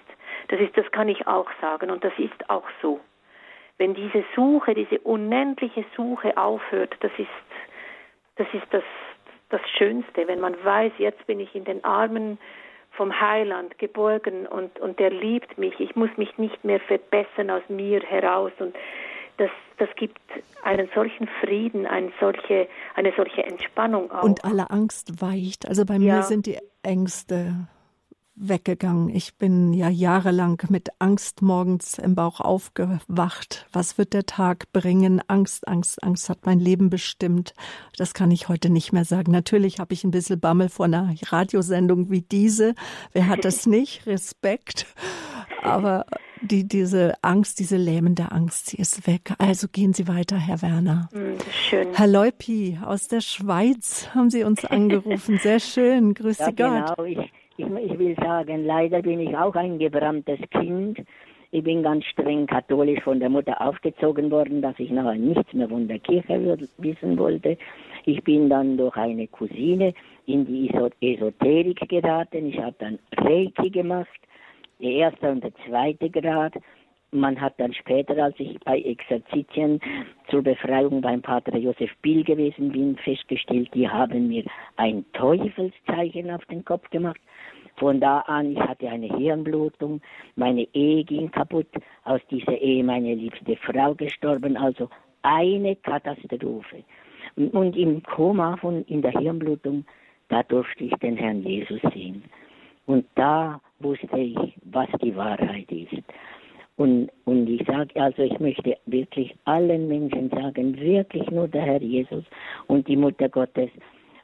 [0.48, 2.99] das ist, das kann ich auch sagen und das ist auch so.
[3.77, 7.27] Wenn diese Suche, diese unendliche Suche aufhört, das ist,
[8.35, 8.84] das ist das,
[9.49, 12.38] das Schönste, wenn man weiß, jetzt bin ich in den Armen
[13.02, 15.73] vom Heiland geborgen und, und der liebt mich.
[15.80, 18.76] Ich muss mich nicht mehr verbessern aus mir heraus und
[19.38, 19.49] das,
[19.80, 20.19] das gibt
[20.61, 24.22] einen solchen Frieden, eine solche, eine solche Entspannung auch.
[24.22, 25.68] Und alle Angst weicht.
[25.68, 26.18] Also bei ja.
[26.18, 27.68] mir sind die Ängste
[28.36, 29.10] weggegangen.
[29.10, 33.68] Ich bin ja jahrelang mit Angst morgens im Bauch aufgewacht.
[33.72, 35.22] Was wird der Tag bringen?
[35.28, 37.53] Angst, Angst, Angst hat mein Leben bestimmt.
[37.98, 39.32] Das kann ich heute nicht mehr sagen.
[39.32, 42.76] Natürlich habe ich ein bisschen Bammel vor einer Radiosendung wie diese.
[43.14, 44.06] Wer hat das nicht?
[44.08, 44.88] Respekt.
[45.62, 46.06] Aber
[46.41, 49.34] die, diese Angst, diese lähmende Angst, sie ist weg.
[49.38, 51.10] Also gehen Sie weiter, Herr Werner.
[51.12, 51.88] Hm, schön.
[51.94, 55.40] Herr Leupi aus der Schweiz haben Sie uns angerufen.
[55.41, 56.16] Sehr schön.
[56.16, 56.58] Grüß ja, Gott.
[56.58, 57.03] Genau.
[57.03, 60.99] Ich ich, ich will sagen, leider bin ich auch ein gebranntes Kind.
[61.53, 65.67] Ich bin ganz streng katholisch von der Mutter aufgezogen worden, dass ich nachher nichts mehr
[65.67, 67.57] von der Kirche wissen wollte.
[68.05, 69.93] Ich bin dann durch eine Cousine
[70.27, 70.71] in die
[71.01, 72.47] Esoterik geraten.
[72.47, 74.07] Ich habe dann Reiki gemacht,
[74.81, 76.53] der erste und der zweite Grad.
[77.13, 79.81] Man hat dann später, als ich bei Exerzitien
[80.29, 84.45] zur Befreiung beim Pater Josef Biel gewesen bin, festgestellt, die haben mir
[84.77, 87.19] ein Teufelszeichen auf den Kopf gemacht.
[87.77, 90.02] Von da an, ich hatte eine Hirnblutung,
[90.35, 91.68] meine Ehe ging kaputt,
[92.03, 94.89] aus dieser Ehe meine liebste Frau gestorben, also
[95.23, 96.84] eine Katastrophe.
[97.35, 99.85] Und im Koma von, in der Hirnblutung,
[100.30, 102.23] da durfte ich den Herrn Jesus sehen.
[102.85, 106.03] Und da wusste ich, was die Wahrheit ist.
[106.77, 111.81] Und, und ich sage, also ich möchte wirklich allen Menschen sagen, wirklich nur der Herr
[111.81, 112.23] Jesus
[112.68, 113.69] und die Mutter Gottes,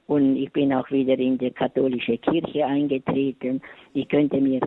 [0.07, 3.61] und ich bin auch wieder in die katholische Kirche eingetreten.
[3.93, 4.61] Ich könnte mir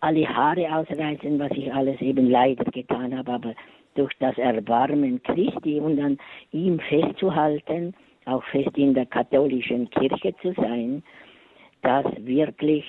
[0.00, 3.54] alle Haare ausreißen, was ich alles eben leider getan habe, aber
[3.94, 6.18] durch das Erbarmen Christi und an
[6.52, 7.94] ihm festzuhalten,
[8.24, 11.02] auch fest in der katholischen Kirche zu sein,
[11.82, 12.84] das wirklich,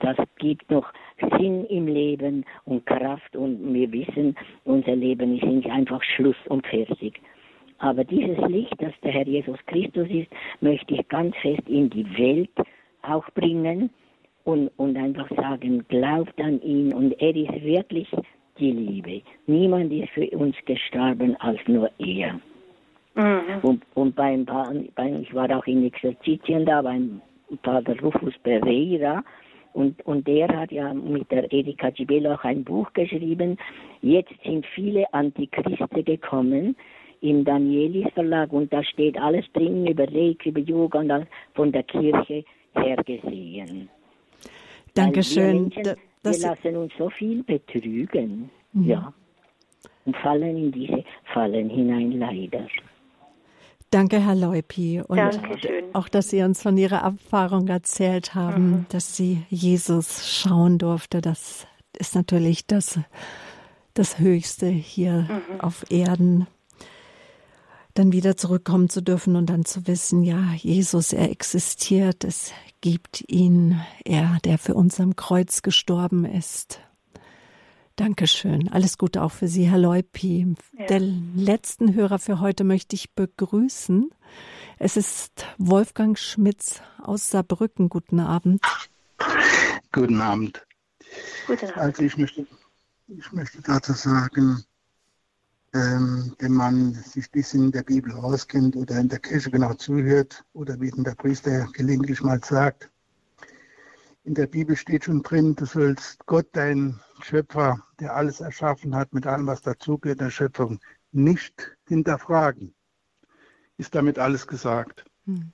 [0.00, 0.92] das gibt noch
[1.38, 6.66] Sinn im Leben und Kraft und wir wissen, unser Leben ist nicht einfach Schluss und
[6.66, 7.20] fertig.
[7.78, 10.28] Aber dieses Licht, das der Herr Jesus Christus ist,
[10.60, 12.50] möchte ich ganz fest in die Welt
[13.02, 13.90] auch bringen
[14.44, 18.08] und, und einfach sagen, glaubt an ihn und er ist wirklich
[18.58, 19.22] die Liebe.
[19.46, 22.40] Niemand ist für uns gestorben als nur er.
[23.14, 23.60] Mhm.
[23.62, 27.20] Und, und beim, beim, ich war auch in Exerzitien da beim
[27.62, 29.22] Pater Rufus Pereira
[29.72, 33.56] und, und der hat ja mit der Erika Gibello auch ein Buch geschrieben.
[34.02, 36.76] Jetzt sind viele Antichristen gekommen,
[37.24, 41.72] im Danielis Verlag und da steht alles drin über Reik, über Yoga und alles von
[41.72, 42.44] der Kirche
[42.74, 43.88] her gesehen.
[44.92, 45.70] Dankeschön.
[45.74, 48.84] Wir, Menschen, wir lassen uns so viel betrügen, mhm.
[48.84, 49.12] ja,
[50.04, 51.02] und fallen in diese
[51.32, 52.66] Fallen hinein leider.
[53.90, 55.00] Danke, Herr Leupi.
[55.06, 55.84] Und Dankeschön.
[55.94, 58.86] auch, dass Sie uns von Ihrer Erfahrung erzählt haben, mhm.
[58.90, 61.22] dass Sie Jesus schauen durfte.
[61.22, 61.66] Das
[61.98, 62.98] ist natürlich das,
[63.94, 65.60] das Höchste hier mhm.
[65.60, 66.48] auf Erden
[67.94, 73.24] dann wieder zurückkommen zu dürfen und dann zu wissen, ja, Jesus, er existiert, es gibt
[73.28, 76.80] ihn, er, der für uns am Kreuz gestorben ist.
[77.96, 78.68] Dankeschön.
[78.68, 80.56] Alles Gute auch für Sie, Herr Leupi.
[80.76, 80.86] Ja.
[80.86, 84.10] Den letzten Hörer für heute möchte ich begrüßen.
[84.78, 87.88] Es ist Wolfgang Schmitz aus Saarbrücken.
[87.88, 88.60] Guten Abend.
[89.92, 90.66] Guten Abend.
[91.46, 91.78] Guten Abend.
[91.78, 92.44] Also ich möchte,
[93.06, 94.64] ich möchte dazu sagen,
[95.74, 99.74] ähm, wenn man sich ein bisschen in der Bibel auskennt oder in der Kirche genau
[99.74, 102.90] zuhört oder wie der Priester gelegentlich mal sagt,
[104.22, 109.12] in der Bibel steht schon drin, du sollst Gott, dein Schöpfer, der alles erschaffen hat,
[109.12, 110.80] mit allem, was dazugehört, der Schöpfung,
[111.12, 112.74] nicht hinterfragen.
[113.76, 115.04] Ist damit alles gesagt.
[115.26, 115.52] Hm.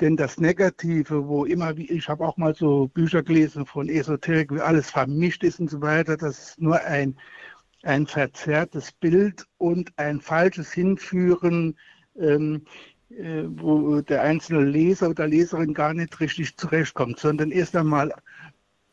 [0.00, 4.54] denn das Negative, wo immer, wie ich habe auch mal so Bücher gelesen von Esoterik,
[4.54, 7.18] wie alles vermischt ist und so weiter, das ist nur ein,
[7.82, 11.76] ein verzerrtes Bild und ein falsches Hinführen,
[12.16, 12.64] ähm,
[13.10, 18.12] äh, wo der einzelne Leser oder Leserin gar nicht richtig zurechtkommt, sondern erst einmal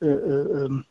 [0.02, 0.86] äh, äh, ähm,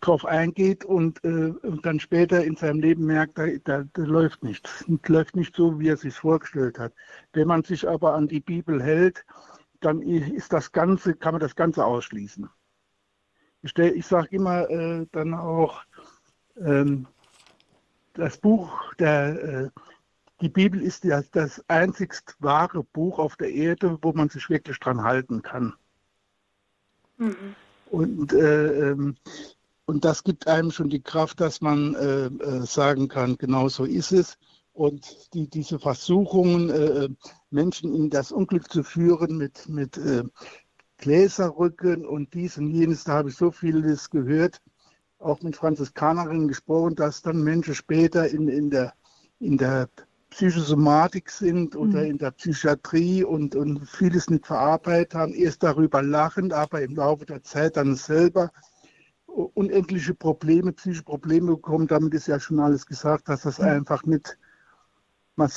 [0.00, 4.44] drauf eingeht und, äh, und, dann später in seinem Leben merkt, da, da, da läuft
[4.44, 4.84] nichts.
[5.06, 6.92] läuft nicht so, wie er sich vorgestellt hat.
[7.32, 9.24] Wenn man sich aber an die Bibel hält,
[9.80, 12.48] dann ist das Ganze, kann man das Ganze ausschließen.
[13.62, 15.82] Ich, ich sage immer äh, dann auch,
[16.58, 17.06] ähm,
[18.16, 19.70] das Buch, der, äh,
[20.40, 24.78] die Bibel ist ja das einzigst wahre Buch auf der Erde, wo man sich wirklich
[24.78, 25.74] dran halten kann.
[27.16, 27.54] Mhm.
[27.90, 29.16] Und, äh, ähm,
[29.86, 33.84] und das gibt einem schon die Kraft, dass man äh, äh, sagen kann, genau so
[33.84, 34.36] ist es.
[34.72, 37.08] Und die, diese Versuchungen, äh,
[37.50, 40.24] Menschen in das Unglück zu führen mit, mit äh,
[40.98, 44.60] Gläserrücken und dies und jenes, da habe ich so vieles gehört,
[45.18, 48.92] auch mit Franziskanerinnen gesprochen, dass dann Menschen später in, in, der,
[49.40, 49.88] in der
[50.30, 52.10] Psychosomatik sind oder mhm.
[52.10, 57.24] in der Psychiatrie und, und vieles nicht verarbeitet haben, erst darüber lachen, aber im Laufe
[57.24, 58.50] der Zeit dann selber
[59.26, 61.86] unendliche Probleme, psychische Probleme bekommen.
[61.86, 64.38] Damit ist ja schon alles gesagt, dass das einfach nicht
[65.36, 65.50] man,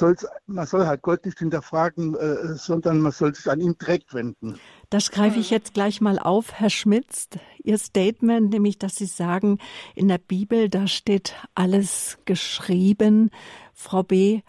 [0.48, 4.60] man soll halt Gott nicht hinterfragen, äh, sondern man soll sich an ihn direkt wenden.
[4.90, 7.30] Das greife ich jetzt gleich mal auf, Herr Schmitz.
[7.64, 9.60] Ihr Statement, nämlich, dass Sie sagen,
[9.96, 13.32] in der Bibel, da steht alles geschrieben.
[13.74, 14.42] Frau B.,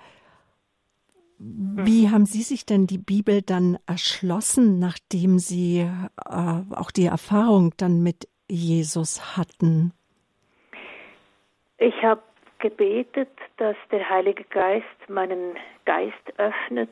[1.42, 7.72] wie haben Sie sich denn die Bibel dann erschlossen, nachdem Sie äh, auch die Erfahrung
[7.78, 9.94] dann mit Jesus hatten?
[11.78, 12.20] Ich habe
[12.60, 16.90] gebetet, dass der Heilige Geist meinen Geist öffnet,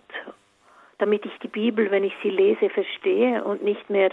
[0.98, 4.10] damit ich die Bibel, wenn ich sie lese, verstehe und nicht mehr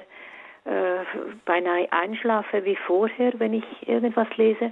[0.66, 1.04] äh,
[1.46, 4.72] beinahe einschlafe wie vorher, wenn ich irgendwas lese.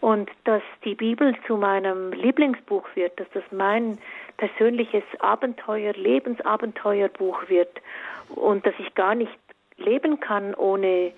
[0.00, 3.98] Und dass die Bibel zu meinem Lieblingsbuch wird, dass das mein
[4.36, 7.80] persönliches Abenteuer, Lebensabenteuerbuch wird
[8.34, 9.38] und dass ich gar nicht
[9.76, 11.12] leben kann, ohne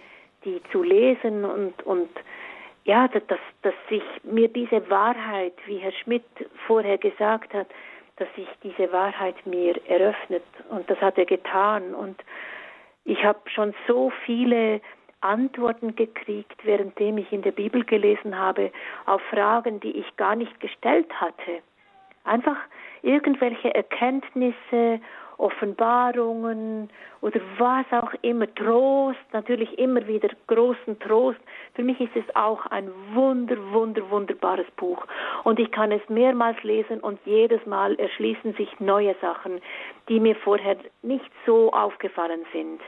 [0.44, 2.10] die zu lesen und, und
[2.84, 6.24] ja, dass, dass sich mir diese Wahrheit, wie Herr Schmidt
[6.66, 7.66] vorher gesagt hat,
[8.16, 10.44] dass sich diese Wahrheit mir eröffnet.
[10.68, 11.94] Und das hat er getan.
[11.94, 12.22] Und
[13.04, 14.80] ich habe schon so viele
[15.20, 18.70] Antworten gekriegt, währenddem ich in der Bibel gelesen habe,
[19.06, 21.62] auf Fragen, die ich gar nicht gestellt hatte.
[22.24, 22.56] Einfach
[23.02, 25.00] irgendwelche Erkenntnisse
[25.38, 26.90] Offenbarungen
[27.20, 31.40] oder was auch immer, Trost, natürlich immer wieder großen Trost.
[31.74, 35.06] Für mich ist es auch ein wunder, wunder, wunderbares Buch.
[35.44, 39.60] Und ich kann es mehrmals lesen und jedes Mal erschließen sich neue Sachen,
[40.08, 42.80] die mir vorher nicht so aufgefallen sind.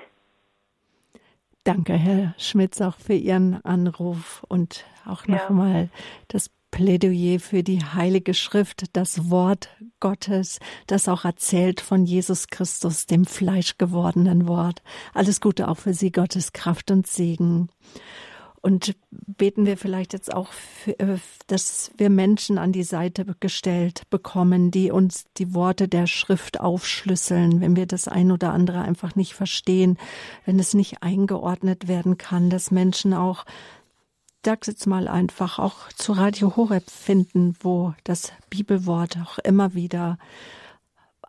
[1.64, 5.88] Danke, Herr Schmitz, auch für Ihren Anruf und auch nochmal ja.
[6.28, 9.70] das Plädoyer für die Heilige Schrift, das Wort
[10.00, 14.82] Gottes, das auch erzählt von Jesus Christus, dem fleischgewordenen Wort.
[15.14, 17.68] Alles Gute auch für Sie, Gottes Kraft und Segen.
[18.66, 24.02] Und beten wir vielleicht jetzt auch, für, äh, dass wir Menschen an die Seite gestellt
[24.10, 29.14] bekommen, die uns die Worte der Schrift aufschlüsseln, wenn wir das ein oder andere einfach
[29.14, 29.98] nicht verstehen,
[30.46, 33.44] wenn es nicht eingeordnet werden kann, dass Menschen auch
[34.46, 40.18] sag's jetzt mal einfach, auch zu Radio Horeb finden, wo das Bibelwort auch immer wieder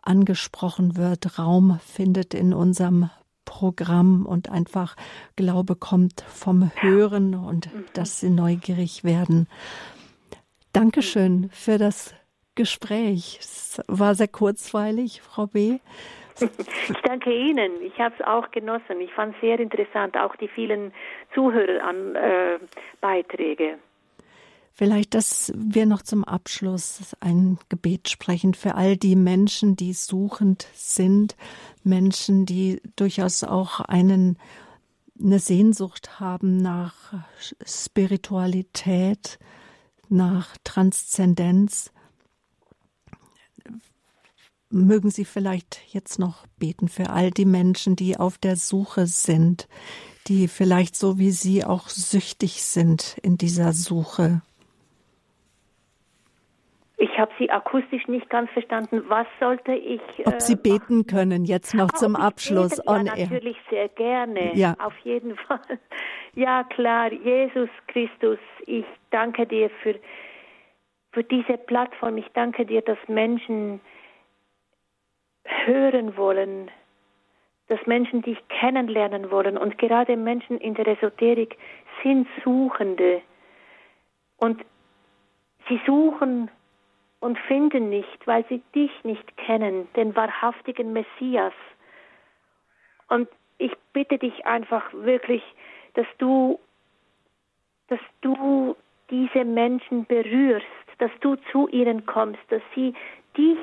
[0.02, 3.10] angesprochen wird, Raum findet in unserem
[3.44, 4.94] Programm und einfach
[5.34, 7.86] Glaube kommt vom Hören und mhm.
[7.92, 9.48] dass sie neugierig werden.
[10.72, 12.14] Dankeschön für das
[12.54, 13.38] Gespräch.
[13.40, 15.80] Es war sehr kurzweilig, Frau B.
[16.88, 17.82] Ich danke Ihnen.
[17.82, 19.00] Ich habe es auch genossen.
[19.00, 20.92] Ich fand es sehr interessant, auch die vielen
[21.34, 23.64] Zuhörerbeiträge.
[23.64, 23.76] Äh,
[24.78, 30.68] Vielleicht, dass wir noch zum Abschluss ein Gebet sprechen für all die Menschen, die suchend
[30.72, 31.34] sind,
[31.82, 34.38] Menschen, die durchaus auch einen,
[35.20, 36.94] eine Sehnsucht haben nach
[37.66, 39.40] Spiritualität,
[40.08, 41.90] nach Transzendenz
[44.70, 49.68] mögen Sie vielleicht jetzt noch beten für all die Menschen, die auf der Suche sind,
[50.26, 54.42] die vielleicht so wie Sie auch süchtig sind in dieser Suche.
[57.00, 59.04] Ich habe Sie akustisch nicht ganz verstanden.
[59.06, 60.00] Was sollte ich?
[60.24, 63.28] Ob äh, Sie beten können jetzt noch ah, zum Abschluss on ja, air.
[63.30, 64.56] Natürlich sehr gerne.
[64.56, 64.74] Ja.
[64.78, 65.60] Auf jeden Fall.
[66.34, 69.98] Ja klar, Jesus Christus, ich danke dir für
[71.10, 72.16] für diese Plattform.
[72.18, 73.80] Ich danke dir, dass Menschen
[75.64, 76.70] hören wollen,
[77.68, 81.56] dass Menschen dich kennenlernen wollen und gerade Menschen in der Esoterik
[82.02, 83.22] sind Suchende
[84.38, 84.64] und
[85.68, 86.50] sie suchen
[87.20, 91.52] und finden nicht, weil sie dich nicht kennen, den wahrhaftigen Messias.
[93.08, 95.42] Und ich bitte dich einfach wirklich,
[95.94, 96.60] dass du,
[97.88, 98.76] dass du
[99.10, 100.66] diese Menschen berührst,
[100.98, 102.94] dass du zu ihnen kommst, dass sie
[103.36, 103.58] dich,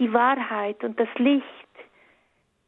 [0.00, 1.44] die Wahrheit und das Licht,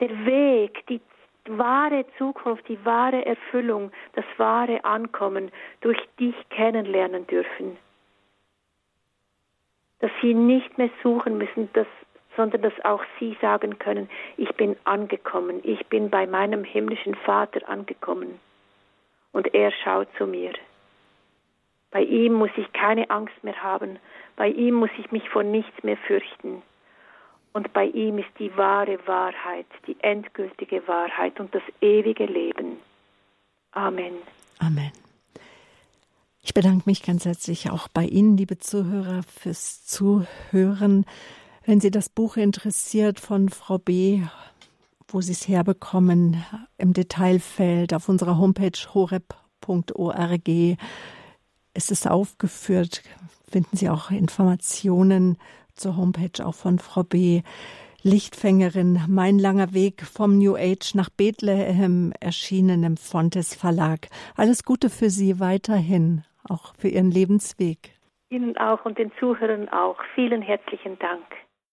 [0.00, 1.00] der Weg, die
[1.46, 5.50] wahre Zukunft, die wahre Erfüllung, das wahre Ankommen
[5.80, 7.78] durch dich kennenlernen dürfen.
[10.00, 11.86] Dass sie nicht mehr suchen müssen, dass,
[12.36, 17.66] sondern dass auch sie sagen können, ich bin angekommen, ich bin bei meinem himmlischen Vater
[17.68, 18.38] angekommen
[19.32, 20.52] und er schaut zu mir.
[21.90, 23.98] Bei ihm muss ich keine Angst mehr haben,
[24.36, 26.62] bei ihm muss ich mich vor nichts mehr fürchten.
[27.52, 32.78] Und bei ihm ist die wahre Wahrheit, die endgültige Wahrheit und das ewige Leben.
[33.72, 34.14] Amen.
[34.58, 34.90] Amen.
[36.42, 41.04] Ich bedanke mich ganz herzlich auch bei Ihnen, liebe Zuhörer, fürs Zuhören.
[41.64, 44.22] Wenn Sie das Buch interessiert von Frau B.,
[45.08, 46.42] wo Sie es herbekommen,
[46.78, 50.48] im Detailfeld auf unserer Homepage horeb.org
[51.74, 53.02] ist aufgeführt.
[53.50, 55.38] Finden Sie auch Informationen
[55.82, 57.42] zur Homepage auch von Frau B.
[58.04, 64.08] Lichtfängerin, mein langer Weg vom New Age nach Bethlehem erschienen im Fontes Verlag.
[64.36, 67.90] Alles Gute für Sie weiterhin, auch für Ihren Lebensweg.
[68.30, 69.98] Ihnen auch und den Zuhörern auch.
[70.14, 71.24] Vielen herzlichen Dank.